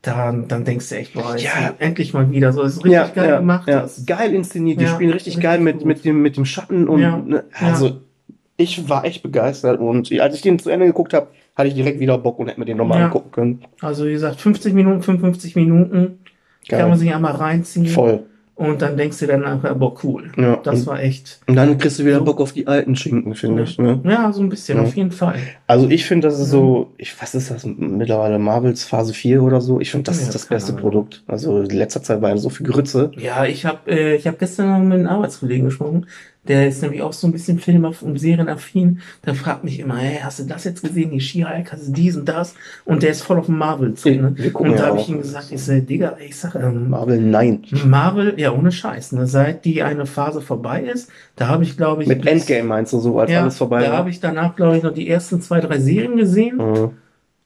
dann, 0.02 0.48
dann 0.48 0.64
denkst 0.64 0.88
du 0.88 0.96
echt, 0.96 1.14
boah, 1.14 1.36
Ja. 1.36 1.74
endlich 1.78 2.12
mal 2.12 2.30
wieder. 2.30 2.52
So, 2.52 2.62
ist 2.62 2.78
richtig 2.78 2.92
ja, 2.92 3.06
geil 3.06 3.28
ja, 3.30 3.38
gemacht. 3.38 3.68
ja. 3.68 3.82
Das- 3.82 4.04
Geil 4.04 4.34
inszeniert, 4.34 4.80
die 4.80 4.86
spielen 4.86 5.10
richtig, 5.12 5.34
richtig 5.36 5.42
geil 5.44 5.60
mit, 5.60 5.78
gut. 5.78 5.86
mit, 5.86 6.04
dem, 6.04 6.20
mit 6.22 6.36
dem 6.36 6.44
Schatten 6.44 6.88
und 6.88 7.00
Ja, 7.00 7.16
ne, 7.18 7.44
also 7.60 8.00
ich 8.56 8.88
war 8.88 9.04
echt 9.04 9.22
begeistert 9.22 9.80
und 9.80 10.12
als 10.20 10.34
ich 10.34 10.42
den 10.42 10.58
zu 10.58 10.70
Ende 10.70 10.86
geguckt 10.86 11.14
habe, 11.14 11.28
hatte 11.56 11.68
ich 11.68 11.74
direkt 11.74 12.00
wieder 12.00 12.18
Bock 12.18 12.38
und 12.38 12.48
hätte 12.48 12.58
mir 12.58 12.66
den 12.66 12.76
nochmal 12.78 13.02
angucken 13.02 13.30
können. 13.30 13.64
Also, 13.80 14.06
wie 14.06 14.12
gesagt, 14.12 14.40
50 14.40 14.74
Minuten, 14.74 15.02
55 15.02 15.54
Minuten 15.56 16.18
Geil. 16.68 16.80
kann 16.80 16.88
man 16.90 16.98
sich 16.98 17.14
einmal 17.14 17.32
reinziehen. 17.32 17.86
Voll. 17.86 18.24
Und 18.54 18.82
dann 18.82 18.96
denkst 18.98 19.18
du 19.18 19.26
dann 19.26 19.44
einfach, 19.44 19.74
boah, 19.74 19.94
cool. 20.04 20.30
Ja, 20.36 20.56
Das 20.62 20.86
war 20.86 21.00
echt. 21.02 21.40
und 21.46 21.56
dann 21.56 21.78
kriegst 21.78 21.98
du 21.98 22.04
wieder 22.04 22.18
So. 22.18 22.24
Bock 22.24 22.40
auf 22.40 22.52
die 22.52 22.66
alten 22.66 22.94
Schinken, 22.96 23.34
finde 23.34 23.62
Ja. 23.62 23.68
ich. 23.68 23.78
Ne? 23.78 24.00
Ja, 24.04 24.30
so 24.32 24.42
ein 24.42 24.50
bisschen, 24.50 24.76
Ja. 24.78 24.84
auf 24.84 24.94
jeden 24.94 25.10
Fall. 25.10 25.36
Also 25.66 25.88
ich 25.88 26.04
finde, 26.04 26.28
das 26.28 26.38
ist 26.38 26.50
so, 26.50 26.92
ich, 26.98 27.20
was 27.20 27.34
ist 27.34 27.50
das 27.50 27.64
mittlerweile, 27.64 28.38
Marvels 28.38 28.84
Phase 28.84 29.14
4 29.14 29.42
oder 29.42 29.60
so? 29.62 29.80
Ich 29.80 29.90
finde, 29.90 30.04
das 30.04 30.20
Ja, 30.20 30.26
ist 30.26 30.34
das 30.34 30.46
beste. 30.46 30.74
Produkt. 30.74 31.24
Also 31.26 31.60
in 31.62 31.70
letzter 31.70 32.02
Zeit 32.02 32.20
war 32.20 32.36
so 32.36 32.50
viel 32.50 32.66
Grütze. 32.66 33.10
Ja, 33.16 33.46
ich 33.46 33.64
habe 33.64 33.90
äh, 33.90 34.16
ich 34.16 34.26
hab 34.26 34.38
gestern 34.38 34.68
noch 34.70 34.78
mit 34.80 34.98
einem 34.98 35.08
Arbeitskollegen 35.08 35.64
gesprochen. 35.64 36.06
Der 36.48 36.66
ist 36.66 36.82
nämlich 36.82 37.02
auch 37.02 37.12
so 37.12 37.28
ein 37.28 37.32
bisschen 37.32 37.60
Film- 37.60 37.84
und 37.84 38.18
Serienaffin. 38.18 39.00
Der 39.24 39.36
fragt 39.36 39.62
mich 39.62 39.78
immer, 39.78 39.96
hey, 39.96 40.18
hast 40.22 40.40
du 40.40 40.44
das 40.44 40.64
jetzt 40.64 40.82
gesehen? 40.82 41.12
Die 41.12 41.20
She-Hulk, 41.20 41.70
hast 41.70 41.86
du 41.86 41.92
dies 41.92 42.16
und 42.16 42.28
das? 42.28 42.54
Und 42.84 43.04
der 43.04 43.10
ist 43.10 43.22
voll 43.22 43.38
auf 43.38 43.46
dem 43.46 43.58
Marvel-Zug. 43.58 44.12
Ne? 44.20 44.34
Und 44.54 44.76
da 44.76 44.86
habe 44.86 44.98
ich 44.98 45.08
ihm 45.08 45.18
gesagt, 45.18 45.52
ich 45.52 45.62
sage, 45.62 45.82
Digga, 45.82 46.16
ich 46.18 46.36
sag, 46.36 46.56
ähm, 46.56 46.90
Marvel, 46.90 47.20
nein. 47.20 47.62
Marvel, 47.86 48.34
ja, 48.38 48.50
ohne 48.52 48.72
Scheiß. 48.72 49.12
Ne? 49.12 49.28
Seit 49.28 49.64
die 49.64 49.84
eine 49.84 50.04
Phase 50.04 50.40
vorbei 50.40 50.82
ist, 50.82 51.10
da 51.36 51.46
habe 51.46 51.62
ich, 51.62 51.76
glaube 51.76 52.02
ich, 52.02 52.08
Mit 52.08 52.26
Endgame 52.26 52.64
meinst 52.64 52.92
du 52.92 52.98
so, 52.98 53.20
als 53.20 53.30
ja, 53.30 53.42
alles 53.42 53.56
vorbei 53.56 53.84
da 53.84 53.90
war? 53.90 53.98
habe 53.98 54.10
ich 54.10 54.18
danach, 54.18 54.56
glaube 54.56 54.76
ich, 54.76 54.82
noch 54.82 54.94
die 54.94 55.08
ersten 55.08 55.40
zwei, 55.40 55.60
drei 55.60 55.78
Serien 55.78 56.16
gesehen. 56.16 56.56
Mhm. 56.56 56.90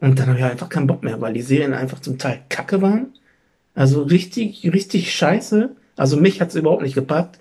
Und 0.01 0.19
dann 0.19 0.29
habe 0.29 0.39
ich 0.39 0.45
einfach 0.45 0.71
keinen 0.71 0.87
Bock 0.87 1.03
mehr, 1.03 1.21
weil 1.21 1.35
die 1.35 1.43
Serien 1.43 1.75
einfach 1.75 2.01
zum 2.01 2.17
Teil 2.17 2.41
kacke 2.49 2.81
waren. 2.81 3.09
Also 3.75 4.03
richtig, 4.03 4.71
richtig 4.73 5.15
scheiße. 5.15 5.71
Also 5.97 6.17
mich 6.17 6.41
hat's 6.41 6.55
überhaupt 6.55 6.83
nicht 6.83 6.95
gepackt. 6.95 7.39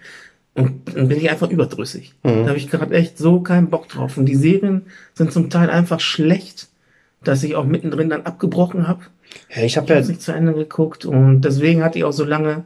Und 0.55 0.95
dann 0.95 1.09
bin 1.09 1.17
ich 1.17 1.29
einfach 1.29 1.49
überdrüssig. 1.49 2.15
Mhm. 2.23 2.43
Da 2.43 2.47
habe 2.47 2.57
ich 2.57 2.71
gerade 2.71 2.95
echt 2.95 3.17
so 3.17 3.41
keinen 3.41 3.69
Bock 3.69 3.89
drauf. 3.89 4.17
Und 4.17 4.25
die 4.25 4.35
Serien 4.35 4.83
sind 5.13 5.31
zum 5.31 5.49
Teil 5.49 5.69
einfach 5.69 5.99
schlecht, 5.99 6.69
dass 7.23 7.43
ich 7.43 7.55
auch 7.55 7.65
mittendrin 7.65 8.09
dann 8.09 8.25
abgebrochen 8.25 8.87
habe. 8.87 9.01
Ja, 9.53 9.63
ich 9.63 9.75
habe 9.75 9.93
ja, 9.93 9.99
nicht 9.99 10.21
zu 10.21 10.31
Ende 10.31 10.53
geguckt. 10.53 11.05
Und 11.05 11.41
deswegen 11.41 11.83
hatte 11.83 11.97
ich 11.97 12.05
auch 12.05 12.13
so 12.13 12.23
lange, 12.23 12.63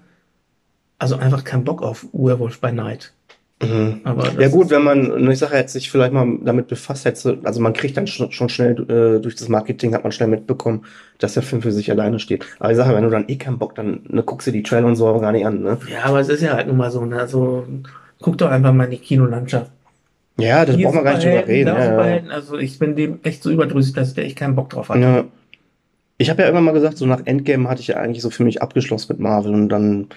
also 0.99 1.15
einfach 1.15 1.43
keinen 1.43 1.63
Bock 1.63 1.81
auf 1.81 2.05
Werewolf 2.13 2.61
by 2.61 2.71
Night. 2.71 3.13
Mhm. 3.61 4.01
Ja 4.39 4.47
gut, 4.49 4.69
wenn 4.69 4.83
man, 4.83 5.29
ich 5.29 5.39
sage, 5.39 5.55
hätte 5.55 5.71
sich 5.71 5.91
vielleicht 5.91 6.13
mal 6.13 6.27
damit 6.43 6.67
befasst, 6.67 7.05
hätte, 7.05 7.39
also 7.43 7.59
man 7.59 7.73
kriegt 7.73 7.97
dann 7.97 8.07
schon, 8.07 8.31
schon 8.31 8.49
schnell 8.49 8.73
äh, 8.89 9.21
durch 9.21 9.35
das 9.35 9.49
Marketing 9.49 9.93
hat 9.93 10.03
man 10.03 10.11
schnell 10.11 10.29
mitbekommen, 10.29 10.85
dass 11.17 11.33
der 11.33 11.43
Film 11.43 11.61
für 11.61 11.71
sich 11.71 11.91
alleine 11.91 12.19
steht. 12.19 12.45
Aber 12.59 12.71
ich 12.71 12.77
sage, 12.77 12.95
wenn 12.95 13.03
du 13.03 13.09
dann 13.09 13.25
eh 13.27 13.35
keinen 13.35 13.57
Bock, 13.57 13.75
dann 13.75 14.01
ne, 14.07 14.23
guckst 14.23 14.47
du 14.47 14.51
die 14.51 14.63
Trailer 14.63 14.87
und 14.87 14.95
so 14.95 15.19
gar 15.19 15.31
nicht 15.31 15.45
an, 15.45 15.61
ne? 15.61 15.77
Ja, 15.91 16.05
aber 16.05 16.19
es 16.19 16.29
ist 16.29 16.41
ja 16.41 16.53
halt 16.53 16.67
nun 16.67 16.77
mal 16.77 16.91
so, 16.91 17.05
ne? 17.05 17.19
Also, 17.19 17.65
guck 18.21 18.37
doch 18.37 18.49
einfach 18.49 18.73
mal 18.73 18.85
in 18.85 18.91
die 18.91 18.97
Kinolandschaft. 18.97 19.71
Ja, 20.39 20.65
das 20.65 20.77
brauchen 20.77 20.95
wir 20.95 21.03
gar 21.03 21.15
nicht 21.15 21.25
drüber 21.25 21.47
reden. 21.47 21.67
Ja, 21.67 22.07
ja. 22.07 22.21
Also 22.29 22.57
ich 22.57 22.79
bin 22.79 22.95
dem 22.95 23.19
echt 23.23 23.43
so 23.43 23.51
überdrüssig, 23.51 23.93
dass 23.93 24.09
ich 24.09 24.15
da 24.15 24.21
echt 24.21 24.37
keinen 24.37 24.55
Bock 24.55 24.69
drauf 24.69 24.89
hatte. 24.89 25.01
Ja. 25.01 25.25
Ich 26.17 26.29
habe 26.29 26.41
ja 26.41 26.47
irgendwann 26.47 26.65
mal 26.65 26.73
gesagt, 26.73 26.97
so 26.97 27.05
nach 27.05 27.21
Endgame 27.25 27.69
hatte 27.69 27.81
ich 27.81 27.87
ja 27.87 27.97
eigentlich 27.97 28.21
so 28.21 28.29
für 28.29 28.43
mich 28.43 28.61
abgeschlossen 28.61 29.13
mit 29.13 29.19
Marvel 29.19 29.53
und 29.53 29.69
dann, 29.69 30.07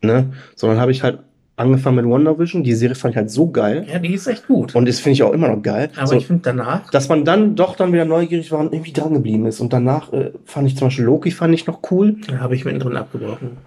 ne, 0.00 0.32
sondern 0.54 0.80
habe 0.80 0.90
ich 0.90 1.02
halt 1.02 1.18
angefangen 1.56 1.96
mit 1.96 2.06
WandaVision. 2.06 2.62
Die 2.64 2.74
Serie 2.74 2.94
fand 2.94 3.12
ich 3.12 3.16
halt 3.16 3.30
so 3.30 3.50
geil 3.50 3.86
Ja, 3.90 3.98
die 3.98 4.14
ist 4.14 4.26
echt 4.26 4.46
gut. 4.46 4.74
und 4.74 4.88
das 4.88 5.00
finde 5.00 5.14
ich 5.14 5.22
auch 5.22 5.32
immer 5.32 5.48
noch 5.48 5.62
geil. 5.62 5.90
Aber 5.96 6.06
so, 6.06 6.16
ich 6.16 6.26
finde 6.26 6.42
danach, 6.44 6.90
dass 6.90 7.08
man 7.08 7.24
dann 7.24 7.54
doch 7.56 7.76
dann 7.76 7.92
wieder 7.92 8.04
neugierig 8.04 8.50
war 8.52 8.60
und 8.60 8.72
irgendwie 8.72 8.92
dran 8.92 9.14
geblieben 9.14 9.46
ist. 9.46 9.60
Und 9.60 9.72
danach 9.72 10.12
äh, 10.12 10.32
fand 10.44 10.66
ich 10.68 10.76
zum 10.76 10.88
Beispiel 10.88 11.04
Loki 11.04 11.30
fand 11.30 11.54
ich 11.54 11.66
noch 11.66 11.80
cool. 11.90 12.16
da 12.28 12.38
habe 12.40 12.54
ich 12.54 12.64
mittendrin 12.64 12.96
abgebrochen. 12.96 13.58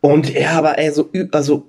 Und 0.00 0.32
ja, 0.34 0.50
aber 0.58 0.78
ey, 0.78 0.90
so, 0.90 1.08
also 1.30 1.66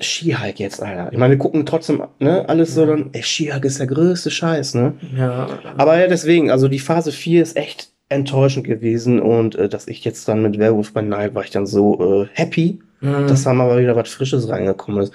She-Hulk 0.00 0.58
jetzt, 0.58 0.82
Alter. 0.82 1.12
Ich 1.12 1.18
meine, 1.18 1.32
wir 1.32 1.38
gucken 1.38 1.64
trotzdem, 1.66 2.02
ne, 2.18 2.48
alles 2.48 2.74
so 2.74 2.84
dann, 2.84 3.10
ey, 3.12 3.22
She-Hulk 3.22 3.64
ist 3.64 3.78
der 3.78 3.86
größte 3.86 4.30
Scheiß, 4.30 4.74
ne? 4.74 4.94
Ja, 5.16 5.48
Aber 5.76 5.98
ja, 5.98 6.08
deswegen, 6.08 6.50
also 6.50 6.68
die 6.68 6.80
Phase 6.80 7.12
4 7.12 7.42
ist 7.42 7.56
echt 7.56 7.90
enttäuschend 8.08 8.66
gewesen 8.66 9.20
und 9.20 9.54
äh, 9.54 9.68
dass 9.68 9.88
ich 9.88 10.04
jetzt 10.04 10.28
dann 10.28 10.42
mit 10.42 10.58
Werewolf 10.58 10.92
by 10.92 11.02
Night 11.02 11.34
war 11.34 11.42
ich 11.44 11.50
dann 11.50 11.66
so 11.66 12.24
äh, 12.24 12.28
happy, 12.34 12.80
Mhm. 13.04 13.26
dass 13.28 13.44
da 13.44 13.52
mal 13.52 13.78
wieder 13.80 13.94
was 13.96 14.08
Frisches 14.10 14.48
reingekommen 14.48 15.02
ist. 15.02 15.12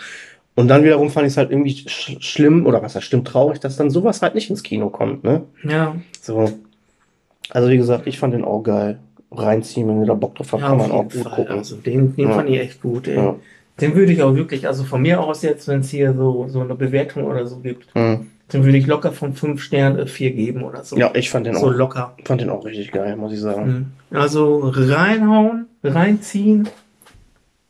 Und 0.56 0.68
dann 0.68 0.84
wiederum 0.84 1.10
fand 1.10 1.26
ich 1.26 1.34
es 1.34 1.38
halt 1.38 1.52
irgendwie 1.52 1.72
sch 1.72 2.18
schlimm, 2.20 2.66
oder 2.66 2.82
was 2.82 2.96
heißt 2.96 3.06
schlimm, 3.06 3.24
traurig, 3.24 3.60
dass 3.60 3.78
dann 3.78 3.90
sowas 3.90 4.22
halt 4.22 4.36
nicht 4.36 4.50
ins 4.50 4.62
Kino 4.64 4.90
kommt, 4.90 5.24
ne? 5.24 5.44
ja, 5.64 5.96
So. 6.22 6.52
Also 7.52 7.70
wie 7.70 7.78
gesagt, 7.78 8.06
ich 8.08 8.20
fand 8.20 8.34
den 8.34 8.44
auch 8.46 8.62
geil. 8.62 9.00
Reinziehen, 9.32 9.88
wenn 9.88 10.02
ihr 10.02 10.06
da 10.08 10.14
Bock 10.16 10.36
drauf 10.36 10.52
habt, 10.54 10.62
ja, 10.62 10.70
kann 10.70 10.78
man 10.78 10.92
auch 10.92 11.04
gut 11.04 11.14
Fall. 11.24 11.32
gucken. 11.32 11.58
Also 11.58 11.76
den, 11.78 12.16
den 12.16 12.30
Ja. 12.30 12.36
fand 12.36 12.50
ich 12.50 12.60
echt 12.60 12.82
gut, 12.82 13.08
ey. 13.08 13.16
Ja. 13.16 13.36
Den 13.80 13.96
würde 13.96 14.12
ich 14.12 14.22
auch 14.22 14.36
wirklich, 14.36 14.68
also 14.68 14.84
von 14.84 15.02
mir 15.02 15.22
aus 15.22 15.42
jetzt, 15.42 15.68
wenn 15.68 15.80
es 15.80 15.90
hier 15.90 16.14
so, 16.14 16.48
so 16.50 16.60
eine 16.62 16.76
Bewertung 16.76 17.24
oder 17.26 17.46
so 17.48 17.58
gibt, 17.58 17.96
Mhm. 17.96 18.28
den 18.52 18.66
würde 18.66 18.78
ich 18.78 18.86
locker 18.88 19.12
von 19.14 19.34
5 19.34 19.62
Sternen 19.64 20.06
4 20.08 20.32
geben 20.32 20.64
oder 20.64 20.84
so. 20.84 20.98
Ja, 20.98 21.12
ich 21.14 21.30
fand 21.30 21.46
den 21.48 21.56
So 21.56 21.68
auch, 21.68 21.72
locker. 21.74 22.16
fand 22.26 22.42
den 22.42 22.50
auch 22.50 22.66
richtig 22.66 22.92
geil, 22.92 23.16
muss 23.16 23.32
ich 23.32 23.40
sagen. 23.40 23.92
Mhm. 24.12 24.18
Also 24.18 24.60
reinhauen, 24.74 25.68
reinziehen 25.84 26.68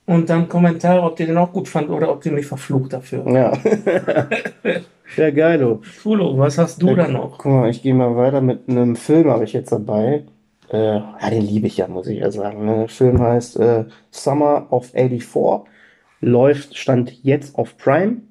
und 0.09 0.27
dann 0.27 0.49
Kommentare, 0.49 1.03
ob 1.03 1.19
ihr 1.19 1.27
den 1.27 1.37
auch 1.37 1.53
gut 1.53 1.67
fand 1.67 1.91
oder 1.91 2.11
ob 2.11 2.25
ihr 2.25 2.31
mich 2.31 2.47
verflucht 2.47 2.93
dafür. 2.93 3.31
Ja. 3.31 3.53
ja, 5.17 5.29
geil, 5.29 5.59
du. 5.59 5.81
Fulo, 5.83 6.35
was 6.35 6.57
hast 6.57 6.81
du 6.81 6.95
da 6.95 7.07
noch? 7.07 7.37
Guck 7.37 7.51
mal, 7.51 7.69
ich 7.69 7.83
gehe 7.83 7.93
mal 7.93 8.15
weiter 8.15 8.41
mit 8.41 8.67
einem 8.67 8.95
Film, 8.95 9.29
habe 9.29 9.43
ich 9.43 9.53
jetzt 9.53 9.71
dabei. 9.71 10.23
Äh, 10.71 10.95
ja, 10.95 11.29
den 11.29 11.43
liebe 11.43 11.67
ich 11.67 11.77
ja, 11.77 11.87
muss 11.87 12.07
ich 12.07 12.21
ja 12.21 12.31
sagen. 12.31 12.65
Ne? 12.65 12.75
Der 12.77 12.87
Film 12.87 13.21
heißt 13.21 13.59
äh, 13.59 13.85
Summer 14.09 14.65
of 14.71 14.87
84. 14.87 15.69
Läuft, 16.21 16.75
stand 16.75 17.23
jetzt 17.23 17.55
auf 17.55 17.77
Prime. 17.77 18.21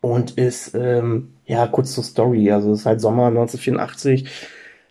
Und 0.00 0.32
ist, 0.32 0.74
ähm, 0.74 1.34
ja, 1.44 1.68
kurz 1.68 1.92
zur 1.92 2.02
Story. 2.02 2.50
Also, 2.50 2.72
es 2.72 2.80
ist 2.80 2.86
halt 2.86 3.00
Sommer 3.00 3.28
1984. 3.28 4.28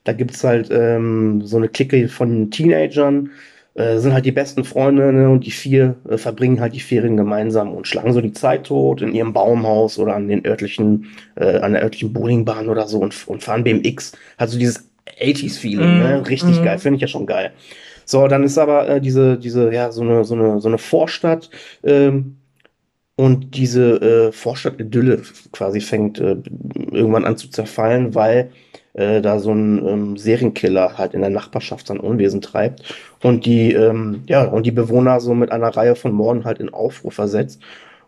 Da 0.05 0.13
gibt's 0.13 0.41
halt 0.41 0.69
ähm, 0.71 1.41
so 1.41 1.57
eine 1.57 1.67
Clique 1.67 2.07
von 2.07 2.49
Teenagern. 2.49 3.31
Äh, 3.75 3.99
sind 3.99 4.13
halt 4.13 4.25
die 4.25 4.31
besten 4.31 4.63
Freunde 4.63 5.11
ne? 5.11 5.29
und 5.29 5.45
die 5.45 5.51
vier 5.51 5.95
äh, 6.09 6.17
verbringen 6.17 6.61
halt 6.61 6.73
die 6.73 6.79
Ferien 6.79 7.17
gemeinsam 7.17 7.73
und 7.73 7.87
schlagen 7.87 8.13
so 8.13 8.21
die 8.21 8.31
Zeit 8.31 8.67
tot 8.67 9.01
in 9.01 9.13
ihrem 9.13 9.33
Baumhaus 9.33 9.99
oder 9.99 10.15
an 10.15 10.29
den 10.29 10.45
örtlichen, 10.45 11.07
äh, 11.35 11.57
an 11.59 11.73
der 11.73 11.83
örtlichen 11.83 12.13
Bowlingbahn 12.13 12.69
oder 12.69 12.87
so 12.87 12.99
und, 12.99 13.27
und 13.27 13.43
fahren 13.43 13.65
BMX. 13.65 14.13
Also 14.37 14.57
dieses 14.57 14.89
80s-Feeling, 15.19 15.97
Mhm, 15.97 15.99
ne? 15.99 16.27
richtig 16.29 16.59
mhm. 16.59 16.63
geil, 16.63 16.79
finde 16.79 16.95
ich 16.95 17.01
ja 17.01 17.07
schon 17.09 17.25
geil. 17.25 17.51
So, 18.05 18.27
dann 18.27 18.43
ist 18.43 18.57
aber 18.57 18.87
äh, 18.87 19.01
diese, 19.01 19.37
diese, 19.37 19.73
ja, 19.73 19.91
so 19.91 20.01
eine, 20.03 20.23
so 20.23 20.35
eine, 20.35 20.61
so 20.61 20.67
eine 20.67 20.77
Vorstadt, 20.77 21.49
ähm, 21.83 22.37
und 23.17 23.55
diese 23.55 24.27
äh, 24.27 24.31
Vorstadt-Idylle 24.31 25.21
quasi 25.53 25.79
fängt 25.79 26.19
äh, 26.19 26.35
irgendwann 26.91 27.23
an 27.25 27.37
zu 27.37 27.49
zerfallen, 27.49 28.13
weil 28.13 28.51
äh, 28.95 29.21
da 29.21 29.39
so 29.39 29.51
ein 29.51 29.85
ähm, 29.85 30.17
Serienkiller 30.17 30.97
halt 30.97 31.13
in 31.13 31.21
der 31.21 31.29
Nachbarschaft 31.29 31.87
sein 31.87 31.99
Unwesen 31.99 32.41
treibt 32.41 32.83
und 33.21 33.45
die, 33.45 33.73
ähm, 33.73 34.23
ja, 34.27 34.45
und 34.45 34.65
die 34.65 34.71
Bewohner 34.71 35.19
so 35.19 35.33
mit 35.33 35.51
einer 35.51 35.69
Reihe 35.69 35.95
von 35.95 36.11
Morden 36.11 36.45
halt 36.45 36.59
in 36.59 36.73
Aufruhr 36.73 37.11
versetzt. 37.11 37.61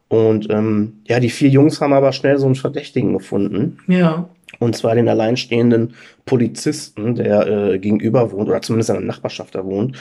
Und 0.10 0.50
ähm, 0.50 1.02
ja, 1.06 1.20
die 1.20 1.30
vier 1.30 1.50
Jungs 1.50 1.82
haben 1.82 1.92
aber 1.92 2.14
schnell 2.14 2.38
so 2.38 2.46
einen 2.46 2.56
Verdächtigen 2.56 3.14
gefunden. 3.14 3.80
Ja, 3.88 4.30
Und 4.60 4.76
zwar 4.76 4.96
den 4.96 5.10
alleinstehenden 5.10 5.96
Polizisten, 6.26 7.16
der 7.16 7.48
äh, 7.48 7.80
gegenüber 7.80 8.32
wohnt, 8.32 8.48
oder 8.48 8.62
zumindest 8.62 8.90
in 8.90 8.96
der 8.96 9.06
Nachbarschaft 9.06 9.56
da 9.56 9.66
wohnt. 9.66 9.98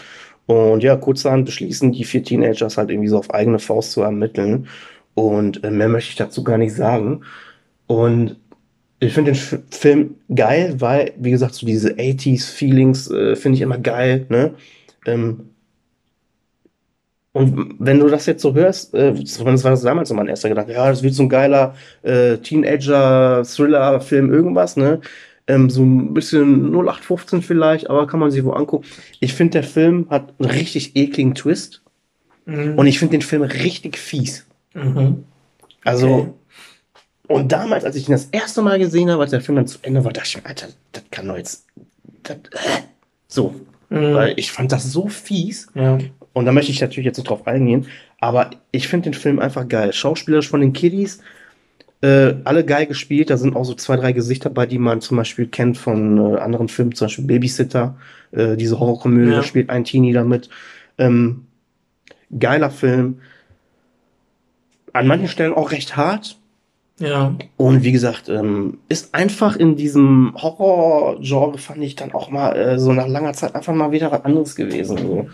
Und 0.47 0.85
ja, 0.85 0.95
kurzerhand 0.97 1.47
beschließen 1.47 1.91
die 1.91 2.05
vier 2.05 2.23
Teenagers 2.23 2.79
halt 2.79 2.91
irgendwie 2.91 3.09
so 3.09 3.19
auf 3.19 3.35
eigene 3.35 3.59
Faust 3.59 3.93
zu 3.93 4.03
ermitteln. 4.03 4.69
Und 5.15 5.65
äh, 5.65 5.71
mehr 5.71 5.89
möchte 5.89 6.11
ich 6.11 6.17
dazu 6.17 6.45
gar 6.45 6.59
nicht 6.59 6.75
sagen. 6.75 7.23
Und 7.89 8.37
ich 9.01 9.13
finde 9.13 9.33
den 9.33 9.63
Film 9.71 10.15
geil, 10.35 10.77
weil, 10.81 11.13
wie 11.19 11.31
gesagt, 11.31 11.55
so 11.55 11.67
diese 11.67 11.99
80s-Feelings 11.99 13.11
äh, 13.11 13.37
finde 13.37 13.57
ich 13.57 13.63
immer 13.63 13.79
geil, 13.79 14.27
ne? 14.31 14.55
Ähm, 15.07 15.51
und 17.33 17.77
wenn 17.79 18.01
du 18.01 18.09
das 18.09 18.25
jetzt 18.27 18.41
so 18.43 18.55
hörst, 18.55 18.95
äh, 18.95 19.13
das 19.13 19.45
war 19.45 19.53
das 19.53 19.83
damals 19.83 20.09
so 20.09 20.15
mein 20.15 20.27
erster 20.29 20.49
Gedanke, 20.49 20.73
ja, 20.73 20.89
das 20.89 21.03
wird 21.03 21.13
so 21.15 21.23
ein 21.25 21.29
geiler 21.29 21.75
äh, 22.03 22.39
Teenager-Thriller-Film, 22.39 24.33
irgendwas, 24.33 24.77
ne? 24.77 25.01
Ähm, 25.47 25.69
so 25.71 25.83
ein 25.85 26.15
bisschen 26.15 26.71
0815 26.73 27.43
vielleicht, 27.43 27.91
aber 27.91 28.07
kann 28.07 28.21
man 28.21 28.31
sich 28.31 28.43
wo 28.45 28.53
angucken. 28.53 28.87
Ich 29.21 29.35
finde, 29.35 29.53
der 29.53 29.65
Film 29.65 30.07
hat 30.11 30.33
einen 30.39 30.51
richtig 30.51 30.97
ekligen 30.97 31.35
Twist 31.35 31.83
Mhm. 32.47 32.79
und 32.79 32.87
ich 32.87 32.99
finde 32.99 33.13
den 33.13 33.23
Film 33.23 33.43
richtig 33.43 33.99
fies. 33.99 34.47
Mhm. 34.75 35.25
Also, 35.85 36.09
Okay. 36.09 36.33
Und 37.29 37.53
damals, 37.53 37.85
als 37.85 37.97
ich 37.97 38.09
ihn 38.09 38.13
das 38.13 38.27
erste 38.27 38.63
Mal 38.63 38.79
gesehen 38.79 39.11
habe, 39.11 39.23
als 39.23 39.31
der 39.31 39.41
Film 39.41 39.57
dann 39.57 39.67
zu 39.67 39.79
Ende 39.83 40.05
war, 40.05 40.13
dachte 40.13 40.29
ich 40.29 40.37
mir, 40.37 40.47
Alter, 40.47 40.69
das 40.93 41.03
kann 41.11 41.27
doch 41.29 41.37
jetzt. 41.37 41.67
Das, 42.23 42.37
äh, 42.37 42.83
so, 43.29 43.55
Mhm. 43.89 44.15
weil 44.15 44.35
ich 44.37 44.51
fand 44.53 44.73
das 44.73 44.91
so 44.93 45.09
fies. 45.09 45.69
Ja. 45.75 45.99
Und 46.33 46.45
da 46.45 46.53
möchte 46.53 46.73
ich 46.73 46.81
natürlich 46.81 47.07
jetzt 47.07 47.19
nicht 47.19 47.29
drauf 47.31 47.47
eingehen, 47.47 47.87
aber 48.21 48.51
ich 48.73 48.89
finde 48.89 49.11
den 49.11 49.15
Film 49.15 49.39
einfach 49.39 49.67
geil. 49.69 49.93
Schauspielerisch 49.93 50.49
von 50.49 50.61
den 50.61 50.73
Kiddies, 50.73 51.21
äh, 52.03 52.35
alle 52.45 52.65
geil 52.65 52.87
gespielt. 52.87 53.31
Da 53.31 53.37
sind 53.37 53.55
auch 53.57 53.65
so 53.65 53.75
zwei, 53.75 53.97
drei 53.97 54.13
Gesichter 54.13 54.51
bei, 54.51 54.67
die 54.67 54.79
man 54.79 55.01
zum 55.01 55.17
Beispiel 55.17 55.47
kennt 55.47 55.79
von 55.79 56.35
äh, 56.35 56.39
anderen 56.39 56.69
Filmen, 56.69 56.95
zum 56.95 57.07
Beispiel 57.07 57.25
Babysitter, 57.27 57.97
äh, 58.33 58.57
diese 58.57 58.79
Horrorkomödie, 58.81 59.31
Ja. 59.31 59.37
da 59.37 59.43
spielt 59.45 59.71
ein 59.71 59.85
Teenie 59.85 60.13
damit. 60.13 60.51
Ähm, 60.99 61.47
geiler 62.39 62.71
Film. 62.71 63.21
An 64.93 65.07
manchen 65.07 65.29
Stellen 65.29 65.53
auch 65.55 65.71
recht 65.73 65.97
hart. 65.97 66.39
Ja. 66.99 67.35
Und 67.57 67.85
wie 67.85 67.93
gesagt, 67.93 68.29
ähm, 68.31 68.79
ist 68.89 69.15
einfach 69.15 69.57
in 69.57 69.77
diesem 69.77 70.33
Horror-Genre, 70.35 71.59
fand 71.59 71.83
ich 71.83 71.95
dann 71.95 72.13
auch 72.13 72.31
mal 72.31 72.53
äh, 72.57 72.79
so 72.79 72.93
nach 72.93 73.07
langer 73.07 73.35
Zeit 73.35 73.55
einfach 73.55 73.75
mal 73.75 73.93
wieder 73.93 74.11
was 74.11 74.25
anderes 74.25 74.57
gewesen. 74.57 74.97
So. 74.99 75.27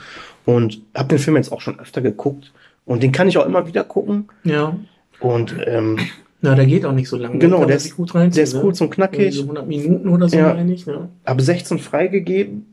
Und 0.45 0.81
habe 0.95 1.09
den 1.11 1.19
Film 1.19 1.37
jetzt 1.37 1.53
auch 1.53 1.61
schon 1.61 1.79
öfter 1.79 2.01
geguckt. 2.01 2.53
Und 2.85 3.03
den 3.03 3.13
kann 3.13 3.29
ich 3.29 3.39
auch 3.39 3.47
immer 3.47 3.67
wieder 3.67 3.85
gucken. 3.85 4.29
Ja. 4.43 4.77
Und 5.21 5.55
ähm, 5.65 6.01
Na, 6.41 6.57
der 6.57 6.67
geht 6.67 6.85
auch 6.85 6.93
nicht 6.93 7.09
so 7.09 7.17
lange. 7.17 7.39
Genau, 7.39 7.65
der 7.65 7.77
ist- 7.77 7.95
gut 7.97 8.13
reinziehen, 8.13 8.35
der 8.35 8.43
ist 8.45 8.55
ne? 8.55 8.61
kurz 8.61 8.81
und 8.81 8.91
knackig. 8.91 9.33
So 9.35 9.43
100 9.43 9.69
Minuten 9.69 10.09
oder 10.09 10.29
so, 10.29 10.37
Ja. 10.37 10.55
meine 10.55 10.73
ich. 10.73 10.87
Ne? 10.87 11.09
ab 11.25 11.41
16 11.41 11.79
freigegeben. 11.79 12.67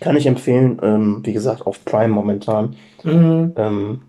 Kann 0.00 0.16
ich 0.16 0.26
empfehlen. 0.26 0.78
Ähm, 0.82 1.20
wie 1.24 1.32
gesagt, 1.32 1.66
auf 1.66 1.84
Prime 1.84 2.08
momentan. 2.14 2.76
Mhm. 3.02 3.52
Ähm, 3.56 4.00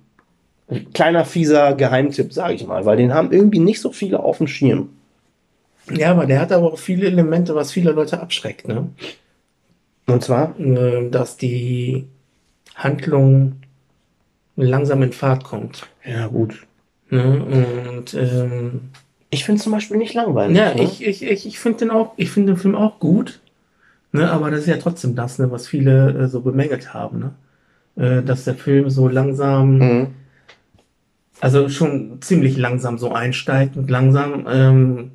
kleiner 0.94 1.26
fieser 1.26 1.74
Geheimtipp, 1.76 2.34
sage 2.34 2.54
ich 2.56 2.66
mal, 2.66 2.86
weil 2.86 2.98
den 2.98 3.14
haben 3.14 3.32
irgendwie 3.32 3.60
nicht 3.60 3.80
so 3.82 3.92
viele 3.92 4.20
auf 4.22 4.38
dem 4.40 4.48
Schirm. 4.48 4.90
Ja, 5.92 6.12
aber 6.12 6.26
der 6.26 6.40
hat 6.42 6.52
aber 6.52 6.74
auch 6.74 6.80
viele 6.80 7.06
Elemente, 7.08 7.54
was 7.54 7.72
viele 7.72 7.92
Leute 7.92 8.20
abschreckt, 8.20 8.68
ne? 8.68 8.90
Und 10.08 10.24
zwar, 10.24 10.60
Äh, 10.60 11.10
Dass 11.12 11.38
die 11.38 12.06
Handlung 12.76 13.58
langsam 14.56 15.04
in 15.04 15.12
Fahrt 15.14 15.44
kommt. 15.44 15.88
ja 16.04 16.28
gut. 16.28 16.66
Ne? 17.10 17.44
Und 18.00 18.14
ähm, 18.16 18.82
Ich 19.30 19.46
finde 19.46 19.58
es 19.58 19.64
zum 19.64 19.72
Beispiel 19.74 19.98
nicht 19.98 20.14
langweilig. 20.16 20.58
ja, 20.58 20.74
ne? 20.74 20.82
ich, 20.84 21.06
ich, 21.06 21.24
ich, 21.24 21.46
ich 21.46 21.60
finde 21.60 21.80
den 21.80 21.92
auch, 21.92 22.14
ich 22.18 22.32
finde 22.32 22.54
den 22.54 22.58
Film 22.58 22.76
auch 22.76 23.00
gut. 23.00 23.40
Ne? 24.12 24.30
Aber 24.32 24.50
das 24.50 24.62
ist 24.62 24.68
ja 24.68 24.78
trotzdem 24.78 25.16
das, 25.16 25.38
ne, 25.40 25.52
was 25.52 25.68
viele 25.68 26.12
äh, 26.24 26.28
so 26.28 26.42
bemängelt 26.42 26.94
haben, 26.94 27.20
ne? 27.20 27.32
Äh, 27.98 28.24
dass 28.24 28.46
der 28.46 28.56
Film 28.56 28.90
so 28.90 29.08
langsam 29.08 29.78
Mhm. 29.78 30.08
Also 31.42 31.70
schon 31.70 32.22
ziemlich 32.22 32.58
langsam 32.58 32.98
so 32.98 33.12
einsteigt 33.14 33.78
und 33.78 33.90
langsam 33.90 34.46
ähm, 34.50 35.12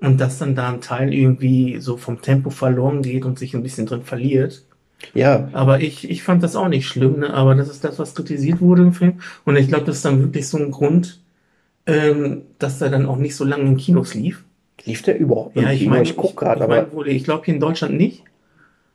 und 0.00 0.20
dass 0.20 0.38
dann 0.38 0.54
da 0.56 0.70
ein 0.70 0.80
Teil 0.82 1.14
irgendwie 1.14 1.80
so 1.80 1.96
vom 1.96 2.22
Tempo 2.22 2.50
verloren 2.50 3.02
geht 3.02 3.24
und 3.26 3.38
sich 3.38 3.54
ein 3.54 3.62
bisschen 3.62 3.86
drin 3.86 4.02
verliert. 4.04 4.64
Ja, 5.14 5.50
Aber 5.52 5.80
ich, 5.80 6.08
ich 6.10 6.22
fand 6.22 6.42
das 6.42 6.56
auch 6.56 6.68
nicht 6.68 6.86
schlimm, 6.88 7.20
ne? 7.20 7.34
aber 7.34 7.54
das 7.56 7.70
ist 7.70 7.84
das, 7.84 7.98
was 7.98 8.14
kritisiert 8.14 8.60
wurde 8.60 8.82
im 8.82 8.92
Film. 8.92 9.20
Und 9.44 9.56
ich 9.56 9.68
glaube, 9.68 9.84
das 9.86 9.96
ist 9.98 10.04
dann 10.04 10.20
wirklich 10.20 10.48
so 10.48 10.58
ein 10.58 10.70
Grund, 10.70 11.20
ähm, 11.86 12.42
dass 12.58 12.78
der 12.80 12.90
dann 12.90 13.06
auch 13.06 13.16
nicht 13.18 13.36
so 13.36 13.44
lange 13.44 13.64
in 13.64 13.76
Kinos 13.78 14.14
lief. 14.14 14.44
lief 14.84 15.02
der 15.02 15.18
überhaupt 15.18 15.56
im 15.56 15.62
Ja, 15.64 15.70
ich 15.72 15.80
Kino? 15.80 15.90
meine, 15.90 16.02
ich 16.04 16.16
guck 16.16 16.36
gerade, 16.36 16.62
ich 16.62 16.64
aber 16.64 16.88
mein, 16.92 17.06
ich 17.06 17.24
glaube 17.24 17.44
hier 17.44 17.54
in 17.54 17.60
Deutschland 17.60 17.96
nicht, 17.96 18.24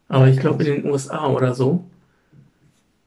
aber 0.10 0.30
ich 0.30 0.40
glaube 0.40 0.64
in 0.66 0.84
den 0.84 0.92
USA 0.92 1.28
oder 1.30 1.54
so. 1.56 1.86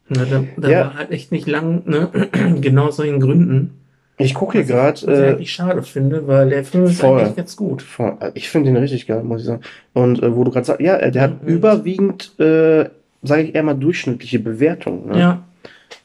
Ne, 0.08 0.26
da 0.26 0.44
da 0.56 0.68
Ja. 0.68 0.80
war 0.80 0.94
halt 0.94 1.10
echt 1.10 1.32
nicht 1.32 1.46
lang, 1.46 1.82
ne? 1.86 2.08
genau 2.60 2.90
solchen 2.90 3.20
Gründen. 3.20 3.74
Ich 4.20 4.34
gucke 4.34 4.58
hier 4.62 4.68
Was 4.74 5.02
gerade. 5.04 5.36
ich 5.38 5.48
Äh, 5.48 5.52
schade 5.52 5.82
finde, 5.82 6.26
weil 6.26 6.50
der 6.50 6.64
Film 6.64 6.84
ist 6.84 7.00
voll. 7.00 7.20
eigentlich 7.20 7.36
jetzt 7.36 7.56
gut. 7.56 7.82
Voll. 7.82 8.16
Ich 8.34 8.48
finde 8.48 8.70
den 8.70 8.76
richtig 8.76 9.06
geil, 9.06 9.22
muss 9.22 9.42
ich 9.42 9.46
sagen. 9.46 9.60
Und 9.92 10.22
äh, 10.22 10.34
wo 10.34 10.42
du 10.44 10.50
gerade 10.50 10.66
sagst, 10.66 10.80
ja, 10.80 10.96
äh, 10.96 11.12
der 11.12 11.22
hat 11.22 11.42
Mhm. 11.42 11.48
überwiegend, 11.48 12.38
äh, 12.40 12.88
sage 13.22 13.42
ich 13.42 13.54
eher 13.54 13.62
mal, 13.62 13.74
durchschnittliche 13.74 14.38
Bewertungen. 14.40 15.08
Ne? 15.10 15.20
Ja. 15.20 15.42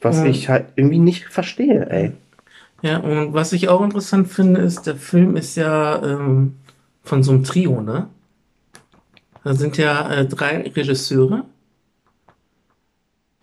Was 0.00 0.20
Mhm. 0.20 0.26
ich 0.26 0.48
halt 0.48 0.66
irgendwie 0.76 0.98
nicht 0.98 1.24
verstehe, 1.24 1.88
ey. 1.90 2.12
Ja, 2.82 2.98
und 2.98 3.32
was 3.34 3.52
ich 3.52 3.68
auch 3.68 3.82
interessant 3.82 4.28
finde, 4.28 4.60
ist, 4.60 4.86
der 4.86 4.94
Film 4.96 5.36
ist 5.36 5.56
ja 5.56 6.02
ähm, 6.04 6.56
von 7.02 7.22
so 7.22 7.32
einem 7.32 7.42
Trio, 7.42 7.80
ne? 7.80 8.08
Da 9.42 9.54
sind 9.54 9.76
ja 9.76 10.10
äh, 10.12 10.26
drei 10.26 10.58
Regisseure. 10.74 11.44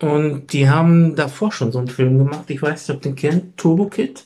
Und 0.02 0.52
die 0.52 0.68
haben 0.68 1.14
davor 1.14 1.52
schon 1.52 1.72
so 1.72 1.78
einen 1.78 1.88
Film 1.88 2.18
gemacht. 2.18 2.44
Ich 2.48 2.60
weiß 2.60 2.88
nicht, 2.88 2.96
ob 2.96 3.02
den 3.02 3.14
kennt. 3.14 3.56
Turbo 3.56 3.86
Kid. 3.86 4.24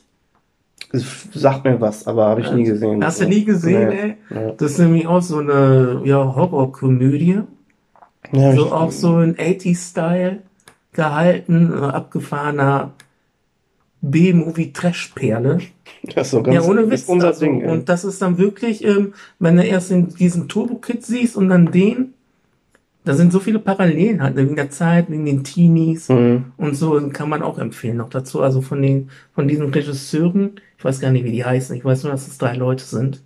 Sagt 0.91 1.65
mir 1.65 1.79
was, 1.81 2.07
aber 2.07 2.27
habe 2.27 2.41
ich 2.41 2.51
nie 2.51 2.63
gesehen. 2.63 3.03
Hast 3.03 3.21
du 3.21 3.27
nie 3.27 3.43
gesehen, 3.43 3.89
Nee. 3.89 3.95
ey? 3.95 4.15
Ja. 4.33 4.51
Das 4.53 4.71
ist 4.71 4.77
nämlich 4.79 5.05
auch 5.05 5.21
so 5.21 5.37
eine 5.39 6.01
ja, 6.05 6.17
Horrorkomödie. 6.35 7.41
Ja, 8.31 8.53
So 8.55 8.71
auch 8.71 8.91
so 8.91 9.19
in 9.19 9.35
80s-Style 9.35 10.39
gehalten, 10.93 11.71
äh, 11.73 11.75
abgefahrener 11.75 12.93
B-Movie-Trash-Perle. 14.01 15.59
Das 16.15 16.27
ist 16.27 16.31
so 16.31 16.43
ganz 16.43 16.55
Ja, 16.55 16.61
ohne 16.69 16.89
Witz. 16.89 17.03
unser 17.07 17.27
also, 17.27 17.41
Ding. 17.45 17.61
ey. 17.61 17.69
und 17.71 17.89
das 17.89 18.03
ist 18.05 18.21
dann 18.21 18.37
wirklich, 18.37 18.83
ähm, 18.85 19.13
wenn 19.39 19.57
du 19.57 19.63
erst 19.63 19.91
in 19.91 20.09
diesen 20.09 20.47
Turbo-Kid 20.47 21.05
siehst 21.05 21.35
und 21.35 21.49
dann 21.49 21.71
den, 21.71 22.13
da 23.07 23.13
sind 23.15 23.31
so 23.31 23.39
viele 23.39 23.59
Parallelen 23.59 24.21
halt, 24.21 24.35
wegen 24.35 24.55
der 24.55 24.69
Zeit, 24.69 25.09
wegen 25.09 25.25
den 25.25 25.43
Teenies 25.43 26.09
Mhm. 26.09 26.51
und 26.57 26.75
so, 26.75 27.09
kann 27.09 27.29
man 27.29 27.41
auch 27.41 27.57
empfehlen 27.57 27.97
noch 27.97 28.09
dazu. 28.09 28.41
Also 28.41 28.61
von 28.61 28.81
den, 28.81 29.09
von 29.33 29.47
diesen 29.47 29.69
Regisseuren, 29.69 30.59
ich 30.77 30.83
weiß 30.85 30.99
gar 30.99 31.11
nicht, 31.11 31.23
wie 31.25 31.31
die 31.31 31.45
heißen, 31.45 31.75
ich 31.75 31.85
weiß 31.85 32.03
nur, 32.03 32.11
dass 32.11 32.27
es 32.27 32.37
drei 32.37 32.53
Leute 32.55 32.83
sind. 32.83 33.21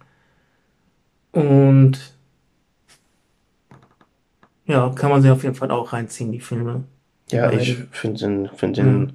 Und 1.32 2.14
ja, 4.66 4.90
kann 4.96 5.10
man 5.10 5.22
sich 5.22 5.32
auf 5.32 5.44
jeden 5.44 5.56
Fall 5.56 5.72
auch 5.72 5.94
reinziehen, 5.94 6.32
die 6.32 6.40
Filme. 6.40 6.84
Ja, 7.32 7.48
Beide. 7.48 7.62
ich 7.62 7.78
finde 7.92 8.20
den, 8.20 8.50
find 8.56 8.78
den. 8.78 9.00
Mhm. 9.00 9.10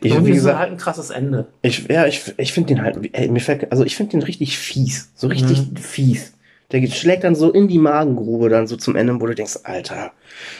Ich, 0.00 0.12
sind 0.12 0.24
gesagt, 0.26 0.58
halt 0.58 0.70
ein 0.70 0.76
krasses 0.76 1.10
Ende. 1.10 1.48
ich, 1.62 1.88
ja, 1.88 2.06
ich, 2.06 2.32
ich 2.36 2.52
finde 2.52 2.68
den 2.68 2.82
halt, 2.82 2.98
ey, 3.14 3.28
mir 3.28 3.40
fällt, 3.40 3.70
also 3.72 3.84
ich 3.84 3.96
finde 3.96 4.12
den 4.12 4.22
richtig 4.22 4.56
fies. 4.56 5.10
So 5.16 5.26
richtig 5.26 5.70
Mhm. 5.72 5.76
fies. 5.76 6.34
Der 6.72 6.86
schlägt 6.88 7.24
dann 7.24 7.34
so 7.34 7.50
in 7.50 7.68
die 7.68 7.78
Magengrube 7.78 8.48
dann 8.48 8.66
so 8.66 8.76
zum 8.76 8.96
Ende, 8.96 9.20
wo 9.20 9.26
du 9.26 9.34
denkst, 9.34 9.60
Alter. 9.64 10.12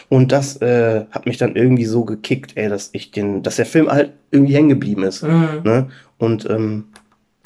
Und 0.08 0.30
das 0.30 0.60
äh, 0.60 1.06
hat 1.10 1.26
mich 1.26 1.38
dann 1.38 1.56
irgendwie 1.56 1.86
so 1.86 2.04
gekickt, 2.04 2.56
ey, 2.56 2.68
dass 2.68 2.90
ich 2.92 3.10
den, 3.10 3.42
dass 3.42 3.56
der 3.56 3.66
Film 3.66 3.90
halt 3.90 4.12
irgendwie 4.30 4.54
hängen 4.54 4.68
geblieben 4.68 5.04
ist. 5.04 5.22
Mhm. 5.22 5.62
Ne? 5.64 5.88
Und 6.18 6.48
ähm, 6.48 6.84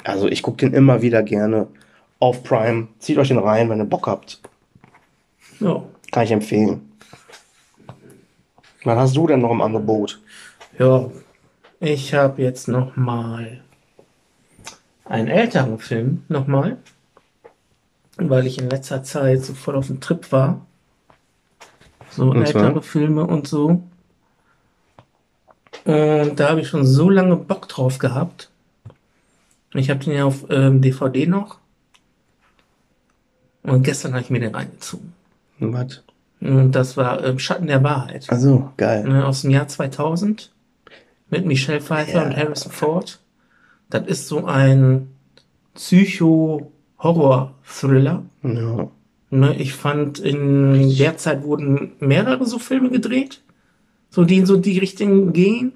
also 0.03 0.27
ich 0.27 0.43
gucke 0.43 0.57
den 0.57 0.73
immer 0.73 1.01
wieder 1.01 1.23
gerne 1.23 1.67
auf 2.19 2.43
Prime. 2.43 2.87
Zieht 2.99 3.17
euch 3.17 3.29
den 3.29 3.37
rein, 3.37 3.69
wenn 3.69 3.79
ihr 3.79 3.85
Bock 3.85 4.07
habt. 4.07 4.41
Ja. 5.59 5.83
Kann 6.11 6.23
ich 6.23 6.31
empfehlen. 6.31 6.81
Was 8.83 8.97
hast 8.97 9.17
du 9.17 9.27
denn 9.27 9.41
noch 9.41 9.51
im 9.51 9.61
Angebot? 9.61 10.21
Ja, 10.79 11.09
ich 11.79 12.13
habe 12.13 12.41
jetzt 12.41 12.67
noch 12.67 12.95
mal 12.95 13.61
einen 15.05 15.27
älteren 15.27 15.79
Film 15.79 16.23
nochmal, 16.27 16.77
weil 18.17 18.45
ich 18.47 18.57
in 18.59 18.69
letzter 18.69 19.03
Zeit 19.03 19.43
so 19.43 19.53
voll 19.53 19.75
auf 19.75 19.87
dem 19.87 19.99
Trip 20.01 20.31
war. 20.31 20.65
So 22.11 22.31
Und 22.31 22.47
zwar? 22.47 22.63
ältere 22.65 22.81
Filme 22.81 23.25
und 23.25 23.47
so. 23.47 23.83
Und 25.85 26.35
da 26.39 26.49
habe 26.49 26.61
ich 26.61 26.67
schon 26.67 26.85
so 26.85 27.09
lange 27.09 27.35
Bock 27.37 27.67
drauf 27.69 27.97
gehabt. 27.99 28.49
Ich 29.73 29.89
habe 29.89 30.03
den 30.03 30.13
ja 30.13 30.25
auf 30.25 30.45
ähm, 30.49 30.81
DVD 30.81 31.27
noch. 31.27 31.59
Und 33.63 33.83
gestern 33.83 34.13
habe 34.13 34.23
ich 34.23 34.29
mir 34.29 34.39
den 34.39 34.55
reingezogen. 34.55 35.13
Was? 35.59 36.03
Und 36.39 36.71
das 36.73 36.97
war 36.97 37.23
ähm, 37.23 37.39
Schatten 37.39 37.67
der 37.67 37.83
Wahrheit. 37.83 38.29
Also, 38.29 38.71
geil. 38.77 39.03
Ne, 39.07 39.25
aus 39.25 39.41
dem 39.41 39.51
Jahr 39.51 39.67
2000 39.67 40.51
mit 41.29 41.45
Michelle 41.45 41.81
Pfeiffer 41.81 42.21
Ja. 42.21 42.25
und 42.25 42.35
Harrison 42.35 42.71
Ford. 42.71 43.19
Das 43.89 44.07
ist 44.07 44.27
so 44.27 44.45
ein 44.45 45.09
Psycho-Horror-Thriller. 46.97 48.23
Ja. 48.43 48.87
Ne, 49.29 49.55
ich 49.57 49.73
fand, 49.73 50.19
in 50.19 50.95
der 50.97 51.17
Zeit 51.17 51.43
wurden 51.43 51.91
mehrere 51.99 52.45
so 52.45 52.59
Filme 52.59 52.89
gedreht, 52.89 53.41
so 54.09 54.23
die 54.23 54.37
in 54.37 54.45
so 54.45 54.55
die 54.57 54.77
Richtung 54.79 55.33
gehen. 55.33 55.73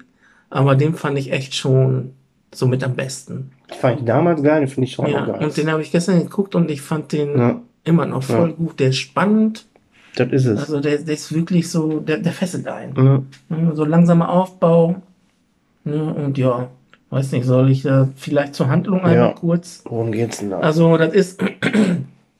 Aber 0.48 0.74
den 0.74 0.94
fand 0.94 1.18
ich 1.18 1.32
echt 1.32 1.54
schon 1.54 2.12
so 2.54 2.66
mit 2.66 2.82
am 2.84 2.94
besten. 2.94 3.50
Fand 3.80 4.00
ich 4.00 4.04
damals 4.06 4.42
geil, 4.42 4.60
den 4.60 4.68
finde 4.68 4.86
ich 4.86 4.92
schon 4.94 5.06
Ja, 5.06 5.24
geil. 5.24 5.42
und 5.44 5.56
den 5.56 5.70
habe 5.70 5.80
ich 5.82 5.90
gestern 5.92 6.20
geguckt 6.22 6.54
und 6.54 6.70
ich 6.70 6.82
fand 6.82 7.12
den 7.12 7.38
ja, 7.38 7.60
immer 7.84 8.04
noch 8.06 8.22
voll 8.22 8.52
gut. 8.52 8.80
Der 8.80 8.88
ist 8.90 8.98
spannend. 8.98 9.66
das 10.16 10.28
ist 10.30 10.44
es. 10.46 10.58
Also 10.60 10.80
der, 10.80 10.98
der 10.98 11.14
ist 11.14 11.34
wirklich 11.34 11.70
so, 11.70 12.00
der, 12.00 12.18
der 12.18 12.32
fesselt 12.32 12.66
einen. 12.68 12.94
Ja. 12.96 13.22
Ne, 13.56 13.74
So 13.74 13.84
langsamer 13.84 14.28
Aufbau. 14.30 14.96
Ne, 15.84 16.14
und 16.14 16.36
ja, 16.38 16.68
weiß 17.12 17.32
nicht, 17.32 17.44
soll 17.44 17.70
ich 17.70 17.82
da 17.82 18.08
vielleicht 18.16 18.54
zur 18.54 18.68
Handlung 18.68 19.00
einmal 19.00 19.16
Ja. 19.16 19.32
kurz? 19.34 19.82
Worum 19.84 20.12
geht's 20.12 20.38
denn 20.38 20.50
da? 20.50 20.60
Also, 20.60 20.96
das 20.96 21.12
ist 21.12 21.42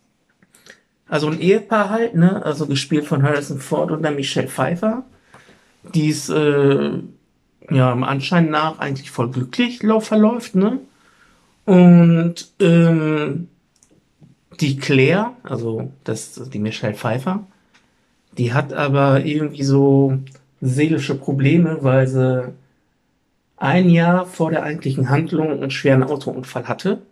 also 1.09 1.29
ein 1.29 1.41
Ehepaar 1.41 1.91
halt, 1.91 2.15
ne? 2.15 2.43
Also 2.45 2.67
gespielt 2.67 3.05
von 3.05 3.23
Harrison 3.23 3.59
Ford 3.59 3.91
und 3.91 4.03
der 4.03 4.13
Michelle 4.13 4.49
Pfeiffer. 4.49 5.05
Die 5.95 6.09
ist 6.09 6.31
äh, 6.31 6.91
ja 7.71 7.93
im 7.93 8.03
Anschein 8.03 8.49
nach 8.49 8.79
eigentlich 8.79 9.11
voll 9.11 9.31
glücklich 9.31 9.81
verläuft, 10.01 10.55
ne? 10.55 10.79
Und 11.67 12.51
ähm, 12.59 13.49
die 14.61 14.79
Claire, 14.79 15.33
also 15.43 15.93
das 16.05 16.49
die 16.51 16.59
Michelle 16.59 16.95
Pfeiffer, 16.95 17.45
die 18.39 18.55
hat 18.55 18.73
aber 18.73 19.25
irgendwie 19.25 19.65
so 19.65 20.19
seelische 20.63 21.15
Probleme, 21.15 21.79
weil 21.83 22.07
sie 22.07 22.53
ein 23.63 23.89
Jahr 23.89 24.27
vor 24.27 24.51
der 24.51 24.65
eigentlichen 24.65 25.09
Handlung 25.09 25.53
einen 25.53 25.71
schweren 25.71 26.03
Autounfall 26.03 26.67
hatte. 26.67 27.03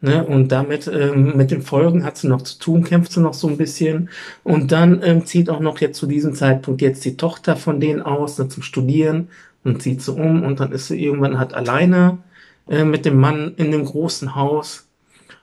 Ne, 0.00 0.24
und 0.24 0.48
damit 0.52 0.88
ähm, 0.88 1.36
mit 1.36 1.50
den 1.50 1.62
Folgen 1.62 2.04
hat 2.04 2.16
sie 2.16 2.28
noch 2.28 2.42
zu 2.42 2.58
tun, 2.58 2.84
kämpft 2.84 3.12
sie 3.12 3.20
noch 3.20 3.34
so 3.34 3.48
ein 3.48 3.56
bisschen. 3.56 4.08
Und 4.44 4.72
dann 4.72 5.02
ähm, 5.02 5.26
zieht 5.26 5.50
auch 5.50 5.60
noch 5.60 5.80
jetzt 5.80 5.98
zu 5.98 6.06
diesem 6.06 6.34
Zeitpunkt 6.34 6.80
jetzt 6.82 7.04
die 7.04 7.16
Tochter 7.16 7.56
von 7.56 7.80
denen 7.80 8.02
aus 8.02 8.38
ne, 8.38 8.48
zum 8.48 8.62
Studieren 8.62 9.28
und 9.64 9.82
zieht 9.82 10.02
sie 10.02 10.12
um. 10.12 10.42
Und 10.42 10.60
dann 10.60 10.72
ist 10.72 10.88
sie 10.88 11.02
irgendwann 11.02 11.38
halt 11.38 11.54
alleine 11.54 12.18
äh, 12.68 12.84
mit 12.84 13.04
dem 13.04 13.18
Mann 13.18 13.54
in 13.56 13.70
dem 13.72 13.84
großen 13.84 14.34
Haus. 14.34 14.88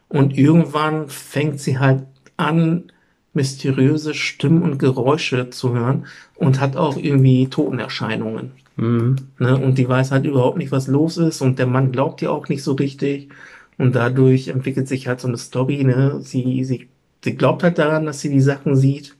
Und 0.07 0.37
irgendwann 0.37 1.09
fängt 1.09 1.59
sie 1.59 1.79
halt 1.79 2.03
an, 2.37 2.85
mysteriöse 3.33 4.13
Stimmen 4.13 4.63
und 4.63 4.77
Geräusche 4.79 5.49
zu 5.49 5.73
hören 5.73 6.05
und 6.35 6.59
hat 6.59 6.75
auch 6.75 6.97
irgendwie 6.97 7.47
Totenerscheinungen. 7.47 8.62
Mhm. 8.75 9.15
Ne? 9.39 9.57
Und 9.57 9.77
die 9.77 9.87
weiß 9.87 10.11
halt 10.11 10.25
überhaupt 10.25 10.57
nicht, 10.57 10.71
was 10.71 10.87
los 10.87 11.17
ist 11.17 11.41
und 11.41 11.59
der 11.59 11.67
Mann 11.67 11.91
glaubt 11.91 12.21
ihr 12.21 12.31
auch 12.31 12.49
nicht 12.49 12.63
so 12.63 12.73
richtig. 12.73 13.29
Und 13.77 13.95
dadurch 13.95 14.47
entwickelt 14.49 14.87
sich 14.87 15.07
halt 15.07 15.19
so 15.19 15.27
eine 15.27 15.37
Story, 15.37 15.83
ne? 15.83 16.19
Sie, 16.21 16.63
sie, 16.63 16.89
sie 17.23 17.35
glaubt 17.35 17.63
halt 17.63 17.79
daran, 17.79 18.05
dass 18.05 18.21
sie 18.21 18.29
die 18.29 18.41
Sachen 18.41 18.75
sieht. 18.75 19.15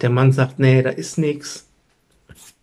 Der 0.00 0.10
Mann 0.10 0.32
sagt, 0.32 0.58
nee, 0.58 0.82
da 0.82 0.90
ist 0.90 1.18
nix. 1.18 1.66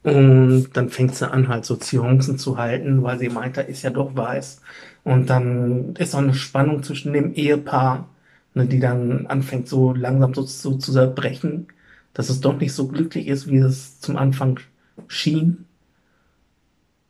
Und 0.04 0.70
dann 0.74 0.90
fängt 0.90 1.16
sie 1.16 1.30
an, 1.30 1.48
halt 1.48 1.66
so 1.66 1.76
Seancen 1.76 2.38
zu 2.38 2.58
halten, 2.58 3.02
weil 3.04 3.18
sie 3.20 3.30
meint, 3.30 3.58
da 3.58 3.62
ist 3.62 3.84
ja 3.84 3.90
doch 3.90 4.16
weiß. 4.16 4.62
Und 5.04 5.30
dann 5.30 5.96
ist 5.96 6.14
auch 6.16 6.20
eine 6.20 6.36
Spannung 6.36 6.84
zwischen 6.84 7.14
dem 7.14 7.34
Ehepaar, 7.34 8.08
ne, 8.54 8.68
die 8.68 8.80
dann 8.80 9.28
anfängt, 9.28 9.68
so 9.68 9.94
langsam 9.94 10.34
so, 10.34 10.44
so 10.44 10.78
zu 10.78 10.92
zerbrechen, 10.94 11.68
dass 12.14 12.30
es 12.30 12.42
doch 12.42 12.58
nicht 12.60 12.74
so 12.74 12.88
glücklich 12.88 13.28
ist, 13.28 13.48
wie 13.48 13.58
es 13.58 14.00
zum 14.00 14.18
Anfang 14.18 14.60
schien. 15.08 15.65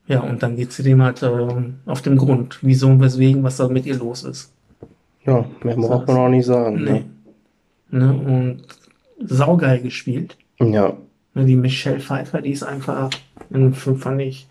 Ja, 0.08 0.22
und 0.22 0.44
dann 0.44 0.56
geht 0.56 0.72
sie 0.72 0.84
dem 0.84 1.02
halt 1.02 1.24
ähm, 1.24 1.76
auf 1.86 2.02
den 2.02 2.16
Grund, 2.18 2.60
wieso 2.62 2.88
und 2.90 3.02
weswegen, 3.02 3.44
was 3.44 3.58
da 3.58 3.68
mit 3.68 3.86
ihr 3.86 3.96
los 3.98 4.24
ist. 4.24 4.52
Ja, 5.26 5.46
mehr 5.64 5.76
braucht 5.76 6.08
man 6.08 6.18
auch 6.18 6.30
nicht 6.30 6.46
sagen. 6.46 6.84
Nee. 6.84 7.04
Ne, 7.90 8.14
und 8.14 8.64
saugeil 9.28 9.82
gespielt. 9.82 10.38
Ne? 10.60 10.70
Ja. 10.70 10.94
Ne, 11.34 11.46
die 11.46 11.56
Michelle 11.56 12.00
Pfeiffer, 12.00 12.42
die 12.42 12.52
ist 12.52 12.64
einfach, 12.64 13.10
dem 13.50 13.74
fand 13.74 14.22
ich 14.22 14.48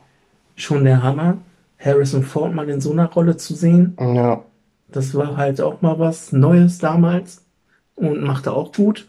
schon 0.57 0.85
der 0.85 1.03
Hammer. 1.03 1.39
Harrison 1.79 2.23
Ford 2.23 2.55
mal 2.55 2.69
in 2.69 2.81
so 2.81 2.93
einer 2.93 3.07
Rolle 3.13 3.37
zu 3.37 3.55
sehen, 3.55 3.97
Ja. 4.01 4.43
das 4.89 5.15
war 5.15 5.37
halt 5.37 5.61
auch 5.61 5.83
mal 5.83 5.99
was 5.99 6.33
Neues 6.33 6.79
damals 6.79 7.45
und 7.95 8.23
machte 8.23 8.53
auch 8.53 8.73
gut. 8.73 9.07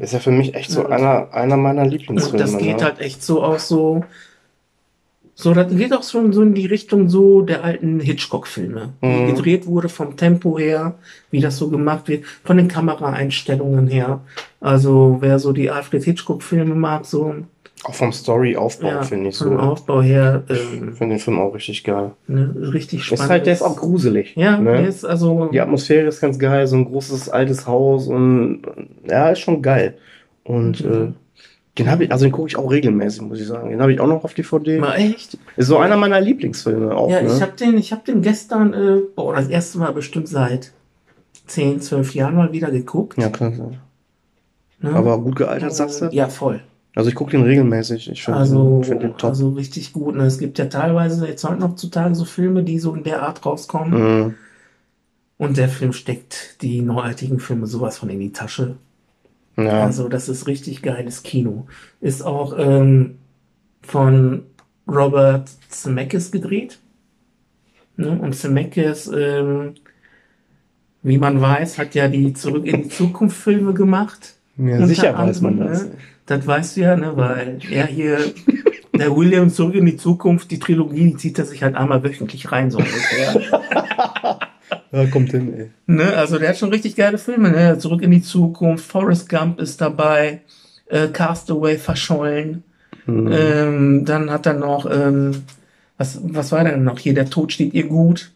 Ist 0.00 0.12
ja 0.14 0.18
für 0.20 0.30
mich 0.30 0.54
echt 0.54 0.70
so 0.70 0.82
Ja. 0.82 0.88
einer, 0.88 1.32
einer 1.32 1.56
meiner 1.56 1.82
Und 1.82 1.90
Lieblingsfilme. 1.90 2.38
das 2.38 2.56
geht 2.58 2.78
ne? 2.78 2.84
halt 2.84 3.00
echt 3.00 3.22
so 3.22 3.42
aus 3.42 3.68
so, 3.68 4.04
so, 5.40 5.54
das 5.54 5.74
geht 5.74 5.92
auch 5.94 6.02
schon 6.02 6.32
so 6.32 6.42
in 6.42 6.52
die 6.52 6.66
Richtung 6.66 7.08
so 7.08 7.42
der 7.42 7.62
alten 7.62 8.00
Hitchcock-Filme. 8.00 8.94
Wie 9.00 9.06
Mhm. 9.06 9.26
gedreht 9.26 9.66
wurde 9.66 9.88
vom 9.88 10.16
Tempo 10.16 10.58
her, 10.58 10.94
wie 11.30 11.40
das 11.40 11.56
so 11.58 11.68
gemacht 11.70 12.08
wird, 12.08 12.24
von 12.44 12.56
den 12.56 12.66
Kameraeinstellungen 12.66 13.86
her. 13.86 14.20
Also, 14.60 15.18
wer 15.20 15.38
so 15.38 15.52
die 15.52 15.70
Alfred 15.70 16.02
Hitchcock-Filme 16.02 16.74
mag, 16.74 17.04
so, 17.06 17.34
Auch 17.84 17.94
vom 17.94 18.10
Story-Aufbau 18.12 18.88
Ja, 18.88 19.02
finde 19.02 19.28
ich 19.28 19.36
vom 19.38 19.52
so. 19.52 19.58
Aufbau 19.58 20.02
her 20.02 20.42
Ich 20.48 20.58
ähm, 20.80 20.94
finde 20.96 21.14
den 21.14 21.20
Film 21.20 21.38
auch 21.38 21.54
richtig 21.54 21.84
geil. 21.84 22.10
ne, 22.26 22.52
richtig 22.72 23.04
spannend. 23.04 23.22
Ist 23.22 23.30
halt, 23.30 23.46
der 23.46 23.52
ist 23.52 23.62
auch 23.62 23.76
gruselig. 23.76 24.34
Ja, 24.34 24.58
ne? 24.58 24.72
der 24.78 24.88
ist 24.88 25.04
also. 25.04 25.48
Die 25.52 25.60
Atmosphäre 25.60 26.08
ist 26.08 26.20
ganz 26.20 26.36
geil, 26.40 26.66
so 26.66 26.74
ein 26.74 26.84
großes 26.86 27.28
altes 27.28 27.68
Haus 27.68 28.08
und 28.08 28.62
ja, 29.08 29.30
ist 29.30 29.38
schon 29.38 29.62
geil. 29.62 29.94
Und 30.42 30.84
Mhm. 30.84 30.92
äh, 30.92 31.12
den 31.78 31.90
habe 31.90 32.04
ich, 32.04 32.12
also 32.12 32.24
den 32.24 32.32
gucke 32.32 32.48
ich 32.48 32.56
auch 32.56 32.70
regelmäßig, 32.70 33.22
muss 33.22 33.40
ich 33.40 33.46
sagen. 33.46 33.70
Den 33.70 33.80
habe 33.80 33.92
ich 33.92 34.00
auch 34.00 34.06
noch 34.06 34.24
auf 34.24 34.34
DVD. 34.34 34.78
Mal 34.78 34.94
echt? 34.96 35.38
Ist 35.56 35.66
so 35.66 35.78
einer 35.78 35.96
meiner 35.96 36.20
Lieblingsfilme 36.20 36.94
auch. 36.94 37.10
Ja, 37.10 37.22
ne? 37.22 37.28
ich 37.34 37.40
habe 37.42 37.52
den, 37.52 37.78
ich 37.78 37.92
hab 37.92 38.04
den 38.04 38.22
gestern, 38.22 38.74
äh, 38.74 39.00
boah, 39.14 39.34
das 39.34 39.48
erste 39.48 39.78
Mal 39.78 39.92
bestimmt 39.92 40.28
seit 40.28 40.72
10, 41.46 41.80
12 41.80 42.14
Jahren 42.14 42.36
mal 42.36 42.52
wieder 42.52 42.70
geguckt. 42.70 43.18
ja, 43.18 43.28
klar. 43.28 43.50
ne? 44.80 44.90
Aber 44.94 45.18
gut 45.20 45.36
gealtert, 45.36 45.74
sagst 45.74 46.00
du? 46.02 46.06
Ja, 46.12 46.28
voll. 46.28 46.60
Also 46.94 47.10
ich 47.10 47.14
gucke 47.14 47.30
den 47.30 47.42
regelmäßig. 47.42 48.10
Ich 48.10 48.24
finde 48.24 48.40
Also, 48.40 48.80
den, 48.80 48.84
find 48.84 49.02
den 49.02 49.16
top. 49.16 49.30
also 49.30 49.50
richtig 49.50 49.92
gut. 49.92 50.16
Ne? 50.16 50.24
Es 50.24 50.38
gibt 50.38 50.58
ja 50.58 50.64
teilweise 50.66 51.26
jetzt 51.28 51.44
heute 51.44 51.60
noch 51.60 51.76
zutage 51.76 52.14
so 52.14 52.24
Filme, 52.24 52.64
die 52.64 52.78
so 52.78 52.94
in 52.94 53.04
der 53.04 53.22
Art 53.22 53.44
rauskommen. 53.46 54.24
Mhm. 54.24 54.34
Und 55.36 55.56
der 55.56 55.68
Film 55.68 55.92
steckt 55.92 56.60
die 56.62 56.82
neuartigen 56.82 57.38
Filme 57.38 57.66
sowas 57.68 57.98
von 57.98 58.08
in 58.08 58.18
die 58.18 58.32
Tasche. 58.32 58.76
Ja. 59.58 59.84
Also, 59.84 60.08
das 60.08 60.28
ist 60.28 60.46
richtig 60.46 60.82
geiles 60.82 61.22
Kino. 61.24 61.66
Ist 62.00 62.22
auch 62.22 62.54
ähm, 62.56 63.16
von 63.82 64.44
Robert 64.86 65.50
Zemeckis 65.68 66.30
gedreht. 66.30 66.78
Ne? 67.96 68.16
Und 68.20 68.34
Zemeckis, 68.34 69.08
ähm, 69.08 69.74
wie 71.02 71.18
man 71.18 71.40
weiß, 71.40 71.78
hat 71.78 71.96
ja 71.96 72.06
die 72.06 72.32
Zurück 72.34 72.66
in 72.66 72.84
die 72.84 72.88
Zukunft 72.88 73.36
Filme 73.36 73.74
gemacht. 73.74 74.36
ja, 74.56 74.86
sicher 74.86 75.18
weiß 75.18 75.40
man 75.40 75.54
anderem, 75.54 75.72
das. 75.72 75.84
Ne? 75.84 75.90
Das 76.26 76.46
weißt 76.46 76.76
du 76.76 76.80
ja, 76.82 76.96
ne? 76.96 77.16
weil 77.16 77.58
er 77.68 77.86
hier, 77.86 78.18
der 78.96 79.16
William 79.16 79.50
Zurück 79.50 79.74
in 79.74 79.86
die 79.86 79.96
Zukunft, 79.96 80.52
die 80.52 80.60
Trilogie, 80.60 81.10
die 81.10 81.16
zieht 81.16 81.38
er 81.38 81.46
sich 81.46 81.64
halt 81.64 81.74
einmal 81.74 82.04
wöchentlich 82.04 82.52
rein, 82.52 82.70
so 82.70 82.78
ungefähr. 82.78 83.40
Ja, 84.92 85.06
kommt 85.06 85.30
hin, 85.32 85.52
ey. 85.56 85.70
ne? 85.86 86.14
Also 86.16 86.38
der 86.38 86.50
hat 86.50 86.58
schon 86.58 86.70
richtig 86.70 86.96
geile 86.96 87.18
Filme, 87.18 87.50
ne? 87.50 87.78
Zurück 87.78 88.02
in 88.02 88.10
die 88.10 88.22
Zukunft, 88.22 88.84
Forrest 88.84 89.28
Gump 89.28 89.60
ist 89.60 89.80
dabei, 89.80 90.40
äh, 90.86 91.08
Castaway 91.08 91.76
verschollen. 91.78 92.62
Mhm. 93.06 93.30
Ähm, 93.32 94.04
dann 94.04 94.30
hat 94.30 94.46
er 94.46 94.54
noch, 94.54 94.86
ähm, 94.90 95.42
was, 95.96 96.20
was 96.22 96.52
war 96.52 96.64
denn 96.64 96.84
noch 96.84 96.98
hier? 96.98 97.14
Der 97.14 97.28
Tod 97.30 97.52
steht 97.52 97.74
ihr 97.74 97.86
gut. 97.86 98.30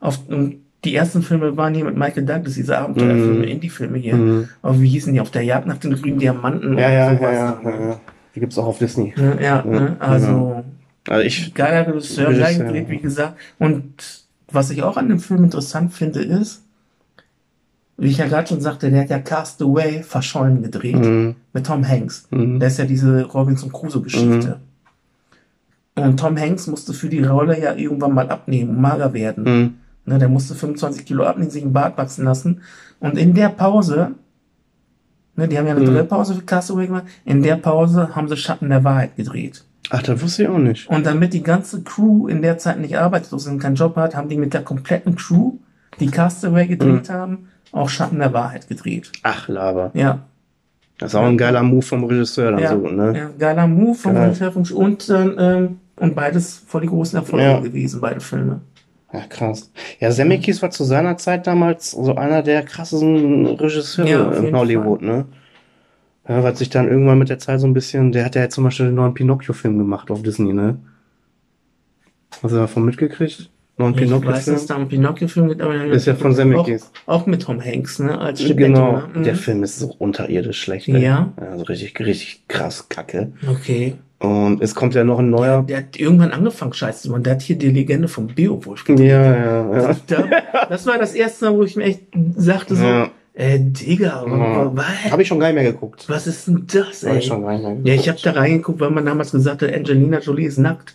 Auf, 0.00 0.20
und 0.28 0.56
die 0.84 0.94
ersten 0.94 1.22
Filme 1.22 1.56
waren 1.56 1.74
hier 1.74 1.84
mit 1.84 1.96
Michael 1.96 2.24
Douglas, 2.26 2.54
diese 2.54 2.78
Abenteuerfilme, 2.78 3.38
Mhm. 3.38 3.44
Indie-Filme 3.44 3.98
hier. 3.98 4.14
Mhm. 4.16 4.48
Aber 4.62 4.80
wie 4.80 4.88
hießen 4.88 5.12
die? 5.12 5.20
Auf 5.20 5.30
der 5.30 5.42
Jagd 5.42 5.66
nach 5.66 5.78
den 5.78 5.94
grünen 5.94 6.18
Diamanten. 6.18 6.78
Ja, 6.78 6.90
ja, 6.90 7.12
ja, 7.12 7.16
sowas. 7.16 7.32
ja, 7.32 7.60
ja, 7.70 7.86
ja. 7.88 8.00
Die 8.34 8.40
gibt's 8.40 8.58
auch 8.58 8.66
auf 8.66 8.78
Disney. 8.78 9.14
Ne, 9.16 9.38
ja, 9.42 9.64
ne? 9.64 9.96
also 9.98 10.62
Also 11.08 11.22
ich, 11.24 11.54
geiler 11.54 11.86
Regisseur, 11.88 12.28
Regisseur, 12.28 12.44
geil 12.46 12.58
gedreht, 12.58 12.84
ja. 12.88 12.90
wie 12.90 12.98
gesagt. 12.98 13.36
Und 13.58 14.25
was 14.56 14.70
ich 14.70 14.82
auch 14.82 14.96
an 14.96 15.08
dem 15.08 15.20
Film 15.20 15.44
interessant 15.44 15.92
finde, 15.92 16.22
ist, 16.22 16.62
wie 17.96 18.08
ich 18.08 18.18
ja 18.18 18.26
gerade 18.26 18.48
schon 18.48 18.60
sagte, 18.60 18.90
der 18.90 19.02
hat 19.02 19.10
ja 19.10 19.18
Cast 19.20 19.62
Away 19.62 20.02
verschollen 20.02 20.62
gedreht 20.62 20.96
Mhm. 20.96 21.36
mit 21.52 21.64
Tom 21.66 21.86
Hanks. 21.86 22.26
Mhm. 22.30 22.58
Das 22.60 22.72
ist 22.72 22.78
ja 22.78 22.84
diese 22.84 23.24
Robinson 23.24 23.72
Crusoe-Geschichte. 23.72 24.60
Und 25.94 26.18
Tom 26.20 26.36
Hanks 26.38 26.66
musste 26.66 26.92
für 26.92 27.08
die 27.08 27.22
Rolle 27.22 27.58
ja 27.58 27.74
irgendwann 27.74 28.12
mal 28.12 28.28
abnehmen 28.28 28.78
mager 28.80 29.14
werden. 29.14 29.44
Mhm. 29.44 29.74
Ne, 30.04 30.18
der 30.18 30.28
musste 30.28 30.54
25 30.54 31.06
Kilo 31.06 31.24
abnehmen, 31.24 31.50
sich 31.50 31.62
einen 31.62 31.72
Bart 31.72 31.96
wachsen 31.96 32.24
lassen. 32.24 32.60
Und 33.00 33.16
in 33.16 33.34
der 33.34 33.48
Pause, 33.48 34.12
ne, 35.36 35.48
die 35.48 35.56
haben 35.58 35.66
ja 35.66 35.74
eine 35.74 35.80
Mhm. 35.80 35.94
Drehpause 35.94 36.34
für 36.34 36.42
Castaway 36.42 36.86
gemacht, 36.86 37.04
in 37.24 37.42
der 37.42 37.56
Pause 37.56 38.14
haben 38.14 38.28
sie 38.28 38.36
Schatten 38.36 38.68
der 38.68 38.84
Wahrheit 38.84 39.16
gedreht. 39.16 39.64
Ach, 39.90 40.02
das 40.02 40.20
wusste 40.22 40.42
ich 40.44 40.48
auch 40.48 40.58
nicht. 40.58 40.88
Und 40.88 41.06
damit 41.06 41.32
die 41.32 41.42
ganze 41.42 41.82
Crew 41.82 42.26
in 42.28 42.42
der 42.42 42.58
Zeit 42.58 42.80
nicht 42.80 42.98
arbeitslos 42.98 43.46
und 43.46 43.58
keinen 43.60 43.76
Job 43.76 43.96
hat, 43.96 44.16
haben 44.16 44.28
die 44.28 44.36
mit 44.36 44.52
der 44.54 44.62
kompletten 44.62 45.14
Crew, 45.16 45.52
die 46.00 46.06
Castaway 46.08 46.66
gedreht 46.66 47.08
haben, 47.08 47.48
auch 47.72 47.88
Schatten 47.88 48.18
der 48.18 48.32
Wahrheit 48.32 48.68
gedreht. 48.68 49.12
Ach, 49.22 49.48
Laber. 49.48 49.90
Ja. 49.94 50.20
Das 50.98 51.10
ist 51.12 51.14
auch 51.14 51.24
ein 51.26 51.36
geiler 51.38 51.62
Move 51.62 51.82
vom 51.82 52.04
Regisseur 52.04 52.52
dann 52.52 52.60
Ja, 52.60 52.70
so, 52.70 52.88
ne? 52.88 53.12
ja, 53.16 53.30
geiler 53.38 53.66
Move 53.66 53.94
vom 53.94 54.14
Geil. 54.14 54.24
Regisseur 54.30 54.76
und 54.76 55.08
dann, 55.10 55.36
ähm, 55.38 55.78
und 55.96 56.14
beides 56.14 56.62
voll 56.66 56.80
die 56.82 56.86
großen 56.88 57.18
Erfolge 57.18 57.44
Ja. 57.44 57.60
gewesen, 57.60 58.00
beide 58.00 58.20
Filme. 58.20 58.60
Ja, 59.12 59.20
krass. 59.28 59.70
Ja, 60.00 60.10
Zemeckis 60.10 60.62
war 60.62 60.70
zu 60.70 60.84
seiner 60.84 61.16
Zeit 61.16 61.46
damals 61.46 61.92
so 61.92 62.16
einer 62.16 62.42
der 62.42 62.62
krassesten 62.64 63.46
Regisseure 63.46 64.08
Ja, 64.08 64.30
in 64.32 64.54
Hollywood, 64.56 65.02
ne? 65.02 65.26
Ja, 66.28 66.42
weil 66.42 66.56
sich 66.56 66.70
dann 66.70 66.88
irgendwann 66.88 67.18
mit 67.18 67.28
der 67.28 67.38
Zeit 67.38 67.60
so 67.60 67.66
ein 67.66 67.74
bisschen, 67.74 68.12
der 68.12 68.24
hat 68.24 68.34
ja 68.34 68.42
jetzt 68.42 68.54
zum 68.54 68.64
Beispiel 68.64 68.86
den 68.86 68.96
neuen 68.96 69.14
Pinocchio-Film 69.14 69.78
gemacht 69.78 70.10
auf 70.10 70.22
Disney, 70.22 70.52
ne? 70.52 70.78
Hast 72.42 72.52
du 72.52 72.56
davon 72.58 72.84
mitgekriegt? 72.84 73.50
Neuen 73.78 73.94
Ich 73.98 74.10
weiß, 74.10 74.46
dass 74.46 74.66
da 74.66 74.76
ein 74.76 74.88
Pinocchio-Film 74.88 75.48
gibt, 75.48 75.60
aber 75.60 75.84
Ist 75.84 76.06
ja 76.06 76.14
von 76.14 76.34
Zemeckis. 76.34 76.90
Auch, 77.04 77.20
auch 77.20 77.26
mit 77.26 77.42
Tom 77.42 77.62
Hanks, 77.62 77.98
ne? 77.98 78.18
Als 78.18 78.40
Genau. 78.42 78.92
ne? 78.92 79.08
Mhm. 79.14 79.22
Der 79.22 79.34
Film 79.36 79.62
ist 79.62 79.78
so 79.78 79.94
unterirdisch 79.98 80.62
schlecht. 80.62 80.88
ey. 80.88 81.02
Ja. 81.02 81.32
Also 81.36 81.64
richtig, 81.64 81.98
richtig 82.00 82.48
krass 82.48 82.88
kacke. 82.88 83.32
Okay. 83.46 83.96
Und 84.18 84.62
es 84.62 84.74
kommt 84.74 84.94
ja 84.94 85.04
noch 85.04 85.18
ein 85.18 85.28
neuer. 85.28 85.62
Der 85.62 85.78
hat 85.78 85.98
irgendwann 86.00 86.30
angefangen, 86.32 86.72
scheiße 86.72 87.10
machen. 87.10 87.22
Der 87.22 87.34
hat 87.34 87.42
hier 87.42 87.56
die 87.56 87.68
Legende 87.68 88.08
vom 88.08 88.28
Beowulf 88.28 88.84
gedreht. 88.84 89.10
Ja, 89.10 89.36
ja, 89.36 89.78
ja. 89.90 89.96
Da, 90.06 90.24
das 90.70 90.86
war 90.86 90.96
das 90.98 91.12
erste 91.14 91.44
Mal, 91.50 91.58
wo 91.58 91.62
ich 91.62 91.76
mir 91.76 91.84
echt 91.84 92.00
sagte 92.34 92.76
so, 92.76 92.84
Ja. 92.84 93.10
Äh, 93.36 93.58
Digga, 93.60 94.24
Ja. 94.26 94.70
was, 94.74 95.10
Habe 95.10 95.22
ich 95.22 95.28
schon 95.28 95.38
gar 95.38 95.48
nicht 95.48 95.62
mehr 95.62 95.70
geguckt. 95.72 96.04
was 96.08 96.26
ist 96.26 96.46
denn 96.48 96.66
das, 96.72 97.02
Habe 97.02 97.12
ey? 97.14 97.18
ich 97.18 97.26
schon 97.26 97.42
gar 97.42 97.52
nicht 97.52 97.62
mehr 97.62 97.70
geguckt. 97.72 97.88
Ja, 97.88 97.94
ich 97.94 98.08
habe 98.08 98.18
da 98.22 98.30
reingeguckt, 98.32 98.80
weil 98.80 98.90
man 98.90 99.04
damals 99.06 99.30
gesagt 99.32 99.62
hat, 99.62 99.72
Angelina 99.72 100.18
Jolie 100.20 100.46
ist 100.46 100.58
nackt. 100.58 100.94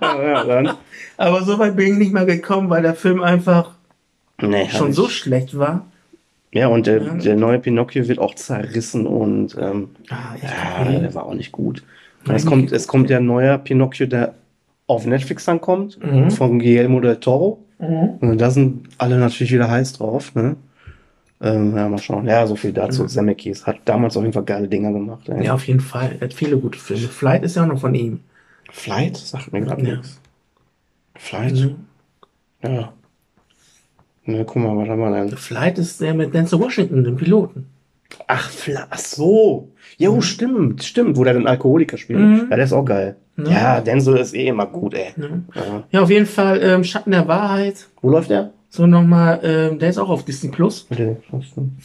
Ja, 0.00 0.22
ja, 0.22 0.44
dann. 0.44 0.70
Aber 1.16 1.42
so 1.42 1.58
weit 1.58 1.76
bin 1.76 1.92
ich 1.92 1.98
nicht 1.98 2.12
mal 2.12 2.24
gekommen, 2.26 2.70
weil 2.70 2.82
der 2.82 2.94
Film 2.94 3.22
einfach 3.22 3.72
Nee, 4.40 4.64
hab 4.66 4.70
schon 4.78 4.92
so 4.92 5.08
schlecht 5.08 5.58
war. 5.58 5.86
Ja, 6.52 6.68
und 6.68 6.86
der, 6.86 7.02
Ja. 7.02 7.14
der 7.14 7.36
neue 7.36 7.58
Pinocchio 7.58 8.06
wird 8.06 8.20
auch 8.20 8.34
zerrissen 8.36 9.06
und 9.06 9.56
ähm, 9.60 9.90
Ah, 10.10 10.36
ja, 10.40 10.48
Okay. 10.86 11.00
der 11.00 11.14
war 11.14 11.26
auch 11.26 11.34
nicht 11.34 11.50
gut. 11.52 11.82
Hab 12.26 12.36
Es 12.36 12.46
kommt, 12.46 12.70
es 12.72 12.86
kommt 12.86 13.10
der 13.10 13.20
neue 13.20 13.58
Pinocchio, 13.58 14.06
der 14.06 14.34
auf 14.86 15.04
Netflix 15.06 15.44
dann 15.44 15.60
kommt, 15.60 15.98
Mhm. 16.02 16.30
von 16.30 16.58
Guillermo 16.60 17.00
del 17.00 17.16
Toro. 17.16 17.58
Mhm. 17.80 18.18
Und 18.20 18.40
da 18.40 18.50
sind 18.50 18.84
alle 18.96 19.18
natürlich 19.18 19.52
wieder 19.52 19.68
heiß 19.70 19.94
drauf, 19.94 20.34
ne? 20.36 20.54
Ähm, 21.40 21.76
ja, 21.76 21.88
mal 21.88 21.98
schauen. 21.98 22.26
Ja, 22.26 22.46
so 22.46 22.56
viel 22.56 22.72
dazu. 22.72 23.04
Mhm. 23.04 23.08
Zemeckis 23.08 23.66
hat 23.66 23.76
damals 23.84 24.16
auf 24.16 24.22
jeden 24.24 24.32
Fall 24.32 24.44
geile 24.44 24.66
Dinger 24.68 24.92
gemacht. 24.92 25.28
Ey. 25.28 25.44
Ja, 25.44 25.54
auf 25.54 25.66
jeden 25.68 25.80
Fall. 25.80 26.16
Er 26.18 26.26
hat 26.26 26.34
viele 26.34 26.58
gute 26.58 26.78
Filme. 26.78 27.06
Flight 27.08 27.44
ist 27.44 27.56
ja 27.56 27.62
auch 27.62 27.68
noch 27.68 27.80
von 27.80 27.94
ihm. 27.94 28.20
Flight? 28.72 29.16
Sagt 29.16 29.52
mir 29.52 29.60
gerade 29.60 29.82
Ja. 29.82 29.96
nichts. 29.96 30.20
Flight? 31.16 31.54
Mhm. 31.54 31.76
Ja. 32.62 32.92
Ne, 34.24 34.44
guck 34.44 34.56
mal, 34.56 34.76
was 34.76 34.88
haben 34.88 34.98
wir 35.00 35.10
denn? 35.10 35.36
Flight 35.36 35.78
ist 35.78 36.00
der 36.00 36.12
mit 36.14 36.34
Denzel 36.34 36.58
Washington, 36.60 37.04
dem 37.04 37.16
Piloten. 37.16 37.66
Ach, 38.26 38.50
Fla 38.50 38.86
ach 38.90 38.98
so. 38.98 39.70
Jo, 39.96 40.16
Mhm. 40.16 40.22
stimmt, 40.22 40.82
stimmt, 40.84 41.16
wo 41.16 41.24
der 41.24 41.34
den 41.34 41.46
Alkoholiker 41.46 41.96
spielt. 41.96 42.18
Mhm. 42.20 42.46
Ja, 42.50 42.56
der 42.56 42.64
ist 42.64 42.72
auch 42.72 42.84
geil. 42.84 43.16
Ja. 43.36 43.44
Ja, 43.50 43.80
Denzel 43.80 44.16
ist 44.18 44.34
eh 44.34 44.48
immer 44.48 44.66
gut, 44.66 44.94
ey. 44.94 45.12
Ne? 45.16 45.44
Ja. 45.54 45.84
Ja, 45.90 46.02
auf 46.02 46.10
jeden 46.10 46.26
Fall 46.26 46.60
ähm, 46.62 46.84
Schatten 46.84 47.12
der 47.12 47.28
Wahrheit. 47.28 47.86
Wo 48.02 48.10
läuft 48.10 48.30
der? 48.30 48.52
So 48.70 48.86
nochmal, 48.86 49.40
ähm, 49.42 49.78
der 49.78 49.88
ist 49.88 49.98
auch 49.98 50.10
auf 50.10 50.24
Disney 50.24 50.50
Plus. 50.50 50.86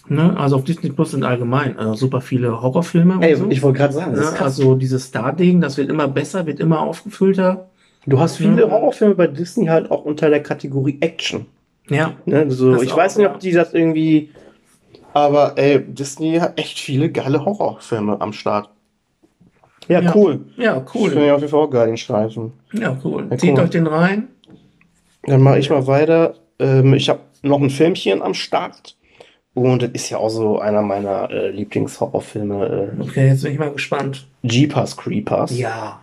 Ne? 0.09 0.38
Also 0.38 0.57
auf 0.57 0.63
Disney 0.65 0.89
Plus 0.89 1.11
sind 1.11 1.23
allgemein 1.23 1.77
äh, 1.79 1.95
super 1.95 2.19
viele 2.19 2.61
Horrorfilme 2.61 3.19
Ey, 3.25 3.36
so. 3.36 3.47
ich 3.49 3.61
wollte 3.63 3.77
gerade 3.79 3.93
sagen, 3.93 4.11
ne? 4.13 4.34
Also 4.39 4.75
dieses 4.75 5.05
Star-Ding, 5.05 5.61
das 5.61 5.77
wird 5.77 5.89
immer 5.89 6.09
besser, 6.09 6.45
wird 6.45 6.59
immer 6.59 6.81
aufgefüllter. 6.81 7.69
Du 8.05 8.19
hast 8.19 8.36
viele 8.36 8.65
Mhm. 8.67 8.71
Horrorfilme 8.71 9.15
bei 9.15 9.27
Disney 9.27 9.67
halt 9.67 9.89
auch 9.91 10.03
unter 10.03 10.29
der 10.29 10.43
Kategorie 10.43 10.97
Action. 10.99 11.45
Ja. 11.89 12.13
Ne? 12.25 12.51
So, 12.51 12.81
ich 12.81 12.91
auch, 12.91 12.97
weiß 12.97 13.17
nicht, 13.17 13.27
ob 13.27 13.39
die 13.39 13.51
das 13.53 13.73
irgendwie. 13.73 14.31
Aber 15.13 15.53
ey, 15.57 15.79
Disney 15.86 16.36
hat 16.39 16.59
echt 16.59 16.79
viele 16.79 17.09
geile 17.09 17.45
Horrorfilme 17.45 18.19
am 18.19 18.34
Start. 18.34 18.69
Ja, 19.88 20.01
Ja. 20.01 20.11
cool. 20.15 20.41
Ja, 20.57 20.84
Ich 20.86 20.91
finde 21.01 21.15
cool. 21.17 21.25
ja 21.27 21.36
auf 21.36 21.39
jeden 21.41 21.51
Fall 21.51 21.59
auch 21.61 21.69
geil, 21.69 21.88
den 21.88 21.97
Streifen. 21.97 22.51
Ja, 22.73 22.97
cool. 23.05 23.27
Ja, 23.31 23.38
Zieht 23.38 23.55
mal. 23.55 23.63
euch 23.63 23.69
den 23.69 23.88
rein. 23.88 24.27
Dann 25.25 25.41
mache 25.41 25.59
ich 25.59 25.69
mal 25.69 25.88
weiter. 25.88 26.36
Ähm, 26.59 26.93
ich 26.93 27.09
habe 27.09 27.21
noch 27.41 27.61
ein 27.61 27.69
Filmchen 27.69 28.21
am 28.21 28.33
Start. 28.33 28.95
Und 29.53 29.83
das 29.83 29.91
ist 29.91 30.09
ja 30.09 30.17
auch 30.17 30.29
so 30.29 30.59
einer 30.59 30.81
meiner 30.81 31.29
äh, 31.29 31.51
Lieblingshorrorfilme. 31.51 32.97
Okay, 32.99 33.27
jetzt 33.27 33.43
bin 33.43 33.53
ich 33.53 33.59
mal 33.59 33.71
gespannt. 33.71 34.27
Äh, 34.43 34.47
Jeepers 34.47 34.97
Creepers. 34.97 35.55
Ja. 35.57 36.01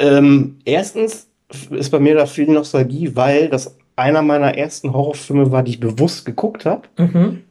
Ähm, 0.00 0.56
erstens 0.64 1.28
ist 1.70 1.90
bei 1.90 1.98
mir 1.98 2.14
da 2.14 2.24
viel 2.24 2.48
Nostalgie, 2.48 3.14
weil 3.14 3.50
das 3.50 3.76
einer 3.94 4.22
meiner 4.22 4.56
ersten 4.56 4.94
Horrorfilme 4.94 5.52
war, 5.52 5.62
die 5.62 5.72
ich 5.72 5.80
bewusst 5.80 6.24
geguckt 6.24 6.64
habe. 6.64 6.82
Mhm. 6.96 7.42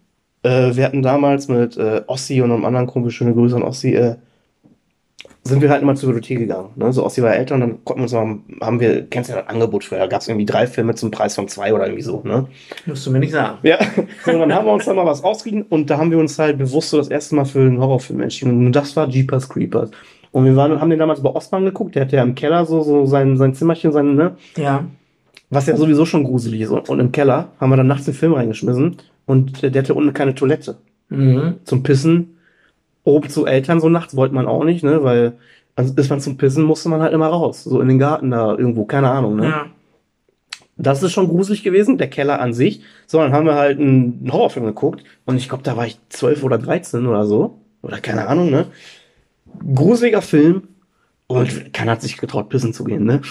Äh, 0.42 0.76
wir 0.76 0.86
hatten 0.86 1.04
damals 1.04 1.48
mit 1.48 1.78
äh, 1.78 2.02
Ossi 2.08 2.42
und 2.42 2.52
einem 2.52 2.66
anderen 2.66 2.88
Kumpel, 2.88 3.12
schöne 3.12 3.34
Grüße 3.34 3.56
an 3.56 3.64
Ossi, 3.64 3.94
äh, 3.94 4.16
sind 5.44 5.62
wir 5.62 5.70
halt 5.70 5.82
immer 5.82 5.96
zur 5.96 6.10
Bibliothek 6.10 6.40
gegangen. 6.40 6.70
Ne? 6.76 6.94
So 6.94 7.04
aus 7.04 7.18
ihrer 7.18 7.36
Eltern, 7.36 7.62
dann 7.62 7.84
konnten 7.84 8.02
wir 8.02 8.04
uns 8.04 8.14
mal, 8.14 8.66
haben 8.66 8.80
wir, 8.80 9.08
kennst 9.08 9.30
du 9.30 9.34
ja 9.34 9.42
das 9.42 9.50
Angebot 9.50 9.84
früher, 9.84 10.00
da 10.00 10.08
gab 10.08 10.22
es 10.22 10.28
irgendwie 10.28 10.46
drei 10.46 10.68
Filme 10.68 10.94
zum 10.94 11.10
Preis 11.10 11.34
von 11.34 11.48
zwei 11.48 11.74
oder 11.74 11.86
irgendwie 11.86 12.04
so. 12.04 12.22
Ne? 12.24 12.48
Musst 12.86 13.06
du 13.08 13.12
mir 13.12 13.20
nicht 13.20 13.32
sagen. 13.32 13.58
Ja, 13.64 13.80
so, 14.26 14.32
dann 14.32 14.54
haben 14.54 14.66
wir 14.66 14.74
uns 14.74 14.86
da 14.86 14.94
mal 14.94 15.06
was 15.06 15.24
ausgeliehen 15.24 15.64
und 15.64 15.90
da 15.90 15.98
haben 15.98 16.12
wir 16.12 16.20
uns 16.20 16.38
halt 16.38 16.60
bewusst 16.60 16.92
so 16.92 16.98
das 16.98 17.08
erste 17.08 17.36
Mal 17.36 17.46
für 17.46 17.60
einen 17.60 17.80
Horrorfilm 17.80 18.22
entschieden. 18.22 18.66
Und 18.66 18.72
das 18.74 18.96
war 18.96 19.08
Jeepers 19.08 19.50
Creepers. 19.50 19.90
Und 20.32 20.46
wir 20.46 20.56
waren, 20.56 20.80
haben 20.80 20.90
den 20.90 21.00
damals 21.00 21.22
bei 21.22 21.30
Ostmann 21.30 21.66
geguckt, 21.66 21.96
der 21.96 22.04
hatte 22.04 22.18
ja 22.18 22.24
im 22.24 22.36
Keller 22.36 22.66
so, 22.66 22.84
so 22.84 23.06
sein, 23.06 23.36
sein 23.36 23.54
Zimmerchen, 23.54 23.92
sein, 23.92 24.16
ne? 24.16 24.36
Ja. 24.56 24.86
Was 25.50 25.66
ja 25.66 25.76
sowieso 25.76 26.06
schon 26.06 26.24
gruselig 26.24 26.62
ist. 26.62 26.70
Und, 26.70 26.88
und 26.88 27.00
im 27.00 27.12
Keller 27.12 27.50
haben 27.60 27.70
wir 27.72 27.78
dann 27.78 27.88
nachts 27.88 28.06
den 28.06 28.14
Film 28.14 28.34
reingeschmissen 28.34 28.98
und 29.26 29.62
der 29.64 29.82
hatte 29.82 29.94
unten 29.94 30.14
keine 30.14 30.36
Toilette. 30.36 30.78
Mhm. 31.10 31.56
Zum 31.66 31.84
Pissen. 31.84 32.38
Oben 33.04 33.30
zu 33.30 33.46
Eltern 33.46 33.80
so 33.80 33.90
nachts 33.90 34.16
wollte 34.16 34.36
man 34.36 34.48
auch 34.48 34.64
nicht, 34.64 34.84
ne? 34.84 35.04
Weil 35.04 35.34
also 35.76 35.94
ist 35.96 36.10
man 36.10 36.20
zum 36.20 36.38
Pissen, 36.38 36.64
musste 36.64 36.90
man 36.90 37.02
halt 37.02 37.14
immer 37.14 37.28
raus. 37.28 37.64
So 37.64 37.82
in 37.82 37.88
den 37.88 38.00
Garten 38.00 38.32
da 38.32 38.56
irgendwo, 38.56 38.86
keine 38.86 39.10
Ahnung, 39.10 39.36
ne? 39.36 39.46
Ja. 39.46 39.66
Das 40.78 41.04
ist 41.04 41.12
schon 41.12 41.28
gruselig 41.28 41.64
gewesen, 41.64 41.98
der 41.98 42.10
Keller 42.10 42.40
an 42.42 42.54
sich. 42.54 42.82
So, 43.06 43.20
dann 43.20 43.34
haben 43.34 43.46
wir 43.46 43.56
halt 43.56 43.80
einen 43.80 44.30
Horrorfilm 44.32 44.66
geguckt 44.66 45.04
und 45.26 45.38
ich 45.38 45.48
glaube, 45.48 45.64
da 45.64 45.78
war 45.78 45.86
ich 45.86 46.00
zwölf 46.10 46.44
oder 46.44 46.58
dreizehn 46.58 47.06
oder 47.06 47.26
so. 47.26 47.60
Oder 47.82 48.00
keine 48.00 48.28
Ahnung, 48.28 48.50
ne? 48.50 48.68
Gruseliger 49.74 50.22
Film. 50.22 50.64
Und 51.28 51.74
keiner 51.74 51.94
hat 51.94 52.02
sich 52.02 52.18
getraut, 52.18 52.50
pissen 52.50 52.74
zu 52.74 52.84
gehen, 52.84 53.06
ne? 53.06 53.22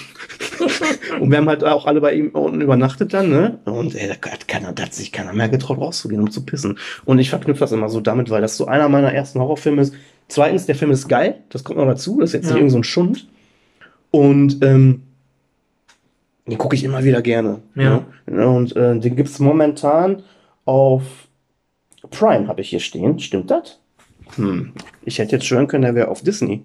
Und 1.18 1.30
wir 1.30 1.38
haben 1.38 1.48
halt 1.48 1.64
auch 1.64 1.86
alle 1.86 2.00
bei 2.00 2.14
ihm 2.14 2.30
unten 2.30 2.60
übernachtet 2.60 3.12
dann, 3.14 3.30
ne? 3.30 3.58
Und 3.64 3.94
ey, 3.94 4.08
da 4.08 4.30
hat, 4.30 4.46
keiner, 4.48 4.72
da 4.72 4.84
hat 4.84 4.94
sich 4.94 5.12
keiner 5.12 5.32
mehr 5.32 5.48
getraut, 5.48 5.78
rauszugehen, 5.78 6.20
um 6.20 6.30
zu 6.30 6.44
pissen. 6.44 6.78
Und 7.04 7.18
ich 7.18 7.30
verknüpfe 7.30 7.60
das 7.60 7.72
immer 7.72 7.88
so 7.88 8.00
damit, 8.00 8.30
weil 8.30 8.40
das 8.42 8.56
so 8.56 8.66
einer 8.66 8.88
meiner 8.88 9.12
ersten 9.12 9.40
Horrorfilme 9.40 9.82
ist. 9.82 9.94
Zweitens, 10.28 10.66
der 10.66 10.74
Film 10.76 10.90
ist 10.90 11.08
geil, 11.08 11.38
das 11.48 11.64
kommt 11.64 11.78
noch 11.78 11.86
dazu, 11.86 12.20
das 12.20 12.30
ist 12.30 12.34
jetzt 12.34 12.44
Ja. 12.44 12.50
nicht 12.52 12.60
irgend 12.60 12.72
so 12.72 12.78
ein 12.78 12.84
Schund. 12.84 13.26
Und 14.12 14.62
ähm, 14.64 15.02
den 16.46 16.58
gucke 16.58 16.74
ich 16.76 16.84
immer 16.84 17.04
wieder 17.04 17.22
gerne. 17.22 17.60
Ja. 17.74 18.04
Ne? 18.26 18.48
Und 18.48 18.76
äh, 18.76 18.98
den 18.98 19.16
gibt's 19.16 19.38
momentan 19.38 20.22
auf 20.64 21.02
Prime, 22.10 22.48
habe 22.48 22.60
ich 22.60 22.70
hier 22.70 22.80
stehen. 22.80 23.18
Stimmt 23.18 23.50
das? 23.50 23.79
Hm. 24.36 24.72
Ich 25.04 25.18
hätte 25.18 25.32
jetzt 25.32 25.46
schwören 25.46 25.66
können, 25.66 25.82
der 25.82 25.94
wäre 25.94 26.08
auf 26.08 26.22
Disney. 26.22 26.62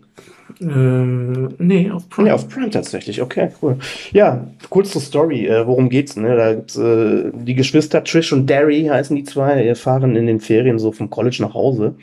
Ähm, 0.62 1.50
nee, 1.58 1.90
auf 1.90 2.08
Prime. 2.10 2.28
Nee, 2.28 2.34
auf 2.34 2.48
Prime 2.48 2.70
tatsächlich. 2.70 3.22
Okay, 3.22 3.50
cool. 3.62 3.78
Ja, 4.12 4.48
kurz 4.70 4.92
zur 4.92 5.02
Story. 5.02 5.48
Äh, 5.48 5.66
worum 5.66 5.90
geht's? 5.90 6.16
Ne? 6.16 6.36
Da 6.36 6.54
gibt's 6.54 6.78
äh, 6.78 7.32
die 7.34 7.56
Geschwister 7.56 8.04
Trish 8.04 8.32
und 8.34 8.48
Derry 8.50 8.86
heißen 8.86 9.16
die 9.16 9.24
zwei, 9.24 9.66
äh, 9.66 9.76
fahren 9.76 10.16
in 10.16 10.28
den 10.28 10.40
Ferien 10.40 10.80
so 10.80 10.92
vom 10.92 11.10
College 11.10 11.38
nach 11.42 11.54
Hause. 11.54 11.96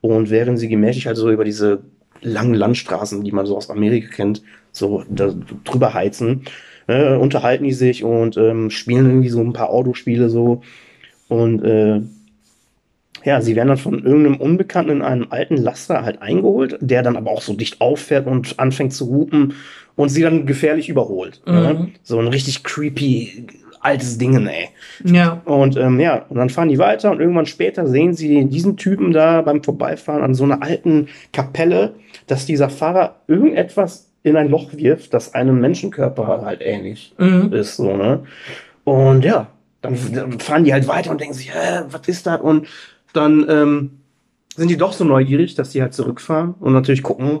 Und 0.00 0.30
während 0.30 0.58
sie 0.58 0.68
gemächlich 0.68 1.06
halt 1.06 1.16
so 1.16 1.30
über 1.30 1.44
diese 1.44 1.80
langen 2.20 2.54
Landstraßen, 2.54 3.22
die 3.24 3.32
man 3.32 3.46
so 3.46 3.56
aus 3.56 3.70
Amerika 3.70 4.08
kennt, 4.08 4.42
so 4.72 5.04
da, 5.08 5.34
drüber 5.64 5.94
heizen, 5.94 6.42
äh, 6.86 7.14
unterhalten 7.14 7.64
die 7.64 7.72
sich 7.72 8.04
und 8.04 8.36
ähm, 8.36 8.70
spielen 8.70 9.06
irgendwie 9.06 9.28
so 9.28 9.40
ein 9.40 9.52
paar 9.52 9.70
Autospiele 9.70 10.30
so. 10.30 10.62
Und 11.28 11.64
äh, 11.64 12.00
ja, 13.28 13.42
sie 13.42 13.54
werden 13.56 13.68
dann 13.68 13.76
von 13.76 14.02
irgendeinem 14.04 14.36
Unbekannten 14.36 14.90
in 14.90 15.02
einem 15.02 15.26
alten 15.28 15.58
Laster 15.58 16.02
halt 16.02 16.22
eingeholt, 16.22 16.78
der 16.80 17.02
dann 17.02 17.14
aber 17.14 17.30
auch 17.30 17.42
so 17.42 17.52
dicht 17.52 17.82
auffährt 17.82 18.26
und 18.26 18.58
anfängt 18.58 18.94
zu 18.94 19.06
hupen 19.06 19.52
und 19.96 20.08
sie 20.08 20.22
dann 20.22 20.46
gefährlich 20.46 20.88
überholt. 20.88 21.42
Mhm. 21.46 21.52
Ne? 21.52 21.88
So 22.02 22.18
ein 22.18 22.28
richtig 22.28 22.64
creepy 22.64 23.46
altes 23.80 24.16
Ding, 24.16 24.46
ey. 24.46 24.70
Ja. 25.04 25.42
Und 25.44 25.76
ähm, 25.76 26.00
ja, 26.00 26.24
und 26.30 26.38
dann 26.38 26.48
fahren 26.48 26.70
die 26.70 26.78
weiter 26.78 27.10
und 27.10 27.20
irgendwann 27.20 27.44
später 27.44 27.86
sehen 27.86 28.14
sie 28.14 28.46
diesen 28.46 28.78
Typen 28.78 29.12
da 29.12 29.42
beim 29.42 29.62
Vorbeifahren 29.62 30.22
an 30.22 30.34
so 30.34 30.44
einer 30.44 30.62
alten 30.62 31.08
Kapelle, 31.34 31.94
dass 32.26 32.46
dieser 32.46 32.70
Fahrer 32.70 33.16
irgendetwas 33.26 34.10
in 34.22 34.36
ein 34.36 34.48
Loch 34.48 34.70
wirft, 34.72 35.12
das 35.12 35.34
einem 35.34 35.60
Menschenkörper 35.60 36.40
halt 36.46 36.62
ähnlich 36.62 37.14
Mhm. 37.18 37.52
ist, 37.52 37.76
so, 37.76 37.94
ne? 37.94 38.24
Und 38.84 39.22
ja, 39.22 39.48
dann, 39.82 39.96
dann 40.14 40.40
fahren 40.40 40.64
die 40.64 40.72
halt 40.72 40.88
weiter 40.88 41.10
und 41.10 41.20
denken 41.20 41.34
sich, 41.34 41.54
hä, 41.54 41.82
was 41.90 42.08
ist 42.08 42.26
das? 42.26 42.40
Und 42.40 42.66
dann 43.12 43.46
ähm, 43.48 43.90
sind 44.56 44.70
die 44.70 44.76
doch 44.76 44.92
so 44.92 45.04
neugierig, 45.04 45.54
dass 45.54 45.70
die 45.70 45.82
halt 45.82 45.94
zurückfahren 45.94 46.54
und 46.60 46.72
natürlich 46.72 47.02
gucken, 47.02 47.40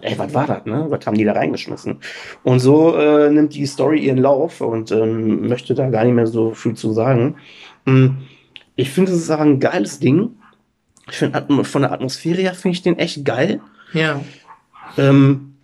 ey, 0.00 0.18
was 0.18 0.32
war 0.32 0.46
das, 0.46 0.64
ne? 0.64 0.86
Was 0.88 1.04
haben 1.06 1.18
die 1.18 1.24
da 1.24 1.32
reingeschmissen? 1.32 1.98
Und 2.44 2.60
so 2.60 2.96
äh, 2.96 3.30
nimmt 3.30 3.54
die 3.54 3.66
Story 3.66 4.00
ihren 4.00 4.18
Lauf 4.18 4.60
und 4.60 4.90
ähm, 4.92 5.48
möchte 5.48 5.74
da 5.74 5.90
gar 5.90 6.04
nicht 6.04 6.14
mehr 6.14 6.26
so 6.26 6.52
viel 6.54 6.74
zu 6.74 6.92
sagen. 6.92 7.36
Hm, 7.86 8.16
Ich 8.76 8.90
finde, 8.90 9.12
es 9.12 9.18
ist 9.18 9.30
auch 9.30 9.40
ein 9.40 9.60
geiles 9.60 9.98
Ding. 9.98 10.30
Ich 11.10 11.16
finde, 11.18 11.64
von 11.64 11.82
der 11.82 11.92
Atmosphäre 11.92 12.40
her 12.42 12.54
finde 12.54 12.74
ich 12.74 12.82
den 12.82 12.98
echt 12.98 13.24
geil. 13.24 13.60
Ja. 13.92 14.20
Ähm, 14.98 15.54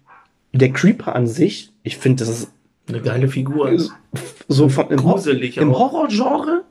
der 0.53 0.73
Creeper 0.73 1.15
an 1.17 1.27
sich, 1.27 1.73
ich 1.83 1.97
finde, 1.97 2.25
das 2.25 2.29
ist 2.29 2.53
Eine 2.89 3.01
geile 3.01 3.29
Figur. 3.29 3.73
so 4.49 4.69
von, 4.69 4.89
im, 4.91 4.99
Gruselig 4.99 5.57
im. 5.57 5.71
Horrorgenre 5.77 6.65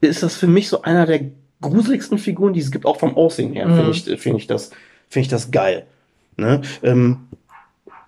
ist 0.00 0.22
das 0.22 0.36
für 0.36 0.46
mich 0.46 0.68
so 0.68 0.82
einer 0.82 1.04
der 1.06 1.20
gruseligsten 1.60 2.18
Figuren, 2.18 2.52
die 2.54 2.60
es 2.60 2.70
gibt, 2.70 2.86
auch 2.86 2.98
vom 2.98 3.16
Aussehen 3.16 3.52
her, 3.52 3.66
Mhm. 3.68 3.74
finde 3.76 3.90
ich, 3.90 4.20
finde 4.20 4.38
ich 4.38 4.46
das, 4.46 4.70
finde 5.08 5.22
ich 5.24 5.28
das 5.28 5.50
geil. 5.50 5.84
Ne? 6.36 6.60
Ähm, 6.82 7.18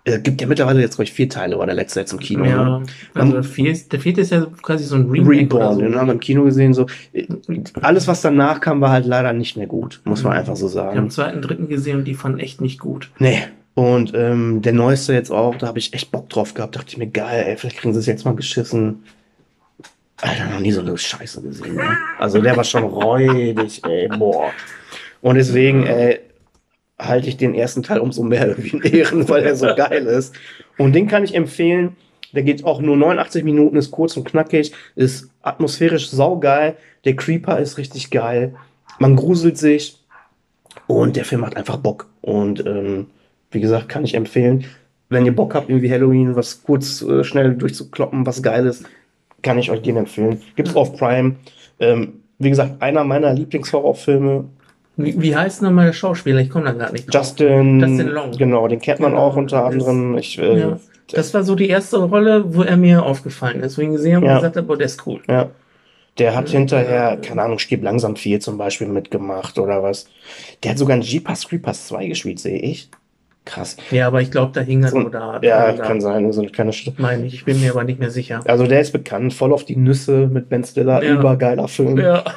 äh, 0.04 0.18
gibt 0.18 0.40
ja 0.40 0.46
mittlerweile 0.48 0.80
jetzt, 0.80 0.94
glaube 0.96 1.04
ich, 1.04 1.12
vier 1.12 1.28
Teile, 1.28 1.58
war 1.58 1.66
der 1.66 1.74
letzte 1.76 2.00
jetzt 2.00 2.12
im 2.12 2.18
Kino. 2.18 2.44
Ja. 2.44 2.78
Ne? 2.80 2.86
Also 3.14 3.32
der 3.34 3.42
vierte, 3.44 3.88
der 3.90 4.00
vierte 4.00 4.20
ist 4.22 4.30
ja 4.32 4.46
quasi 4.62 4.84
so 4.84 4.96
ein 4.96 5.08
Remake 5.08 5.30
Reborn, 5.40 5.74
so. 5.76 5.80
den 5.80 5.94
haben 5.96 6.06
wir 6.08 6.14
im 6.14 6.20
Kino 6.20 6.42
gesehen. 6.44 6.74
So. 6.74 6.86
Äh, 7.12 7.26
Alles, 7.80 8.08
was 8.08 8.20
danach 8.20 8.60
kam, 8.60 8.80
war 8.80 8.90
halt 8.90 9.06
leider 9.06 9.32
nicht 9.32 9.56
mehr 9.56 9.66
gut, 9.68 10.00
muss 10.04 10.24
man 10.24 10.32
einfach 10.32 10.56
so 10.56 10.66
Wir 10.74 10.80
haben 10.82 10.86
sagen. 10.88 11.00
den 11.02 11.10
zweiten, 11.10 11.42
dritten 11.42 11.68
gesehen 11.68 11.98
und 11.98 12.04
die 12.04 12.14
fanden 12.14 12.40
echt 12.40 12.60
nicht 12.60 12.80
gut. 12.80 13.10
Nee. 13.18 13.42
Und 13.74 14.12
ähm, 14.14 14.60
der 14.60 14.72
neueste 14.72 15.14
jetzt 15.14 15.30
auch, 15.30 15.54
da 15.56 15.66
habe 15.68 15.78
ich 15.78 15.94
echt 15.94 16.10
Bock 16.10 16.28
drauf 16.28 16.52
gehabt. 16.54 16.74
Dachte 16.76 16.88
ich 16.90 16.98
mir, 16.98 17.06
geil, 17.06 17.44
ey, 17.46 17.56
vielleicht 17.56 17.78
kriegen 17.78 17.94
sie 17.94 18.00
es 18.00 18.06
jetzt 18.06 18.24
mal 18.24 18.34
geschissen. 18.34 19.04
Alter, 20.22 20.46
noch 20.46 20.60
nie 20.60 20.70
so 20.70 20.80
eine 20.80 20.96
Scheiße 20.96 21.42
gesehen. 21.42 21.74
Ne? 21.74 21.98
Also 22.18 22.40
der 22.40 22.56
war 22.56 22.64
schon 22.64 22.84
räudig, 22.84 23.82
ey, 23.84 24.08
boah. 24.08 24.50
Und 25.20 25.34
deswegen, 25.34 25.84
ey, 25.84 26.20
halte 26.98 27.28
ich 27.28 27.36
den 27.36 27.54
ersten 27.54 27.82
Teil 27.82 27.98
umso 27.98 28.22
mehr 28.22 28.46
irgendwie 28.48 28.76
in 28.76 28.82
Ehren, 28.82 29.28
weil 29.28 29.44
er 29.44 29.56
so 29.56 29.66
geil 29.74 30.06
ist. 30.06 30.34
Und 30.78 30.92
den 30.94 31.08
kann 31.08 31.24
ich 31.24 31.34
empfehlen. 31.34 31.96
Der 32.32 32.44
geht 32.44 32.64
auch 32.64 32.80
nur 32.80 32.96
89 32.96 33.44
Minuten, 33.44 33.76
ist 33.76 33.90
kurz 33.90 34.16
und 34.16 34.24
knackig, 34.24 34.72
ist 34.94 35.28
atmosphärisch 35.42 36.08
saugeil. 36.08 36.76
Der 37.04 37.16
Creeper 37.16 37.58
ist 37.58 37.76
richtig 37.76 38.10
geil. 38.10 38.54
Man 38.98 39.16
gruselt 39.16 39.58
sich. 39.58 39.98
Und 40.86 41.16
der 41.16 41.24
Film 41.24 41.40
macht 41.42 41.56
einfach 41.56 41.76
Bock. 41.78 42.08
Und 42.20 42.64
ähm, 42.64 43.08
wie 43.50 43.60
gesagt, 43.60 43.88
kann 43.88 44.04
ich 44.04 44.14
empfehlen. 44.14 44.64
Wenn 45.08 45.26
ihr 45.26 45.36
Bock 45.36 45.54
habt, 45.54 45.68
irgendwie 45.68 45.90
Halloween, 45.90 46.36
was 46.36 46.62
kurz 46.62 47.02
äh, 47.02 47.22
schnell 47.22 47.54
durchzukloppen, 47.54 48.24
was 48.24 48.42
Geiles, 48.42 48.84
kann 49.42 49.58
ich 49.58 49.70
euch 49.70 49.82
den 49.82 49.96
empfehlen. 49.96 50.40
Gibt's 50.56 50.74
auf 50.76 50.96
Prime. 50.96 51.36
Ähm, 51.80 52.14
wie 52.38 52.50
gesagt, 52.50 52.80
einer 52.82 53.04
meiner 53.04 53.32
Lieblingshorrorfilme. 53.32 54.44
Wie, 54.96 55.20
wie 55.20 55.34
heißt 55.36 55.62
nochmal 55.62 55.86
der 55.86 55.92
Schauspieler? 55.92 56.40
Ich 56.40 56.50
komme 56.50 56.66
da 56.66 56.72
gerade 56.72 56.92
nicht 56.92 57.06
drauf. 57.06 57.14
Justin, 57.22 57.80
Justin 57.80 58.08
Long. 58.08 58.32
Genau, 58.32 58.68
den 58.68 58.80
kennt 58.80 59.00
man 59.00 59.12
Genau, 59.12 59.22
auch 59.22 59.36
unter 59.36 59.64
anderem. 59.64 60.16
Ich, 60.18 60.38
äh, 60.38 60.58
Ja. 60.60 60.78
Das 61.10 61.34
war 61.34 61.42
so 61.42 61.54
die 61.54 61.68
erste 61.68 61.98
Rolle, 61.98 62.54
wo 62.54 62.62
er 62.62 62.76
mir 62.76 63.04
aufgefallen 63.04 63.60
ist, 63.60 63.76
wo 63.76 63.82
ich 63.82 63.88
ihn 63.88 63.92
gesehen 63.94 64.16
habe 64.16 64.26
Ja. 64.26 64.32
und 64.32 64.38
gesagt 64.38 64.56
habe, 64.56 64.66
boah, 64.66 64.76
der 64.78 64.86
ist 64.86 65.06
cool. 65.06 65.20
ja. 65.28 65.50
Der 66.18 66.34
hat 66.36 66.50
hinterher, 66.50 67.16
keine 67.22 67.40
Ahnung, 67.40 67.58
Stirb 67.58 67.82
langsam 67.82 68.16
4 68.16 68.38
zum 68.40 68.58
Beispiel 68.58 68.86
mitgemacht 68.86 69.58
oder 69.58 69.82
was. 69.82 70.06
Der 70.62 70.72
hat 70.72 70.78
sogar 70.78 70.94
in 70.96 71.02
Jeepers 71.02 71.48
Creepers 71.48 71.86
2 71.88 72.08
gespielt, 72.08 72.38
sehe 72.38 72.58
ich. 72.58 72.90
Krass. 73.44 73.76
Ja, 73.90 74.06
aber 74.06 74.22
ich 74.22 74.30
glaube, 74.30 74.52
da 74.54 74.60
hing 74.60 74.84
er 74.84 74.90
So, 74.90 75.00
nur 75.00 75.10
da. 75.10 75.40
ja, 75.42 75.72
da, 75.72 75.82
kann 75.84 76.00
sein, 76.00 76.30
so 76.32 76.40
eine 76.42 76.50
kleine 76.50 76.72
St 76.72 76.96
Meine 76.98 77.26
ich, 77.26 77.34
ich 77.34 77.44
bin 77.44 77.60
mir 77.60 77.72
aber 77.72 77.82
nicht 77.82 77.98
mehr 77.98 78.10
sicher. 78.10 78.40
Also 78.46 78.68
der 78.68 78.80
ist 78.80 78.92
bekannt, 78.92 79.34
voll 79.34 79.52
auf 79.52 79.64
die 79.64 79.74
Nüsse 79.74 80.28
mit 80.32 80.48
Ben 80.48 80.62
Stiller, 80.62 81.02
Ja. 81.02 81.14
übergeiler 81.14 81.68
Film. 81.68 81.98
Ja. 81.98 82.24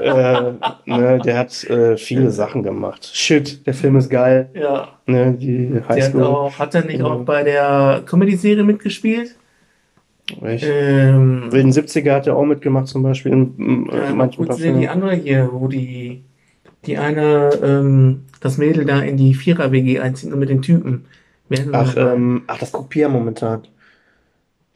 Äh, 0.00 0.52
ne, 0.86 1.18
der 1.22 1.36
hat 1.36 1.62
äh, 1.64 1.94
viele 1.98 2.30
Sachen 2.30 2.62
gemacht. 2.62 3.10
Shit, 3.12 3.66
der 3.66 3.74
Film 3.74 3.96
ist 3.96 4.08
geil. 4.08 4.48
ja. 4.54 4.88
Ne, 5.04 5.34
die 5.34 5.66
Der 5.68 5.82
hat, 5.82 5.88
Highschool. 5.90 6.24
auch, 6.24 6.58
hat 6.58 6.74
er 6.74 6.86
nicht 6.86 6.96
Genau. 6.96 7.10
auch 7.16 7.24
bei 7.26 7.42
der 7.42 8.00
Comedy-Serie 8.06 8.64
mitgespielt? 8.64 9.36
Echt? 10.42 10.64
Ähm, 10.66 11.48
Wilden 11.52 11.70
70er 11.70 12.12
hat 12.14 12.26
er 12.26 12.34
auch 12.36 12.46
mitgemacht, 12.46 12.86
zum 12.88 13.02
Beispiel 13.02 13.30
in, 13.32 13.54
in 13.58 13.90
äh, 13.90 14.10
manchen 14.14 14.46
gut, 14.46 14.56
sehen 14.56 14.80
die 14.80 14.88
andere 14.88 15.12
hier, 15.16 15.50
wo 15.52 15.68
die, 15.68 16.24
die 16.86 16.98
eine, 16.98 17.50
ähm, 17.62 18.22
das 18.40 18.58
Mädel 18.58 18.84
da 18.84 19.00
in 19.00 19.16
die 19.16 19.34
Vierer-WG 19.34 20.00
einzieht 20.00 20.32
und 20.32 20.38
mit 20.38 20.48
den 20.48 20.62
Typen. 20.62 21.04
Ach, 21.72 21.94
ähm, 21.96 22.42
ach, 22.46 22.58
das 22.58 22.72
Kopier 22.72 23.08
momentan. 23.08 23.62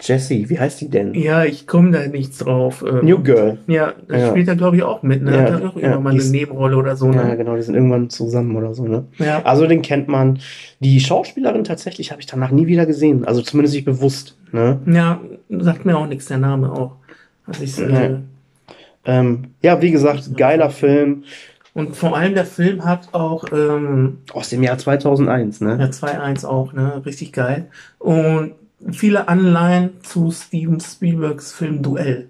Jessie, 0.00 0.50
wie 0.50 0.58
heißt 0.58 0.80
die 0.80 0.90
denn? 0.90 1.14
ja, 1.14 1.44
ich 1.44 1.68
komme 1.68 1.92
da 1.92 2.04
nichts 2.08 2.38
drauf. 2.38 2.84
Ähm, 2.86 3.06
New 3.06 3.22
Girl. 3.22 3.58
Ja, 3.68 3.94
das 4.08 4.20
Ja. 4.22 4.30
spielt 4.30 4.48
er, 4.48 4.56
glaube 4.56 4.76
ich, 4.76 4.82
auch 4.82 5.04
mit. 5.04 5.22
Ne? 5.22 5.32
Ja, 5.32 5.42
Hat 5.52 5.60
er 5.62 5.68
auch 5.70 5.76
ja, 5.76 5.90
irgendwann 5.92 6.10
eine 6.12 6.18
ist- 6.20 6.32
Nebenrolle 6.32 6.76
oder 6.76 6.96
so. 6.96 7.12
Ja, 7.12 7.22
Ne? 7.24 7.36
genau, 7.36 7.54
die 7.54 7.62
sind 7.62 7.76
irgendwann 7.76 8.10
zusammen 8.10 8.56
oder 8.56 8.74
so, 8.74 8.86
ne? 8.88 9.04
Ja. 9.18 9.42
Also 9.44 9.66
den 9.68 9.82
kennt 9.82 10.08
man. 10.08 10.40
Die 10.80 10.98
Schauspielerin 10.98 11.62
tatsächlich 11.62 12.10
habe 12.10 12.20
ich 12.20 12.26
danach 12.26 12.50
nie 12.50 12.66
wieder 12.66 12.86
gesehen. 12.86 13.24
Also 13.24 13.40
zumindest 13.40 13.76
nicht 13.76 13.84
bewusst, 13.84 14.36
ne? 14.50 14.80
ja, 14.86 15.20
sagt 15.48 15.86
mir 15.86 15.96
auch 15.96 16.08
nichts, 16.08 16.26
der 16.26 16.38
Name 16.38 16.72
auch. 16.72 16.96
Also 17.46 17.62
ich, 17.62 17.78
äh. 17.78 18.16
Ähm, 19.06 19.44
ja, 19.62 19.80
wie 19.80 19.92
gesagt, 19.92 20.36
geiler 20.36 20.70
Film. 20.70 21.22
Und 21.74 21.96
vor 21.96 22.16
allem 22.16 22.34
der 22.34 22.46
Film 22.46 22.84
hat 22.84 23.08
auch 23.12 23.44
ähm, 23.52 24.18
Aus 24.32 24.48
dem 24.48 24.62
Jahr 24.62 24.78
2001, 24.78 25.60
ne? 25.60 25.76
ja 25.80 25.86
2-1 25.86 26.46
auch, 26.46 26.72
ne? 26.72 27.02
Richtig 27.04 27.32
geil. 27.32 27.66
Und 27.98 28.52
viele 28.92 29.28
Anleihen 29.28 29.90
zu 30.02 30.30
Steven 30.30 30.78
Spielbergs 30.78 31.52
Film 31.52 31.82
Duell. 31.82 32.28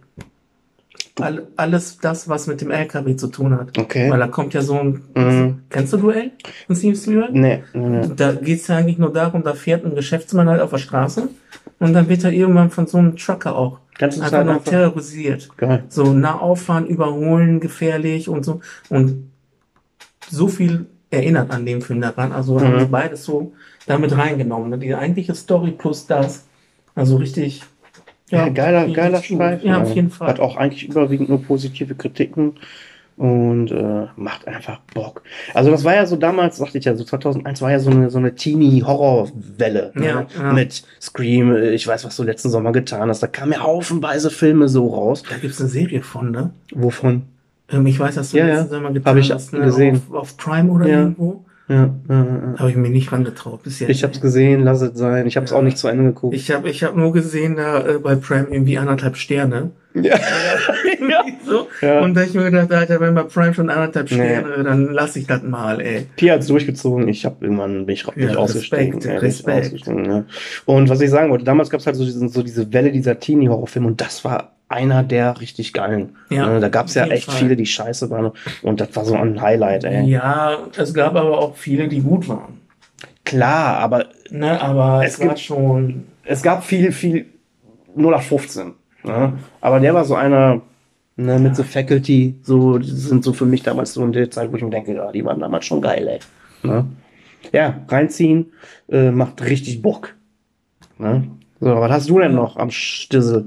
All, 1.21 1.47
alles 1.57 1.99
das, 1.99 2.29
was 2.29 2.47
mit 2.47 2.61
dem 2.61 2.71
LKW 2.71 3.15
zu 3.17 3.29
tun 3.29 3.57
hat. 3.57 3.79
Okay. 3.79 4.11
Weil 4.11 4.19
da 4.19 4.27
kommt 4.27 4.53
ja 4.55 4.63
so 4.63 4.79
ein. 4.81 5.03
Mhm. 5.15 5.63
Kennst 5.69 5.93
du 5.93 5.99
Duell 5.99 6.33
von 6.67 6.75
Steven 6.75 6.97
Spielberg? 6.97 7.33
Nee, 7.33 7.63
nee, 7.73 7.89
nee. 7.89 8.11
Da 8.17 8.33
geht's 8.33 8.67
ja 8.67 8.77
eigentlich 8.79 8.99
nur 8.99 9.13
darum, 9.13 9.45
da 9.45 9.53
fährt 9.55 9.85
ein 9.85 9.95
Geschäftsmann 9.95 10.49
halt 10.49 10.61
auf 10.61 10.71
der 10.71 10.79
Straße 10.79 11.29
und 11.79 11.93
dann 11.93 12.09
wird 12.09 12.25
er 12.25 12.33
irgendwann 12.33 12.71
von 12.71 12.87
so 12.87 12.99
einem 12.99 13.17
Trucker 13.17 13.55
auch 13.55 13.79
Ganze 13.97 14.25
einfach 14.25 14.43
noch 14.45 14.55
einfach. 14.55 14.71
terrorisiert. 14.71 15.51
Geil. 15.57 15.85
So 15.89 16.13
nah 16.13 16.37
auffahren, 16.39 16.87
überholen, 16.87 17.61
gefährlich 17.61 18.29
und 18.29 18.45
so. 18.45 18.61
Und 18.89 19.31
so 20.31 20.49
viel 20.49 20.87
erinnert 21.11 21.51
an 21.51 21.65
den 21.67 21.81
Film 21.83 22.01
daran. 22.01 22.33
Also 22.33 22.61
haben 22.61 22.75
Mhm. 22.75 22.79
wir 22.81 22.87
beides 22.87 23.25
so 23.25 23.53
damit 23.87 24.17
reingenommen. 24.17 24.71
Ne? 24.71 24.79
Die 24.79 24.95
eigentliche 24.95 25.35
Story 25.35 25.71
plus 25.73 26.07
das. 26.07 26.45
Also 26.95 27.17
richtig. 27.17 27.63
Ja, 28.31 28.49
geiler, 28.49 28.81
richtig 28.81 28.97
geiler 28.97 29.19
gut. 29.19 29.27
Streifen. 29.27 29.69
Ja, 29.69 29.83
auf 29.83 29.95
jeden 29.95 30.11
Fall. 30.11 30.29
Hat 30.29 30.41
auch 30.41 30.57
eigentlich 30.57 30.89
überwiegend 30.89 31.29
nur 31.29 31.43
positive 31.43 31.95
Kritiken 31.95 32.55
und 33.17 33.71
äh, 33.71 34.07
macht 34.17 34.49
einfach 34.49 34.81
Bock. 34.93 35.23
Also 35.53 35.71
das 35.71 35.85
war 35.85 35.95
ja 35.95 36.05
so 36.07 36.17
damals, 36.17 36.57
sagte 36.57 36.79
ich 36.79 36.85
ja, 36.85 36.97
so 36.97 37.05
2001 37.05 37.61
war 37.63 37.71
ja 37.71 37.79
so 37.79 37.91
eine, 37.91 38.11
so 38.11 38.19
eine 38.19 38.35
Teenie-Horrorwelle. 38.35 39.93
Ne? 39.95 40.07
Ja, 40.07 40.27
ja. 40.37 40.53
Mit 40.53 40.83
Scream, 41.01 41.55
äh, 41.55 41.71
ich 41.75 41.87
weiß, 41.87 42.05
was 42.05 42.17
du 42.17 42.23
letzten 42.25 42.51
Sommer 42.51 42.73
getan 42.73 43.09
hast. 43.09 43.23
Da 43.23 43.27
kamen 43.27 43.53
ja 43.53 43.61
haufenweise 43.63 44.31
Filme 44.31 44.69
so 44.69 44.89
raus. 44.89 45.23
Da 45.29 45.37
gibt's 45.37 45.61
eine 45.61 45.69
Serie 45.69 46.03
von, 46.03 46.31
ne? 46.31 46.51
Wovon? 46.75 47.23
Ähm, 47.75 47.87
ich 47.87 47.99
weiß, 47.99 48.15
dass 48.17 48.31
du 48.31 48.39
Ja, 48.39 48.47
letzten 48.47 48.75
ja. 48.83 48.89
Getan 48.91 49.13
Hab 49.15 49.17
ich 49.21 49.33
hast, 49.33 49.53
ne? 49.53 49.61
gesehen. 49.61 50.01
Auf, 50.11 50.15
auf 50.17 50.37
Prime 50.37 50.71
oder 50.71 50.87
Ja. 50.87 50.99
irgendwo. 51.01 51.45
Ja, 51.67 51.85
äh. 52.11 52.59
Habe 52.59 52.69
ich 52.71 52.77
mir 52.77 52.91
nicht 52.91 53.11
rangetraut 53.11 53.63
bis 53.63 53.81
jetzt. 53.81 53.89
Ich 53.89 54.05
hab's 54.05 54.21
gesehen, 54.21 54.65
lass 54.65 54.83
es 54.83 54.99
sein. 54.99 55.27
Ich 55.27 55.39
hab's 55.39 55.51
Ja. 55.51 55.57
auch 55.57 55.63
nicht 55.63 55.79
zu 55.79 55.89
Ende 55.89 56.05
geguckt. 56.05 56.35
Ich 56.35 56.51
habe 56.51 56.69
ich 56.69 56.85
hab 56.85 56.95
nur 56.95 57.11
gesehen, 57.15 57.57
da 57.57 57.81
äh, 57.87 57.99
bei 57.99 58.17
Prime 58.17 58.49
irgendwie 58.51 58.77
anderthalb 58.77 59.17
Sterne. 59.17 59.71
ja. 59.95 60.03
ja. 61.09 61.25
So. 61.47 61.69
Ja. 61.81 62.01
Und 62.01 62.13
da 62.15 62.23
ich 62.25 62.35
mir 62.35 62.51
gedacht, 62.51 62.71
Alter, 62.71 63.01
wenn 63.01 63.15
bei 63.15 63.23
Prime 63.23 63.55
schon 63.55 63.71
anderthalb 63.71 64.11
Nee. 64.11 64.17
Sterne, 64.17 64.63
dann 64.63 64.93
lass 64.93 65.17
ich 65.17 65.27
das 65.27 65.43
mal, 65.43 65.81
ey. 65.81 66.07
Pia 66.17 66.35
hat's 66.35 66.49
durchgezogen. 66.49 67.09
Ich 67.09 67.25
habe 67.25 67.37
irgendwann 67.41 67.87
bin 67.87 67.95
ich, 67.95 68.05
Ja, 68.15 68.29
ich 68.29 68.37
ausgestiegen. 68.37 68.95
Respekt, 68.97 69.05
Ja, 69.07 69.19
Respekt. 69.21 69.65
ausgestiegen, 69.67 70.05
ja. 70.05 70.25
Und 70.67 70.91
was 70.91 71.01
ich 71.01 71.09
sagen 71.09 71.31
wollte, 71.31 71.45
damals 71.47 71.71
gab's 71.71 71.87
halt 71.87 71.97
so, 71.97 72.05
diesen, 72.05 72.29
so 72.29 72.43
diese 72.43 72.71
Welle 72.75 72.93
dieser 72.93 73.19
Teenie-Horrorfilme 73.19 73.87
und 73.89 74.01
das 74.03 74.23
war 74.23 74.54
einer 74.75 75.03
der 75.03 75.41
richtig 75.41 75.73
geilen. 75.73 76.17
Ja, 76.29 76.47
Ne, 76.49 76.61
da 76.61 76.69
gab's 76.69 76.97
auf 76.97 77.07
ja 77.07 77.13
echt 77.13 77.27
Fall. 77.31 77.37
viele, 77.37 77.57
die 77.57 77.65
scheiße 77.67 78.11
waren 78.11 78.33
und 78.63 78.81
das 78.81 78.95
war 78.95 79.05
so 79.07 79.15
ein 79.15 79.41
Highlight, 79.41 79.85
ey. 79.85 80.05
Ja, 80.11 80.59
es 80.77 80.93
gab 80.93 81.15
aber 81.17 81.39
auch 81.39 81.57
viele, 81.57 81.89
die 81.89 82.01
gut 82.03 82.29
waren. 82.29 82.61
Klar, 83.25 83.79
aber 83.79 84.07
Ne, 84.31 84.61
aber 84.61 85.03
es, 85.05 85.15
Es 85.15 85.21
gibt- 85.21 85.39
schon. 85.39 86.05
es 86.25 86.43
gab 86.43 86.65
viel, 86.65 86.93
viel 86.93 87.27
0815. 87.97 88.75
Ne? 89.05 89.35
Aber 89.61 89.81
der 89.81 89.95
war 89.95 90.05
so 90.05 90.15
einer 90.15 90.61
ne, 91.17 91.39
mit 91.39 91.55
The 91.57 91.63
Faculty, 91.63 92.35
so 92.43 92.79
die 92.79 92.91
sind 92.91 93.23
so 93.25 93.33
für 93.33 93.47
mich 93.47 93.63
damals 93.63 93.95
so 93.95 94.05
in 94.05 94.13
der 94.13 94.31
Zeit, 94.31 94.51
wo 94.53 94.57
ich 94.57 94.63
mir 94.63 94.71
denke, 94.71 94.95
ja, 94.95 95.13
die 95.13 95.25
waren 95.25 95.39
damals 95.41 95.65
schon 95.67 95.81
geil, 95.81 96.09
ey. 96.09 96.19
Ne? 96.69 96.87
Ja, 97.53 97.81
reinziehen, 97.89 98.47
äh, 98.91 99.11
macht 99.11 99.43
richtig 99.45 99.81
Bock. 99.83 100.15
Ne? 100.99 101.25
So, 101.61 101.67
was 101.77 101.91
hast 101.93 102.09
du 102.11 102.19
denn 102.19 102.35
noch 102.35 102.57
am 102.57 102.71
Stissel? 102.71 103.45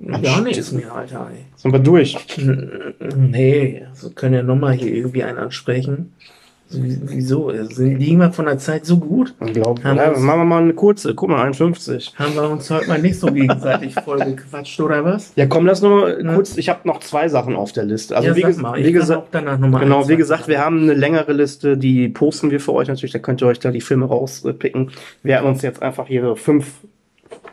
Gar 0.00 0.42
nichts 0.42 0.70
mehr, 0.72 0.94
Alter, 0.94 1.28
ey. 1.32 1.44
Sind 1.56 1.72
wir 1.72 1.80
durch? 1.80 2.16
Nee, 3.16 3.82
wir 4.00 4.10
können 4.14 4.34
ja 4.34 4.42
nochmal 4.42 4.74
hier 4.74 4.94
irgendwie 4.94 5.24
einen 5.24 5.38
ansprechen. 5.38 6.12
So, 6.70 6.82
wie- 6.84 6.98
Wieso? 7.02 7.50
Sind- 7.64 7.98
Liegen 7.98 8.18
wir 8.18 8.30
von 8.30 8.44
der 8.44 8.58
Zeit 8.58 8.84
so 8.84 8.98
gut? 8.98 9.34
Ich 9.46 9.54
glaube, 9.54 9.82
Haben 9.82 9.96
ja, 9.96 10.04
wir 10.04 10.10
uns- 10.16 10.20
machen 10.20 10.40
wir 10.40 10.44
mal 10.44 10.62
eine 10.62 10.74
kurze. 10.74 11.14
Guck 11.14 11.30
mal, 11.30 11.42
51. 11.42 12.12
Haben 12.18 12.34
wir 12.34 12.42
uns 12.50 12.70
heute 12.70 12.88
mal 12.88 13.00
nicht 13.00 13.18
so 13.18 13.28
gegenseitig 13.32 13.94
voll 14.04 14.18
gequatscht, 14.18 14.78
oder 14.80 15.02
was? 15.02 15.32
Ja, 15.34 15.46
komm, 15.46 15.64
lass 15.66 15.80
nur 15.80 16.00
mal 16.02 16.22
Ja. 16.24 16.34
kurz. 16.34 16.58
Ich 16.58 16.68
habe 16.68 16.80
noch 16.86 17.00
zwei 17.00 17.28
Sachen 17.28 17.56
auf 17.56 17.72
der 17.72 17.84
Liste. 17.84 18.14
Also 18.16 18.28
ja, 18.28 18.36
wie, 18.36 18.42
sag 18.42 18.48
ges 18.50 18.58
mal, 18.58 18.78
wie 18.78 18.82
kann 18.84 18.92
gesagt, 18.92 19.18
auch 19.22 19.26
danach 19.30 19.58
nochmal 19.58 19.82
Genau, 19.82 20.02
ein, 20.02 20.08
wie 20.08 20.16
gesagt, 20.16 20.46
wir 20.46 20.60
haben 20.62 20.82
eine 20.82 20.94
längere 20.94 21.32
Liste, 21.32 21.78
die 21.78 22.08
posten 22.10 22.50
wir 22.50 22.60
für 22.60 22.74
euch 22.74 22.88
natürlich, 22.88 23.12
da 23.12 23.18
könnt 23.18 23.40
ihr 23.40 23.46
euch 23.46 23.58
da 23.60 23.70
die 23.70 23.80
Filme 23.80 24.04
rauspicken. 24.04 24.90
Wir 25.22 25.38
hatten 25.38 25.46
uns 25.48 25.62
jetzt 25.62 25.82
einfach 25.82 26.06
hier 26.06 26.36
fünf 26.36 26.66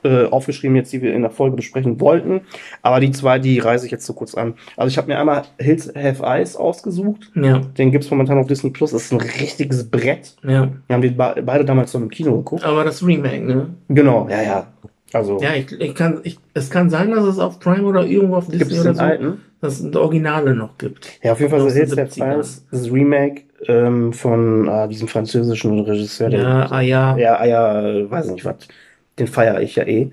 äh, 0.06 0.26
aufgeschrieben, 0.26 0.76
jetzt 0.76 0.94
die 0.94 1.02
wir 1.02 1.14
in 1.14 1.22
der 1.24 1.32
Folge 1.32 1.56
besprechen 1.56 2.00
wollten, 2.00 2.42
aber 2.82 3.00
die 3.00 3.12
zwei, 3.12 3.40
die 3.40 3.60
reise 3.60 3.86
ich 3.86 3.92
jetzt 3.92 4.06
so 4.06 4.14
kurz 4.14 4.36
an. 4.36 4.54
Also 4.78 4.88
ich 4.90 4.98
habe 4.98 5.08
mir 5.08 5.20
einmal 5.20 5.44
Hills 5.60 5.92
Have 5.96 6.24
Eyes 6.24 6.56
ausgesucht, 6.56 7.32
Ja, 7.36 7.60
den 7.78 7.92
gibt's 7.92 8.10
momentan 8.12 8.38
auf 8.38 8.48
Disney 8.48 8.70
Plus, 8.70 8.92
das 8.92 9.04
ist 9.06 9.12
ein 9.12 9.20
richtiges 9.22 9.90
Brett. 9.90 10.36
ja. 10.44 10.70
Wir 10.88 10.94
haben 10.94 11.02
die 11.02 11.10
be 11.10 11.42
beide 11.46 11.66
damals 11.66 11.92
so 11.92 11.98
im 11.98 12.10
Kino 12.10 12.38
geguckt. 12.38 12.64
Aber 12.64 12.84
das 12.84 13.06
Remake, 13.06 13.44
ne? 13.44 13.70
Genau, 13.90 14.28
ja, 14.30 14.42
ja. 14.42 14.68
Also 15.14 15.40
Ja, 15.42 15.54
ich, 15.56 15.72
ich 15.80 15.96
kann, 15.96 16.20
ich, 16.24 16.38
es 16.54 16.70
kann 16.70 16.90
sein, 16.90 17.12
dass 17.12 17.24
es 17.26 17.40
auf 17.40 17.60
Prime 17.60 17.84
oder 17.84 18.06
irgendwo 18.06 18.36
auf 18.36 18.48
Disney 18.48 18.74
es 18.74 18.82
oder 18.82 18.96
so, 18.96 19.02
alten? 19.02 19.42
dass 19.62 19.80
es 19.80 19.96
Originale 19.96 20.54
noch 20.56 20.78
gibt. 20.78 21.20
Ja, 21.24 21.32
auf 21.32 21.40
jeden 21.40 21.52
Fall 21.52 21.62
so 21.62 21.70
Hills 21.70 21.92
Have 21.96 22.10
70ern. 22.12 22.36
Eyes, 22.38 22.66
das 22.72 22.92
Remake 22.92 23.44
ähm, 23.68 24.12
von 24.14 24.68
äh, 24.68 24.88
diesem 24.90 25.08
französischen 25.08 25.80
Regisseur, 25.80 26.30
der 26.30 26.42
Ja, 26.42 26.72
ah 26.72 26.82
ja. 26.82 27.18
Ja, 27.18 27.46
ja, 27.46 27.82
äh, 27.88 28.12
weiß 28.12 28.30
nicht 28.32 28.44
was. 28.46 28.56
Den 29.20 29.28
feiere 29.28 29.62
ich 29.62 29.76
ja 29.76 29.84
eh. 29.86 30.12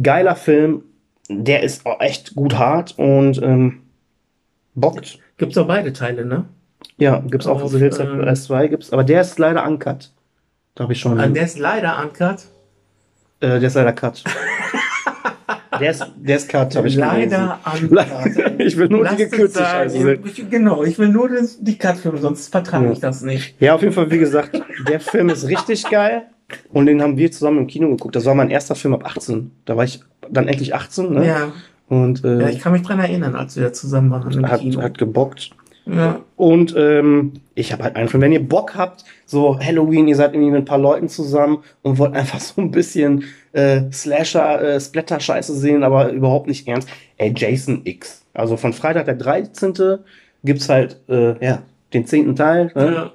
Geiler 0.00 0.36
Film. 0.36 0.82
Der 1.28 1.62
ist 1.62 1.86
auch 1.86 2.00
echt 2.00 2.34
gut 2.34 2.56
hart 2.58 2.98
und 2.98 3.40
ähm, 3.42 3.82
bockt. 4.74 5.18
Gibt's 5.38 5.58
auch 5.58 5.66
beide 5.66 5.92
Teile, 5.92 6.24
ne? 6.24 6.44
Ja, 6.98 7.18
gibt's 7.26 7.46
auch 7.46 7.62
Auf, 7.62 7.72
The 7.72 7.78
Hills 7.78 7.98
ähm, 7.98 8.20
of 8.20 8.26
S2 8.26 8.68
gibt's, 8.68 8.92
aber 8.92 9.02
der 9.04 9.22
ist 9.22 9.38
leider 9.38 9.66
uncut. 9.66 10.12
Da 10.74 10.84
habe 10.84 10.92
ich 10.92 11.00
schon. 11.00 11.18
Ah, 11.18 11.26
der 11.26 11.42
ist 11.44 11.58
leider 11.58 12.00
uncut. 12.02 12.44
äh, 13.40 13.58
der 13.58 13.62
ist 13.62 13.74
leider 13.74 13.92
cut. 13.92 14.22
der 15.80 15.90
ist, 15.90 16.06
der 16.16 16.36
ist 16.36 16.48
cut, 16.48 16.76
habe 16.76 16.86
ich 16.88 16.96
leider 16.96 17.58
uncut. 17.64 17.98
ich 18.60 18.76
will 18.76 18.88
nur 18.88 19.04
Lass 19.04 19.16
die 19.16 19.22
es 19.24 19.30
gekürzte. 19.30 19.60
Scheiße 19.64 19.98
sehen. 20.00 20.20
Ich- 20.24 20.48
Genau, 20.50 20.84
ich 20.84 20.98
will 20.98 21.08
nur 21.08 21.28
das, 21.28 21.58
die 21.60 21.76
Cut-Filme, 21.76 22.18
sonst 22.18 22.48
vertrage 22.52 22.86
Ja. 22.86 22.92
ich 22.92 23.00
das 23.00 23.22
nicht. 23.22 23.60
Ja, 23.60 23.74
auf 23.74 23.82
jeden 23.82 23.94
Fall, 23.94 24.10
wie 24.10 24.18
gesagt, 24.18 24.62
der 24.88 25.00
Film 25.00 25.28
ist 25.30 25.48
richtig 25.48 25.88
geil. 25.90 26.26
Und 26.72 26.86
den 26.86 27.02
haben 27.02 27.16
wir 27.16 27.30
zusammen 27.32 27.58
im 27.58 27.66
Kino 27.66 27.88
geguckt. 27.88 28.14
Das 28.14 28.24
war 28.24 28.34
mein 28.34 28.50
erster 28.50 28.74
Film 28.74 28.94
ab 28.94 29.04
18. 29.04 29.50
Da 29.64 29.76
war 29.76 29.84
ich 29.84 30.00
dann 30.30 30.48
endlich 30.48 30.74
18, 30.74 31.12
ne? 31.12 31.26
Ja. 31.26 31.52
Und 31.88 32.24
äh, 32.24 32.40
ja, 32.40 32.48
ich 32.48 32.60
kann 32.60 32.72
mich 32.72 32.82
dran 32.82 32.98
erinnern, 32.98 33.34
als 33.34 33.56
wir 33.56 33.64
da 33.64 33.72
zusammen 33.72 34.10
waren 34.10 34.30
im 34.32 34.48
hat, 34.48 34.60
Kino. 34.60 34.82
hat 34.82 34.98
gebockt. 34.98 35.50
ja. 35.86 36.20
Und 36.36 36.74
ähm, 36.76 37.34
ich 37.54 37.72
habe 37.72 37.84
halt 37.84 37.96
einen 37.96 38.08
Film. 38.08 38.22
Wenn 38.22 38.32
ihr 38.32 38.46
Bock 38.46 38.74
habt, 38.74 39.04
so 39.24 39.58
Halloween, 39.58 40.08
ihr 40.08 40.16
seid 40.16 40.34
irgendwie 40.34 40.50
mit 40.50 40.62
ein 40.62 40.64
paar 40.64 40.78
Leuten 40.78 41.08
zusammen 41.08 41.58
und 41.82 41.98
wollt 41.98 42.14
einfach 42.14 42.40
so 42.40 42.60
ein 42.60 42.70
bisschen 42.70 43.24
äh, 43.52 43.82
Slasher, 43.92 44.60
äh, 44.62 44.80
Splatter-Scheiße 44.80 45.54
sehen, 45.54 45.82
aber 45.82 46.10
überhaupt 46.10 46.48
nicht 46.48 46.66
ernst. 46.66 46.88
Ey, 47.18 47.32
Jason 47.36 47.82
X. 47.84 48.22
Also 48.34 48.56
von 48.56 48.72
Freitag 48.72 49.06
der 49.06 49.14
13. 49.14 49.98
gibt's 50.44 50.68
halt, 50.68 51.00
äh, 51.08 51.44
ja, 51.44 51.62
den 51.92 52.06
zehnten 52.06 52.36
Teil. 52.36 52.70
Ne? 52.74 52.92
Ja. 52.92 53.12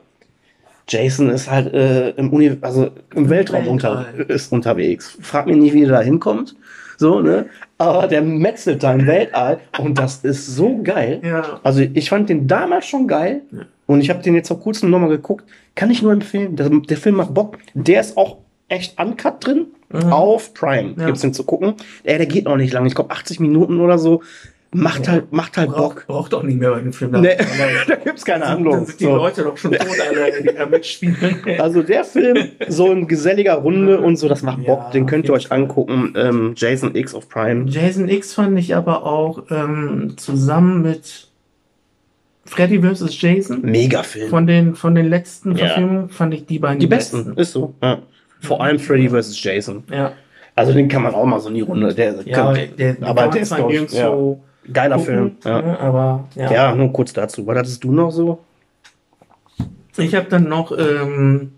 Jason 0.92 1.30
ist 1.30 1.50
halt 1.50 1.74
äh, 1.74 2.10
im, 2.12 2.32
Uni 2.34 2.58
also 2.62 2.90
im 3.16 3.30
Weltraum 3.30 3.68
unter 3.68 4.06
ist 4.28 4.52
unterwegs. 4.52 5.18
Frag 5.22 5.46
mich 5.48 5.56
nicht, 5.58 5.74
wie 5.74 5.82
der 5.82 5.90
da 5.90 6.02
hinkommt. 6.02 6.56
So, 6.98 7.20
ne? 7.20 7.46
Aber 7.78 8.08
der 8.08 8.22
metzelt 8.22 8.84
da 8.84 8.94
im 8.94 9.08
Weltall 9.08 9.60
und 9.80 9.98
das 9.98 10.18
ist 10.24 10.48
so 10.56 10.82
geil. 10.84 11.20
ja. 11.24 11.60
Also 11.64 11.82
ich 11.82 12.10
fand 12.10 12.30
den 12.30 12.48
damals 12.48 12.86
schon 12.86 13.08
geil 13.08 13.42
Ja. 13.52 13.60
und 13.88 14.02
ich 14.02 14.10
habe 14.10 14.22
den 14.22 14.36
jetzt 14.36 14.50
vor 14.50 14.60
kurzem 14.60 14.90
nochmal 14.92 15.10
geguckt. 15.10 15.46
Kann 15.76 15.90
ich 15.90 16.02
nur 16.04 16.12
empfehlen. 16.14 16.56
Der, 16.56 16.70
der 16.70 16.98
Film 16.98 17.16
macht 17.16 17.34
Bock. 17.34 17.58
Der 17.74 18.02
ist 18.02 18.18
auch 18.18 18.38
echt 18.68 19.00
uncut 19.00 19.46
drin. 19.46 19.68
Mhm. 19.90 20.14
Auf 20.14 20.54
Prime 20.54 20.94
Ja. 20.98 21.06
gibt's 21.08 21.22
den 21.22 21.34
zu 21.34 21.44
gucken. 21.44 21.74
Ey, 22.04 22.18
der 22.18 22.28
geht 22.28 22.48
auch 22.48 22.56
nicht 22.58 22.72
lang. 22.74 22.86
Ich 22.86 22.96
glaube 22.96 23.12
80 23.12 23.40
Minuten 23.40 23.80
oder 23.82 23.98
so. 23.98 24.22
Macht 24.74 25.10
halt, 25.10 25.34
macht 25.34 25.58
halt 25.58 25.70
Bock. 25.70 25.96
Braucht, 25.96 26.08
braucht 26.08 26.34
auch 26.34 26.44
nicht 26.44 26.58
mehr 26.58 26.72
bei 26.72 26.80
dem 26.80 26.94
Film. 26.94 27.12
Nee, 27.20 27.36
Dann- 27.36 27.48
da 27.90 27.96
gibt's 27.96 28.24
keine 28.24 28.46
Dann 28.46 28.50
Handlung. 28.54 28.86
sind 28.86 29.00
die 29.02 29.04
So. 29.04 29.16
Leute 29.18 29.44
doch 29.44 29.58
schon 29.58 29.72
tot, 29.74 29.82
alle, 30.00 30.42
die 30.42 30.56
da 30.58 30.66
mitspielen. 30.66 31.42
Also 31.60 31.84
der 31.84 32.06
Film, 32.06 32.38
so 32.70 32.90
in 32.92 33.06
geselliger 33.08 33.56
Runde 33.56 34.00
und 34.00 34.16
so, 34.16 34.30
das 34.30 34.44
macht 34.44 34.60
Ja, 34.64 34.76
Bock. 34.76 34.92
Den 34.92 35.08
könnt 35.08 35.26
ihr 35.26 35.34
euch 35.34 35.52
angucken. 35.52 36.14
Ähm, 36.16 36.54
Jason 36.56 36.96
X 36.96 37.14
auf 37.14 37.28
Prime. 37.28 37.66
Jason 37.70 38.08
X 38.08 38.34
fand 38.34 38.58
ich 38.58 38.74
aber 38.74 39.06
auch 39.06 39.44
ähm, 39.52 40.14
zusammen 40.16 40.82
mit 40.84 41.28
Freddy 42.46 42.82
vs. 42.82 43.22
Jason 43.22 43.62
Mega 43.64 44.04
Film. 44.04 44.30
von 44.30 44.48
den, 44.48 44.76
von 44.76 44.96
den 44.96 45.10
letzten 45.10 45.52
Ja. 45.56 45.66
Verfilmungen 45.68 46.10
fand 46.10 46.34
ich 46.34 46.46
die 46.46 46.60
beiden 46.60 46.80
Die 46.80 46.88
besten, 46.88 47.34
ist 47.36 47.52
so. 47.52 47.74
Ja. 47.84 48.00
Vor 48.40 48.64
allem 48.64 48.80
Freddy 48.80 49.10
vs. 49.10 49.42
Jason. 49.44 49.84
Ja, 49.92 50.14
Also 50.56 50.74
den 50.74 50.88
kann 50.88 51.04
man 51.04 51.14
auch 51.14 51.26
mal 51.26 51.40
so 51.40 51.50
in 51.50 51.56
die 51.56 51.62
Runde. 51.62 51.94
Der, 51.94 52.16
ja 52.26 52.36
kann, 52.36 52.56
der, 52.78 52.94
der, 52.94 53.08
aber 53.08 53.28
der 53.28 53.42
ist 53.42 53.50
zwar 53.50 53.58
glaub 53.60 53.72
ich, 53.72 53.80
nirgendwo 53.92 54.42
geiler 54.72 54.98
gucken, 54.98 55.14
Film. 55.14 55.32
Ja. 55.44 55.62
ne, 55.62 55.80
aber 55.80 56.28
ja. 56.36 56.52
ja, 56.52 56.76
nur 56.76 56.92
kurz 56.92 57.14
dazu. 57.14 57.46
Was 57.48 57.58
hattest 57.58 57.84
du 57.84 57.92
noch 57.92 58.12
so? 58.12 58.40
Ich 59.98 60.16
habe 60.16 60.28
dann 60.30 60.48
noch, 60.48 60.72
ähm, 60.78 61.52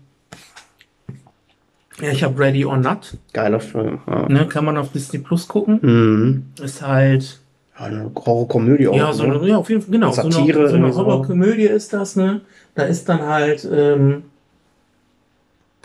ja, 2.00 2.10
ich 2.10 2.24
habe 2.24 2.38
Ready 2.38 2.64
or 2.64 2.76
Not, 2.76 3.16
Geiler 3.32 3.60
Film. 3.60 4.00
Ja. 4.06 4.28
ne, 4.28 4.46
kann 4.46 4.64
man 4.64 4.76
auf 4.76 4.90
Disney 4.90 5.20
Plus 5.20 5.46
gucken. 5.46 5.78
Mhm. 5.80 6.64
Ist 6.64 6.82
halt 6.82 7.40
Eine 7.76 8.10
Horrorkomödie 8.14 8.88
auch. 8.88 8.96
Ja, 8.96 9.12
so 9.12 9.24
ne? 9.24 9.34
eine, 9.34 9.48
ja, 9.48 9.58
auf 9.58 9.70
jeden 9.70 9.82
Fall, 9.82 9.92
genau. 9.92 10.10
Satire 10.10 10.68
so 10.68 10.74
eine, 10.74 10.92
so 10.92 11.00
eine. 11.02 11.08
Horrorkomödie 11.08 11.66
ist 11.66 11.92
das, 11.92 12.16
ne? 12.16 12.40
Da 12.74 12.82
ist 12.82 13.08
dann 13.08 13.22
halt, 13.22 13.68
ähm, 13.72 14.24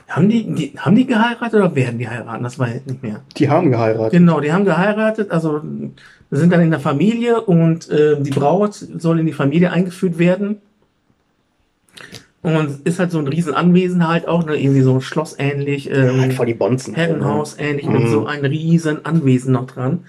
haben 0.07 0.27
die, 0.27 0.51
die, 0.55 0.73
haben 0.79 0.95
die 0.95 1.05
geheiratet 1.05 1.53
oder 1.53 1.75
werden 1.75 1.99
die 1.99 2.09
heiraten? 2.09 2.43
Das 2.43 2.57
weiß 2.57 2.77
ich 2.77 2.85
nicht 2.87 3.03
mehr. 3.03 3.21
Die 3.37 3.47
haben 3.47 3.69
geheiratet. 3.69 4.11
Genau, 4.11 4.39
die 4.39 4.51
haben 4.51 4.65
geheiratet, 4.65 5.29
also 5.29 5.61
sind 6.31 6.51
dann 6.53 6.61
in 6.61 6.69
der 6.71 6.79
Familie 6.79 7.41
und 7.41 7.89
äh, 7.89 8.21
die 8.21 8.29
Braut 8.29 8.73
soll 8.75 9.19
in 9.19 9.25
die 9.25 9.33
Familie 9.33 9.71
eingeführt 9.71 10.17
werden. 10.19 10.57
Und 12.41 12.85
ist 12.85 12.99
halt 12.99 13.11
so 13.11 13.19
ein 13.19 13.27
riesen 13.27 13.53
Anwesen 13.53 14.07
halt 14.07 14.27
auch, 14.27 14.45
ne? 14.45 14.55
irgendwie 14.55 14.81
so 14.81 15.01
schlosszähnlich, 15.01 15.89
ähm, 15.91 16.21
Halt 16.21 16.33
vor 16.33 16.45
die 16.45 16.53
Bonzen. 16.53 16.93
Herrenhaus 16.95 17.57
ähnlich 17.59 17.85
mit 17.87 18.03
Mhm. 18.03 18.07
so 18.11 18.25
einem 18.27 18.45
riesen 18.45 19.05
Anwesen 19.05 19.51
noch 19.51 19.67
dran. 19.67 20.05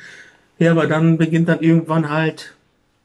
Ja, 0.60 0.70
aber 0.70 0.86
dann 0.86 1.18
beginnt 1.18 1.48
dann 1.48 1.60
irgendwann 1.60 2.08
halt 2.10 2.54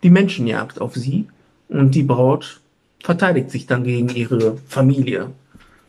die 0.04 0.12
Menschenjagd 0.12 0.80
auf 0.80 0.94
sie 0.94 1.26
und 1.70 1.96
die 1.96 2.04
Braut 2.04 2.60
verteidigt 3.04 3.50
sich 3.50 3.66
dann 3.66 3.84
gegen 3.84 4.10
ihre 4.10 4.58
Familie. 4.68 5.32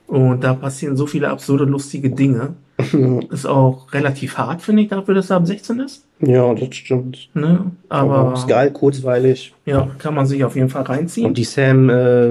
Und 0.06 0.42
da 0.42 0.54
passieren 0.54 0.96
so 0.96 1.06
viele 1.06 1.28
absurde, 1.28 1.64
lustige 1.64 2.08
Dinge. 2.10 2.54
Ist 3.30 3.46
auch 3.46 3.92
relativ 3.92 4.38
hart, 4.38 4.62
finde 4.62 4.82
ich, 4.82 4.88
dafür, 4.88 5.14
dass 5.14 5.28
er 5.28 5.36
ab 5.36 5.46
16 5.46 5.80
ist. 5.80 6.05
Ja, 6.20 6.54
das 6.54 6.74
stimmt. 6.74 7.28
Ne? 7.34 7.72
Aber 7.90 8.32
ist 8.34 8.48
geil, 8.48 8.70
kurzweilig. 8.70 9.52
ja, 9.66 9.86
kann 9.98 10.14
man 10.14 10.24
sich 10.24 10.42
auf 10.44 10.56
jeden 10.56 10.70
Fall 10.70 10.84
reinziehen. 10.84 11.26
Und 11.26 11.36
die 11.36 11.44
Sam 11.44 11.90
äh, 11.90 12.30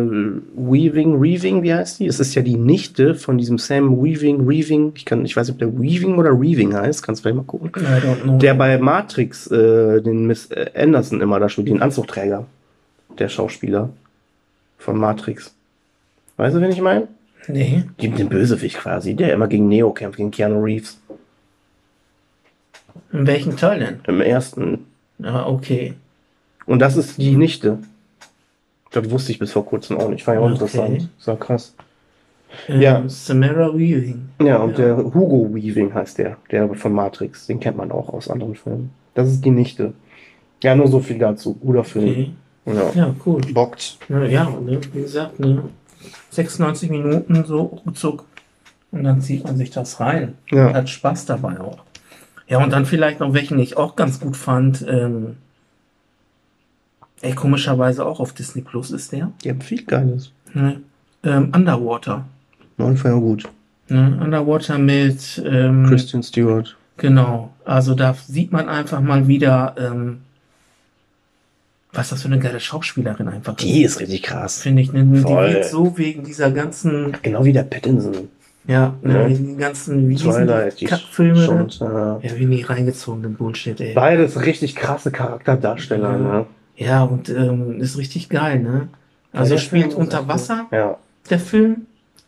Weaving, 0.56 1.20
Reaving, 1.20 1.62
wie 1.62 1.72
heißt 1.72 2.00
die? 2.00 2.08
Es 2.08 2.20
ist 2.20 2.34
ja 2.34 2.42
die 2.42 2.56
Nichte 2.58 3.14
von 3.14 3.38
diesem 3.38 3.60
Sam 3.60 4.04
Weaving, 4.04 4.48
Reaving. 4.48 4.94
Ich 4.96 5.06
kann, 5.06 5.24
ich 5.24 5.36
weiß 5.36 5.48
nicht, 5.48 5.54
ob 5.56 5.60
der 5.60 5.80
Weaving 5.80 6.16
oder 6.18 6.32
Reaving 6.32 6.74
heißt. 6.74 7.04
Kannst 7.04 7.20
du 7.20 7.24
vielleicht 7.30 7.38
mal 7.38 7.44
gucken. 7.44 7.70
I 7.76 8.04
don't 8.04 8.24
know. 8.24 8.38
Der 8.40 8.56
bei 8.56 8.80
Matrix 8.80 9.52
äh, 9.52 10.02
den 10.02 10.26
Miss 10.26 10.50
Anderson 10.76 11.22
immer 11.22 11.40
da 11.40 11.48
spielt, 11.48 11.68
den 11.68 11.84
Anzugträger. 11.84 12.48
Der 13.20 13.30
Schauspieler 13.30 13.90
von 14.80 14.98
Matrix. 14.98 15.54
Weißt 16.38 16.56
du, 16.56 16.62
wen 16.62 16.72
ich 16.72 16.82
meine? 16.82 17.08
nee. 17.48 17.84
Die- 18.02 18.10
Den 18.10 18.30
Bösewicht 18.30 18.78
quasi, 18.78 19.14
der 19.14 19.32
immer 19.34 19.48
gegen 19.48 19.68
Neo 19.68 19.92
kämpft, 19.92 20.18
gegen 20.18 20.32
Keanu 20.32 20.64
Reeves. 20.64 21.00
In 23.12 23.28
welchem 23.28 23.58
Teil 23.58 23.80
denn? 23.80 24.00
Im 24.08 24.22
ersten. 24.22 24.86
Ja, 25.20 25.46
okay. 25.48 25.94
Und 26.66 26.80
das 26.80 26.98
ist 26.98 27.18
die 27.18 27.36
Nichte. 27.36 27.78
Das 28.92 29.10
wusste 29.10 29.32
ich 29.32 29.40
bis 29.40 29.52
vor 29.52 29.66
kurzem 29.66 29.98
auch 29.98 30.10
nicht. 30.10 30.24
Fand 30.24 30.38
ich 30.38 30.42
auch 30.42 30.46
Okay. 30.46 30.54
interessant. 30.54 31.10
Das 31.18 31.28
war 31.28 31.38
krass. 31.38 31.74
Ähm, 32.68 32.82
Ja. 32.82 33.04
Samara 33.08 33.74
Weaving. 33.76 34.30
Ja, 34.42 34.58
und 34.58 34.78
Ja. 34.78 34.96
der 34.96 34.98
Hugo 34.98 35.54
Weaving 35.54 35.94
heißt 35.94 36.18
der, 36.18 36.38
der 36.52 36.74
von 36.76 36.94
Matrix. 36.94 37.48
Den 37.48 37.60
kennt 37.60 37.78
man 37.78 37.92
auch 37.92 38.10
aus 38.10 38.30
anderen 38.30 38.56
Filmen. 38.56 38.92
Das 39.14 39.30
ist 39.30 39.44
die 39.44 39.52
Nichte. 39.52 39.94
Ja, 40.64 40.76
nur 40.76 40.88
so 40.88 41.00
viel 41.00 41.18
dazu. 41.18 41.54
Guter 41.56 41.84
Film. 41.84 42.06
Okay. 42.10 42.32
Ja. 42.66 42.92
Ja, 42.96 43.16
cool. 43.26 43.42
Bockt. 43.54 43.98
Ja, 44.10 44.24
ja 44.26 44.50
ne, 44.50 44.80
wie 44.94 45.02
gesagt, 45.02 45.40
ne, 45.40 45.64
96 46.32 46.90
Minuten 46.90 47.44
so 47.46 47.62
ruckzuck. 47.86 48.26
Und 48.92 49.04
dann 49.04 49.22
zieht 49.22 49.44
man 49.44 49.58
sich 49.58 49.70
das 49.72 50.00
rein. 50.00 50.36
Ja. 50.52 50.68
Und 50.68 50.74
hat 50.74 50.90
Spaß 50.90 51.26
dabei 51.26 51.60
auch. 51.60 51.80
Ja, 52.48 52.64
und 52.64 52.72
dann 52.72 52.86
vielleicht 52.86 53.20
noch 53.20 53.34
welchen 53.34 53.58
ich 53.60 53.78
auch 53.78 53.96
ganz 53.96 54.20
gut 54.20 54.38
fand. 54.38 54.86
Ähm, 54.88 55.38
ey, 57.22 57.34
komischerweise 57.34 58.06
auch 58.06 58.20
auf 58.20 58.34
Disney 58.34 58.62
Plus 58.62 58.92
ist 58.92 59.12
der. 59.12 59.32
Die 59.44 59.50
haben 59.50 59.62
viel 59.62 59.84
Geiles. 59.84 60.32
Ne? 60.54 60.82
Ähm, 61.24 61.52
Underwater. 61.56 62.26
Neun 62.78 62.98
Fall 62.98 63.20
gut. 63.20 63.48
Ne? 63.90 64.20
Underwater 64.22 64.78
mit. 64.78 65.42
Ähm, 65.44 65.88
Christian 65.88 66.22
Stewart. 66.22 66.76
Genau. 66.98 67.54
Also 67.66 67.96
da 67.96 68.14
sieht 68.14 68.52
man 68.52 68.70
einfach 68.70 69.02
mal 69.02 69.28
wieder, 69.28 69.76
ähm, 69.78 70.22
was 71.92 72.10
das 72.10 72.22
für 72.22 72.28
eine 72.28 72.40
geile 72.40 72.60
Schauspielerin 72.60 73.28
einfach 73.28 73.56
Die 73.56 73.84
ist 73.84 74.00
richtig 74.00 74.24
krass. 74.24 74.62
Finde 74.62 74.82
ich, 74.82 74.94
ne? 74.94 75.04
die 75.04 75.22
Voll. 75.22 75.54
wird 75.54 75.66
so 75.66 75.98
wegen 75.98 76.24
dieser 76.24 76.52
ganzen, 76.52 77.18
Genau 77.22 77.44
wie 77.44 77.54
der 77.54 77.64
Pattinson. 77.64 78.30
Ja, 78.68 78.94
ne, 79.04 79.30
Ja. 79.30 79.58
ganzen, 79.58 80.10
die 80.10 80.16
Die 80.16 80.86
Kackfilme? 80.86 81.46
schon, 81.46 81.58
ne? 81.80 82.20
äh, 82.24 82.28
Ja, 82.28 82.36
wie 82.38 82.46
nie 82.46 82.62
reingezogenen 82.64 83.36
Bullshit, 83.36 83.80
ey. 83.80 83.94
beides 83.94 84.42
richtig 84.46 84.76
krasse 84.76 85.12
Charakterdarsteller. 85.12 86.12
Ja. 86.12 86.18
Ne? 86.18 86.46
Ja, 86.78 87.04
und 87.04 87.30
ähm, 87.30 87.80
ist 87.80 87.98
richtig 87.98 88.30
geil, 88.30 88.60
ne? 88.60 88.88
Also 89.32 89.52
der 89.56 89.60
spielt 89.60 89.94
unter 89.94 90.28
Wasser, 90.28 90.66
Ja. 90.72 90.98
der 91.30 91.40
Film, 91.40 91.86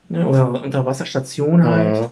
ne? 0.10 0.28
oder 0.28 0.64
Unterwasserstation 0.64 1.64
halt. 1.64 1.96
Ja. 1.98 2.12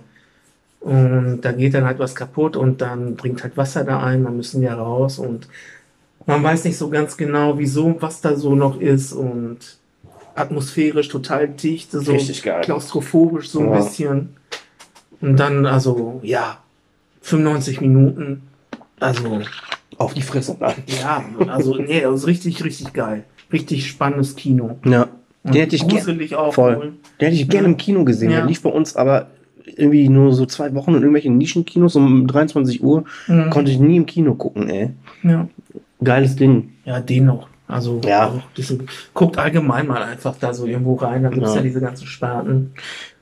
Und 0.81 1.41
da 1.41 1.51
geht 1.51 1.73
dann 1.73 1.85
halt 1.85 1.97
was 1.99 2.13
kaputt 2.13 2.55
und 2.55 2.81
dann 2.81 3.15
bringt 3.15 3.41
halt 3.43 3.57
Wasser 3.57 3.83
da 3.83 4.03
ein, 4.03 4.23
dann 4.23 4.37
müssen 4.37 4.61
die 4.61 4.67
ja 4.67 4.75
raus 4.75 5.17
und 5.17 5.47
man 6.27 6.43
weiß 6.43 6.63
nicht 6.65 6.77
so 6.77 6.89
ganz 6.89 7.17
genau, 7.17 7.57
wieso, 7.57 7.95
was 8.01 8.21
da 8.21 8.35
so 8.35 8.55
noch 8.55 8.79
ist 8.79 9.13
und 9.13 9.57
atmosphärisch 10.35 11.07
total 11.09 11.47
dicht, 11.47 11.91
so 11.91 12.11
Richtig 12.11 12.43
geil. 12.43 12.61
klaustrophobisch 12.61 13.49
so 13.49 13.59
ein 13.61 13.69
Ja. 13.69 13.75
bisschen. 13.77 14.29
Und 15.21 15.39
dann, 15.39 15.65
also, 15.65 16.19
ja, 16.23 16.57
95 17.21 17.81
Minuten, 17.81 18.41
also, 18.99 19.41
Auf 19.97 20.13
die 20.13 20.21
Fresse. 20.21 20.57
Nein. 20.59 20.73
ja, 20.87 21.23
also, 21.47 21.75
nee, 21.75 22.01
das 22.01 22.21
ist 22.21 22.27
richtig, 22.27 22.63
richtig 22.65 22.91
geil. 22.93 23.23
Richtig 23.53 23.87
spannendes 23.87 24.35
Kino. 24.35 24.77
Ja. 24.85 25.07
Und 25.43 25.53
Den 25.55 25.61
hätte 25.61 25.75
ich 25.75 25.83
gerne. 25.87 25.93
gruselig 26.01 26.35
auch. 26.35 26.53
Voll. 26.53 26.93
Den 27.21 27.25
hätte 27.27 27.35
ich 27.41 27.47
gerne 27.47 27.67
Ja. 27.67 27.71
im 27.71 27.77
Kino 27.77 28.03
gesehen. 28.03 28.31
Ja. 28.31 28.37
Der 28.39 28.45
lief 28.47 28.61
bei 28.61 28.69
uns 28.69 28.95
aber 28.97 29.27
irgendwie 29.65 30.09
nur 30.09 30.33
so 30.33 30.45
zwei 30.45 30.73
Wochen 30.75 30.91
in 30.91 30.95
irgendwelchen 30.97 31.37
Nischenkinos 31.37 31.95
um 31.95 32.27
23 32.27 32.83
Uhr. 32.83 33.05
Mhm. 33.27 33.49
Konnte 33.51 33.71
ich 33.71 33.79
nie 33.79 33.95
im 33.97 34.05
Kino 34.05 34.33
gucken, 34.35 34.69
ey. 34.69 34.89
Ja. 35.23 35.47
Geiles 36.03 36.35
Ding. 36.35 36.73
Ja, 36.83 36.99
den 36.99 37.25
noch. 37.25 37.47
Also, 37.67 37.99
Ja. 38.05 38.27
auch 38.27 38.41
diese, 38.55 38.79
guckt 39.13 39.37
allgemein 39.37 39.87
mal 39.87 40.01
einfach 40.03 40.35
da 40.39 40.53
so 40.53 40.65
irgendwo 40.65 40.95
rein, 40.95 41.23
da 41.23 41.29
gibt's 41.29 41.49
Ja. 41.51 41.55
ja. 41.57 41.61
diese 41.61 41.81
ganzen 41.81 42.05
Sparten. 42.07 42.73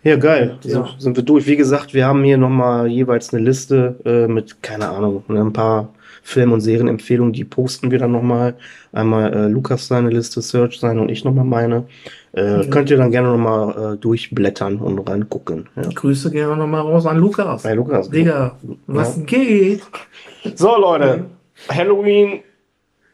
Ja, 0.04 0.18
geil. 0.18 0.58
Ja. 0.64 0.70
So, 0.70 0.88
sind 0.98 1.16
wir 1.16 1.24
durch. 1.24 1.48
Wie 1.48 1.56
gesagt, 1.56 1.94
wir 1.94 2.06
haben 2.06 2.24
hier 2.26 2.38
nochmal 2.38 2.88
jeweils 2.88 3.34
eine 3.34 3.42
Liste 3.42 3.96
äh, 4.04 4.28
mit, 4.28 4.62
keine 4.62 4.90
Ahnung, 4.90 5.24
ne, 5.30 5.40
ein 5.40 5.54
paar 5.54 5.94
Film- 6.26 6.52
und 6.52 6.62
Serienempfehlungen, 6.62 7.32
die 7.34 7.44
posten 7.46 7.90
wir 7.92 8.00
dann 8.00 8.12
nochmal. 8.12 8.56
Einmal 8.92 9.34
äh, 9.34 9.48
Lukas 9.48 9.88
seine 9.88 10.10
Liste, 10.10 10.42
Search 10.42 10.80
seine 10.80 11.02
und 11.02 11.10
ich 11.10 11.24
nochmal 11.24 11.46
meine. 11.46 11.86
Äh, 12.34 12.58
Mhm. 12.66 12.70
Könnt 12.70 12.90
ihr 12.90 12.98
dann 12.98 13.12
gerne 13.12 13.30
nochmal 13.30 13.94
äh, 13.94 13.98
durchblättern 13.98 14.78
und 14.78 15.00
reingucken. 15.08 15.70
Ja. 15.76 15.84
Grüße 15.94 16.32
gerne 16.32 16.58
nochmal 16.58 16.82
raus 16.82 17.06
an 17.06 17.18
Lukas. 17.18 17.64
Bei 17.64 17.74
Lukas. 17.74 18.10
Digga, 18.10 18.58
was 18.88 19.18
Ja. 19.18 19.24
geht? 19.24 19.84
So, 20.56 20.78
Leute. 20.80 21.26
Halloween 21.70 22.40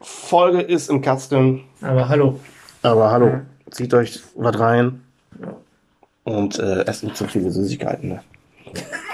Folge 0.00 0.60
ist 0.60 0.88
im 0.90 1.00
Kasten. 1.02 1.62
Aber 1.82 2.08
hallo. 2.08 2.40
Aber 2.82 3.10
hallo, 3.10 3.26
Ja. 3.26 3.42
zieht 3.70 3.92
euch 3.94 4.20
was 4.34 4.58
rein. 4.58 5.02
Ja. 5.40 5.54
Und 6.24 6.58
äh, 6.58 6.82
esst 6.86 7.04
nicht 7.04 7.16
so 7.16 7.26
viele 7.26 7.50
Süßigkeiten. 7.50 8.08
Ne? 8.10 8.20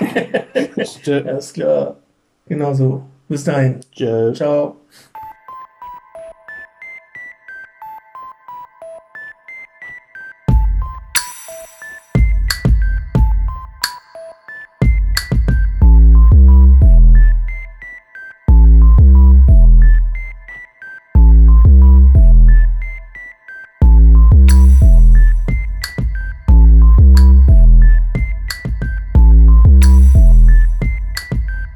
Alles 1.27 1.53
klar. 1.53 1.97
Genau 2.47 2.75
so. 2.75 3.03
Bis 3.29 3.45
dahin. 3.45 3.81
Tschö. 3.93 4.33
Ciao. 4.35 4.77